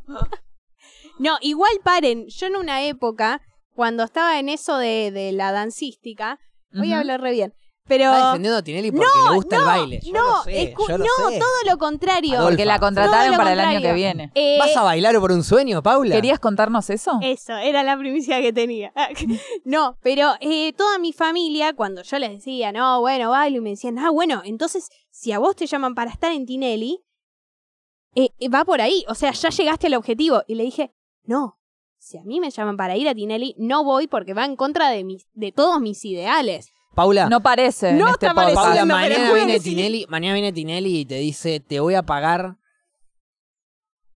No, 1.20 1.38
igual 1.42 1.72
paren. 1.84 2.26
Yo 2.28 2.48
en 2.48 2.56
una 2.56 2.84
época, 2.84 3.42
cuando 3.76 4.04
estaba 4.04 4.40
en 4.40 4.50
eso 4.50 4.78
de, 4.78 5.12
de 5.12 5.32
la 5.32 5.52
dancística, 5.52 6.40
voy 6.74 6.88
Ujú. 6.88 6.96
a 6.96 7.00
hablar 7.00 7.22
re 7.22 7.32
bien. 7.32 7.54
Pero. 7.90 8.06
Está 8.06 8.28
defendiendo 8.28 8.58
a 8.58 8.62
Tinelli 8.62 8.92
porque 8.92 9.08
le 9.30 9.36
gusta 9.36 9.58
el 9.58 9.66
baile. 9.66 10.00
Yo 10.02 10.14
no, 10.14 10.28
lo 10.28 10.44
sé, 10.44 10.74
escu- 10.74 10.88
yo 10.88 10.98
lo 10.98 11.04
no, 11.04 11.30
sé. 11.30 11.40
todo 11.40 11.72
lo 11.72 11.78
contrario. 11.78 12.40
Porque 12.42 12.64
la 12.64 12.80
contrataron 12.80 13.36
para 13.36 13.54
el 13.54 13.60
año 13.60 13.82
que 13.82 13.92
viene. 13.92 14.32
Eh, 14.36 14.58
¿Vas 14.60 14.78
a 14.78 14.84
bailar 14.84 15.20
por 15.20 15.32
un 15.32 15.44
sueño, 15.44 15.84
Paula? 15.84 16.16
¿Querías 16.16 16.40
contarnos 16.40 16.90
eso? 16.90 17.20
Eso, 17.22 17.58
era 17.58 17.84
la 17.84 17.98
primicia 17.98 18.40
que 18.40 18.54
tenía. 18.54 18.94
no, 19.66 19.98
pero 20.02 20.34
eh, 20.40 20.72
toda 20.74 21.00
mi 21.00 21.12
familia, 21.12 21.74
cuando 21.74 22.04
yo 22.04 22.20
les 22.20 22.32
decía, 22.32 22.72
no, 22.72 23.02
bueno, 23.02 23.32
bailo, 23.32 23.58
y 23.58 23.62
me 23.62 23.72
decían, 23.72 24.00
ah, 24.00 24.12
bueno, 24.12 24.42
entonces, 24.46 24.90
si 25.10 25.32
a 25.32 25.40
vos 25.40 25.56
te 25.56 25.66
llaman 25.66 25.96
para 25.96 26.12
estar 26.12 26.32
en 26.32 26.46
Tinelli, 26.46 27.04
eh, 28.16 28.30
eh, 28.40 28.50
va 28.50 28.64
por 28.66 28.82
ahí, 28.82 29.04
o 29.08 29.16
sea, 29.16 29.32
ya 29.32 29.50
llegaste 29.50 29.88
al 29.88 29.96
objetivo. 29.96 30.44
Y 30.48 30.56
le 30.56 30.64
dije, 30.64 30.94
no, 31.24 31.60
si 31.98 32.18
a 32.18 32.24
mí 32.24 32.40
me 32.40 32.52
llaman 32.52 32.78
para 32.78 32.96
ir 32.98 33.10
a 33.10 33.16
Tinelli, 33.16 33.56
no 33.58 33.84
voy 33.84 34.08
porque 34.08 34.34
va 34.34 34.46
en 34.46 34.56
contra 34.56 34.90
de, 34.90 35.04
mis, 35.04 35.28
de 35.34 35.52
todos 35.52 35.82
mis 35.82 36.04
ideales. 36.06 36.72
Paula, 36.96 37.30
No 37.30 37.42
parece 37.42 37.90
en 37.92 37.98
No 38.00 38.10
este 38.10 38.26
está 38.28 38.34
podcast. 38.34 38.56
Paula, 38.56 38.86
pareciendo, 38.86 38.96
pero 38.98 39.20
mañana 39.20 39.34
viene. 39.34 39.60
Tinelli, 39.60 40.06
mañana 40.10 40.34
viene 40.34 40.52
Tinelli 40.54 41.00
y 41.00 41.06
te 41.06 41.16
dice, 41.16 41.60
te 41.60 41.80
voy 41.80 41.96
a 41.96 42.04
pagar 42.04 42.58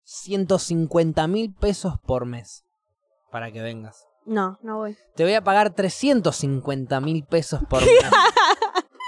150 0.03 1.27
mil 1.27 1.53
pesos 1.53 1.95
por 2.05 2.25
mes 2.25 2.65
para 3.31 3.51
que 3.51 3.61
vengas. 3.61 4.05
No, 4.25 4.59
no 4.61 4.77
voy. 4.77 4.97
Te 5.15 5.23
voy 5.23 5.33
a 5.33 5.43
pagar 5.43 5.71
350 5.71 6.99
mil 7.01 7.23
pesos 7.25 7.61
por 7.69 7.81
mes. 7.85 7.95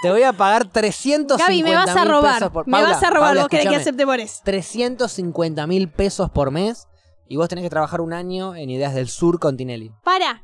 Te 0.02 0.10
voy 0.10 0.22
a 0.22 0.32
pagar 0.32 0.66
350 0.70 1.36
Gaby, 1.44 1.62
me 1.62 1.74
vas 1.74 1.88
a 1.96 2.00
mil 2.04 2.08
robar. 2.10 2.34
pesos 2.34 2.50
por 2.52 2.66
Me 2.68 2.82
vas 2.82 3.02
a 3.02 3.10
robar, 3.10 3.36
vos 3.38 3.48
querés 3.48 3.68
que 3.68 3.76
acepte 3.76 4.04
por 4.04 4.20
eso. 4.20 4.40
350 4.44 5.66
mil 5.66 5.88
pesos 5.88 6.30
por 6.30 6.50
mes 6.50 6.86
y 7.26 7.36
vos 7.36 7.48
tenés 7.48 7.62
que 7.64 7.70
trabajar 7.70 8.00
un 8.00 8.12
año 8.12 8.54
en 8.54 8.68
Ideas 8.70 8.94
del 8.94 9.08
Sur 9.08 9.38
con 9.40 9.56
Tinelli. 9.56 9.92
Para, 10.04 10.42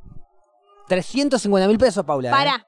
350 0.88 1.68
mil 1.68 1.78
pesos, 1.78 2.04
Paula. 2.04 2.28
¿eh? 2.28 2.32
para. 2.32 2.66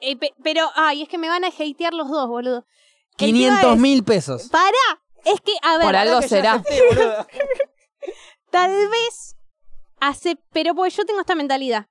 Eh, 0.00 0.16
pe- 0.16 0.34
pero, 0.42 0.68
ay, 0.74 1.02
es 1.02 1.08
que 1.08 1.18
me 1.18 1.28
van 1.28 1.44
a 1.44 1.48
hatear 1.48 1.94
los 1.94 2.08
dos, 2.08 2.28
boludo. 2.28 2.64
El 3.18 3.32
tema 3.32 3.32
500 3.32 3.72
es- 3.74 3.78
mil 3.80 4.04
pesos. 4.04 4.48
Para, 4.50 4.66
es 5.24 5.40
que, 5.40 5.52
a 5.62 5.78
ver, 5.78 5.86
Por 5.86 5.96
algo 5.96 6.20
Que 6.20 6.28
será. 6.28 6.52
acepté, 6.54 6.80
tal 8.50 8.70
vez 8.88 9.36
hace, 10.00 10.36
pero 10.52 10.74
pues 10.74 10.96
yo 10.96 11.04
tengo 11.04 11.20
esta 11.20 11.34
mentalidad. 11.34 11.86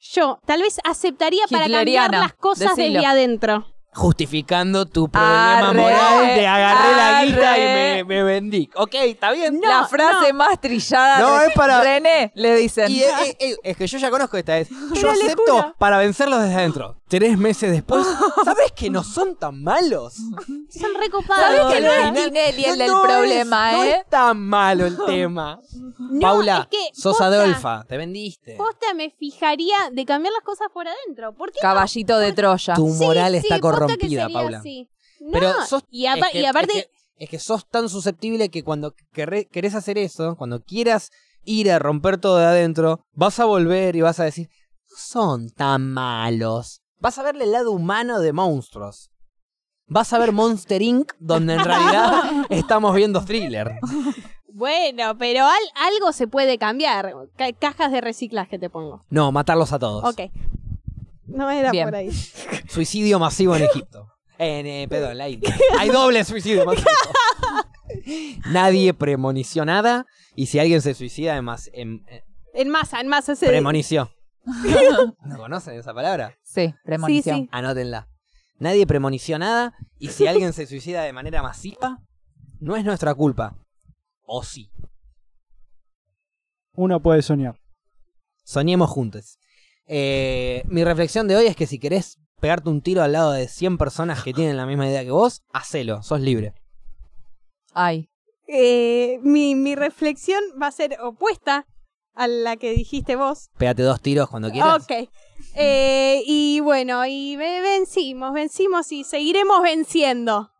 Yo 0.00 0.38
tal 0.46 0.62
vez 0.62 0.78
aceptaría 0.84 1.42
para 1.50 1.64
cambiar 1.64 1.82
Hitleriana, 1.82 2.20
las 2.20 2.34
cosas 2.34 2.76
decilo. 2.76 3.00
desde 3.00 3.06
adentro. 3.06 3.66
Justificando 3.94 4.86
tu 4.86 5.08
problema 5.08 5.70
Arre, 5.70 5.80
moral 5.80 6.26
de 6.36 6.46
agarré 6.46 6.94
la 6.96 7.24
guita 7.24 7.58
y 7.58 7.62
arre. 7.62 7.94
me, 7.94 8.04
me 8.04 8.22
vendí. 8.22 8.70
Ok, 8.76 8.94
está 8.94 9.32
bien. 9.32 9.60
la 9.60 9.88
frase 9.88 10.32
más 10.32 10.60
trillada. 10.60 11.18
No, 11.18 11.38
de- 11.40 11.48
es 11.48 11.54
para- 11.54 11.80
René, 11.82 12.30
le 12.36 12.54
dicen. 12.54 12.92
Y 12.92 13.02
eh, 13.02 13.10
eh, 13.24 13.36
eh, 13.40 13.56
es 13.64 13.76
que 13.76 13.86
yo 13.88 13.98
ya 13.98 14.10
conozco 14.10 14.36
esta 14.36 14.52
vez. 14.54 14.68
Yo 14.94 15.12
le 15.14 15.24
acepto 15.24 15.52
juro. 15.52 15.74
para 15.78 15.98
vencerlos 15.98 16.40
desde 16.42 16.54
adentro. 16.54 17.00
Tres 17.08 17.38
meses 17.38 17.70
después, 17.70 18.06
¿sabes 18.44 18.72
que 18.72 18.90
no 18.90 19.02
son 19.02 19.36
tan 19.36 19.62
malos? 19.62 20.14
Son 20.68 20.90
recopados. 21.00 21.42
¿Sabes 21.42 21.74
que 21.74 21.80
no 21.80 21.90
al 21.90 21.98
es 22.00 22.06
final- 22.08 22.24
Tinelli 22.30 22.64
el 22.66 22.78
del 22.78 22.88
no 22.88 23.04
es- 23.06 23.10
problema, 23.12 23.72
no 23.72 23.84
eh? 23.84 23.90
es 23.96 24.06
tan 24.10 24.40
malo 24.40 24.86
el 24.86 24.96
tema. 25.06 25.60
No, 26.10 26.20
Paula, 26.20 26.60
es 26.60 26.66
que, 26.68 26.94
sos 26.94 27.12
posta, 27.18 27.26
Adolfa, 27.26 27.84
te 27.86 27.96
vendiste. 27.98 28.54
Posta 28.56 28.94
me 28.94 29.10
fijaría 29.10 29.90
de 29.92 30.06
cambiar 30.06 30.32
las 30.32 30.42
cosas 30.42 30.68
por 30.72 30.86
adentro. 30.88 31.34
¿Por 31.34 31.52
qué? 31.52 31.58
Caballito 31.60 32.18
de 32.18 32.32
Troya. 32.32 32.74
Tu 32.74 32.88
Sí, 32.88 33.04
moral 33.04 33.32
sí, 33.32 33.38
está 33.38 33.48
posta 33.48 33.56
que 33.56 33.60
corrompida, 33.60 34.22
sería 34.22 34.28
Paula. 34.30 34.58
así. 34.58 34.88
No, 35.20 35.32
Pero 35.32 35.52
sos, 35.66 35.82
y, 35.90 36.06
apa- 36.06 36.26
es 36.28 36.32
que- 36.32 36.40
y 36.40 36.44
aparte, 36.46 36.78
es 36.78 36.84
que, 36.86 36.90
es 37.24 37.28
que 37.30 37.38
sos 37.38 37.68
tan 37.68 37.88
susceptible 37.90 38.48
que 38.48 38.62
cuando 38.64 38.94
querré- 39.12 39.48
querés 39.50 39.74
hacer 39.74 39.98
eso, 39.98 40.34
cuando 40.36 40.62
quieras 40.62 41.10
ir 41.44 41.70
a 41.70 41.78
romper 41.78 42.16
todo 42.18 42.38
de 42.38 42.46
adentro, 42.46 43.00
vas 43.12 43.38
a 43.40 43.44
volver 43.44 43.94
y 43.96 44.00
vas 44.00 44.18
a 44.20 44.24
decir, 44.24 44.48
no 44.90 44.96
son 44.96 45.50
tan 45.50 45.92
malos. 45.92 46.80
Vas 47.00 47.18
a 47.18 47.22
verle 47.22 47.44
el 47.44 47.52
lado 47.52 47.72
humano 47.72 48.20
de 48.20 48.32
monstruos. 48.32 49.10
Vas 49.86 50.12
a 50.12 50.18
ver 50.18 50.32
Monster 50.32 50.82
Inc., 50.82 51.12
donde 51.18 51.54
en 51.54 51.64
realidad 51.64 52.24
estamos 52.50 52.94
viendo 52.94 53.24
thriller. 53.24 53.78
bueno, 54.52 55.16
pero 55.16 55.44
al- 55.46 55.72
algo 55.94 56.12
se 56.12 56.26
puede 56.28 56.58
cambiar. 56.58 57.14
Ca- 57.36 57.52
cajas 57.52 57.90
de 57.92 58.00
reciclaje 58.00 58.58
te 58.58 58.68
pongo. 58.68 59.04
No, 59.08 59.32
matarlos 59.32 59.72
a 59.72 59.78
todos. 59.78 60.04
Ok. 60.04 60.30
No 61.26 61.48
era 61.50 61.70
Bien. 61.70 61.86
por 61.86 61.94
ahí. 61.96 62.10
Suicidio 62.68 63.18
masivo 63.18 63.54
en 63.56 63.62
Egipto. 63.64 64.06
En, 64.38 64.66
eh, 64.66 64.86
perdón, 64.88 65.12
en 65.12 65.18
la 65.18 65.28
India. 65.28 65.56
Hay 65.78 65.88
doble 65.88 66.22
suicidio 66.24 66.64
masivo. 66.66 66.86
Nadie 68.50 68.94
premonició 68.94 69.64
nada. 69.64 70.06
Y 70.34 70.46
si 70.46 70.58
alguien 70.58 70.82
se 70.82 70.94
suicida, 70.94 71.32
además, 71.32 71.70
em, 71.72 72.04
eh, 72.08 72.24
En 72.54 72.68
masa, 72.68 73.00
en 73.00 73.08
masa. 73.08 73.34
Se... 73.36 73.46
premonició. 73.46 74.10
¿No 75.24 75.36
conocen 75.36 75.74
esa 75.78 75.94
palabra? 75.94 76.36
Sí, 76.42 76.74
premonición. 76.84 77.36
Sí, 77.36 77.42
sí. 77.44 77.48
Anótenla. 77.52 78.08
Nadie 78.58 78.86
premonició 78.86 79.38
nada. 79.38 79.74
Y 79.98 80.08
si 80.08 80.26
alguien 80.28 80.52
se 80.52 80.66
suicida 80.66 81.02
de 81.02 81.12
manera 81.12 81.42
masiva, 81.42 81.98
no 82.60 82.76
es 82.76 82.84
nuestra 82.84 83.14
culpa. 83.14 83.56
O 84.22 84.42
sí. 84.42 84.70
Uno 86.74 87.00
puede 87.00 87.22
soñar. 87.22 87.58
Soñemos 88.44 88.90
juntos. 88.90 89.38
Eh, 89.86 90.62
mi 90.66 90.84
reflexión 90.84 91.28
de 91.28 91.36
hoy 91.36 91.46
es 91.46 91.56
que 91.56 91.66
si 91.66 91.78
querés 91.78 92.18
pegarte 92.40 92.68
un 92.68 92.82
tiro 92.82 93.02
al 93.02 93.12
lado 93.12 93.32
de 93.32 93.48
100 93.48 93.78
personas 93.78 94.22
que 94.22 94.32
tienen 94.32 94.56
la 94.56 94.66
misma 94.66 94.86
idea 94.86 95.02
que 95.02 95.10
vos, 95.10 95.42
hacelo, 95.52 96.02
sos 96.02 96.20
libre. 96.20 96.54
Ay, 97.74 98.10
Eh, 98.50 99.18
mi, 99.22 99.54
mi 99.54 99.74
reflexión 99.74 100.42
va 100.60 100.68
a 100.68 100.72
ser 100.72 100.96
opuesta 101.02 101.66
a 102.18 102.26
la 102.26 102.56
que 102.56 102.72
dijiste 102.72 103.16
vos. 103.16 103.48
Pégate 103.58 103.82
dos 103.82 104.00
tiros 104.00 104.28
cuando 104.28 104.50
quieras. 104.50 104.82
Ok. 104.82 105.08
Eh, 105.54 106.22
y 106.26 106.60
bueno, 106.60 107.06
y 107.06 107.36
ve- 107.36 107.60
vencimos, 107.60 108.32
vencimos 108.32 108.90
y 108.92 109.04
seguiremos 109.04 109.62
venciendo. 109.62 110.50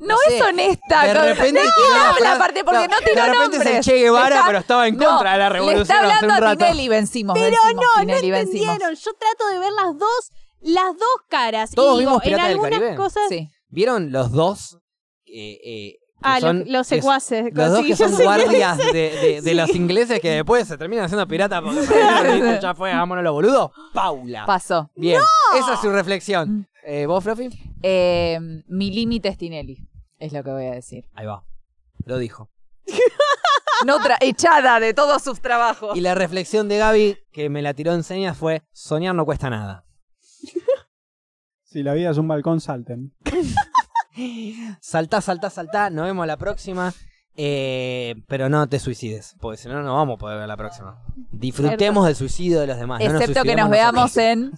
no 0.00 0.16
sé, 0.26 0.36
es 0.38 0.42
honesta. 0.42 1.04
de 1.06 1.12
con- 1.14 1.22
repente 1.24 1.60
no, 1.62 1.70
tiró 1.76 1.88
no, 1.88 1.94
la 1.96 2.04
la 2.08 2.14
frase- 2.14 2.38
parte 2.38 2.64
porque 2.64 2.88
no, 2.88 2.94
no, 2.94 2.98
tiró 3.06 3.14
de 3.14 3.28
repente 3.28 3.56
es 3.56 3.60
el 3.62 3.64
nombres. 3.68 3.84
Che 3.86 3.96
Guevara, 3.98 4.34
está- 4.36 4.46
pero 4.46 4.58
estaba 4.58 4.88
en 4.88 4.96
no, 4.96 5.06
contra 5.08 5.32
de 5.32 5.38
la 5.38 5.48
revolución 5.48 5.78
Le 5.78 5.82
está 6.08 6.16
hace 6.16 6.24
un 6.26 6.30
hablando 6.32 6.64
a. 6.64 6.68
Tinelli, 6.68 6.88
vencimos, 6.88 7.34
Pero 7.34 7.46
vencimos, 7.62 7.74
no, 7.74 7.80
no 7.82 8.00
Tinelli, 8.00 8.30
vencimos. 8.32 8.60
entendieron. 8.66 8.94
Yo 8.96 9.10
trato 9.14 9.46
de 9.52 9.58
ver 9.60 9.72
las 9.72 9.98
dos, 9.98 10.30
las 10.60 10.92
dos 10.98 11.16
caras. 11.28 11.70
Todos 11.70 11.96
y 11.96 11.98
digo, 12.00 12.10
vimos 12.10 12.22
en 12.24 12.28
Pirata 12.30 12.42
del 12.48 12.52
algunas 12.54 12.78
Caribe. 12.80 12.96
cosas. 12.96 13.22
Sí. 13.28 13.48
¿Vieron 13.68 14.10
los 14.10 14.32
dos? 14.32 14.78
eh, 15.34 15.58
eh, 15.64 15.98
Ah, 16.22 16.38
los 16.40 16.88
que- 16.88 16.96
secuaces. 16.96 17.52
Los 17.54 17.70
dos 17.72 17.86
que 17.86 17.96
son 17.96 18.12
guardias 18.14 18.78
de, 18.78 19.40
de- 19.42 19.54
los 19.54 19.74
ingleses 19.74 20.20
que 20.20 20.30
después 20.30 20.66
se 20.68 20.76
terminan 20.78 21.04
haciendo 21.06 21.26
piratas 21.26 21.62
porque 21.62 22.58
ya 22.62 22.74
fue, 22.74 22.92
hagámonos 22.92 23.24
los 23.24 23.32
boludos. 23.32 23.70
Paula. 23.92 24.46
Pasó. 24.46 24.90
Bien, 24.96 25.20
esa 25.58 25.74
es 25.74 25.80
su 25.80 25.90
reflexión. 25.90 26.68
Eh, 26.84 27.06
¿Vos, 27.06 27.22
Fluffy? 27.22 27.48
Eh, 27.82 28.38
mi 28.68 28.90
límite 28.90 29.28
es 29.28 29.38
Tinelli, 29.38 29.88
es 30.18 30.32
lo 30.32 30.42
que 30.42 30.50
voy 30.50 30.66
a 30.66 30.72
decir. 30.72 31.04
Ahí 31.14 31.26
va. 31.26 31.44
Lo 32.04 32.18
dijo. 32.18 32.50
No 33.84 33.98
tra- 33.98 34.16
echada 34.20 34.78
de 34.78 34.94
todos 34.94 35.22
sus 35.22 35.40
trabajos. 35.40 35.96
Y 35.96 36.02
la 36.02 36.14
reflexión 36.14 36.68
de 36.68 36.78
Gaby, 36.78 37.18
que 37.32 37.48
me 37.50 37.62
la 37.62 37.74
tiró 37.74 37.92
en 37.94 38.04
señas, 38.04 38.36
fue: 38.36 38.62
soñar 38.70 39.12
no 39.16 39.24
cuesta 39.24 39.50
nada. 39.50 39.84
Si 41.64 41.82
la 41.82 41.94
vida 41.94 42.10
es 42.10 42.18
un 42.18 42.28
balcón, 42.28 42.60
salten. 42.60 43.14
Saltá, 44.80 45.20
saltá, 45.20 45.50
saltá. 45.50 45.90
Nos 45.90 46.04
vemos 46.06 46.26
la 46.26 46.36
próxima. 46.36 46.92
Eh, 47.34 48.14
pero 48.28 48.50
no 48.50 48.68
te 48.68 48.78
suicides, 48.78 49.36
porque 49.40 49.56
si 49.56 49.68
no, 49.68 49.82
no 49.82 49.94
vamos 49.94 50.16
a 50.16 50.18
poder 50.18 50.38
ver 50.38 50.48
la 50.48 50.56
próxima. 50.56 51.02
Disfrutemos 51.30 52.04
del 52.06 52.14
suicidio 52.14 52.60
de 52.60 52.66
los 52.66 52.76
demás. 52.76 53.00
no 53.02 53.12
nos 53.12 53.22
Excepto 53.22 53.42
que 53.42 53.56
nos 53.56 53.70
veamos 53.70 54.02
nosotros. 54.02 54.24
en 54.26 54.52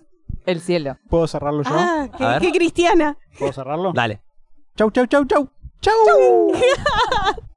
el 0.47 0.61
cielo. 0.61 0.99
¿Puedo 1.09 1.29
cerrarlo 1.29 1.63
yo? 1.63 1.71
Ah, 1.73 2.09
qué 2.41 2.51
cristiana. 2.51 3.17
¿Puedo 3.39 3.53
cerrarlo? 3.53 3.93
Dale. 3.93 4.23
Chau, 4.77 4.91
chau, 4.91 5.07
chau, 5.07 5.25
chau. 5.25 5.49
Chau. 5.81 5.93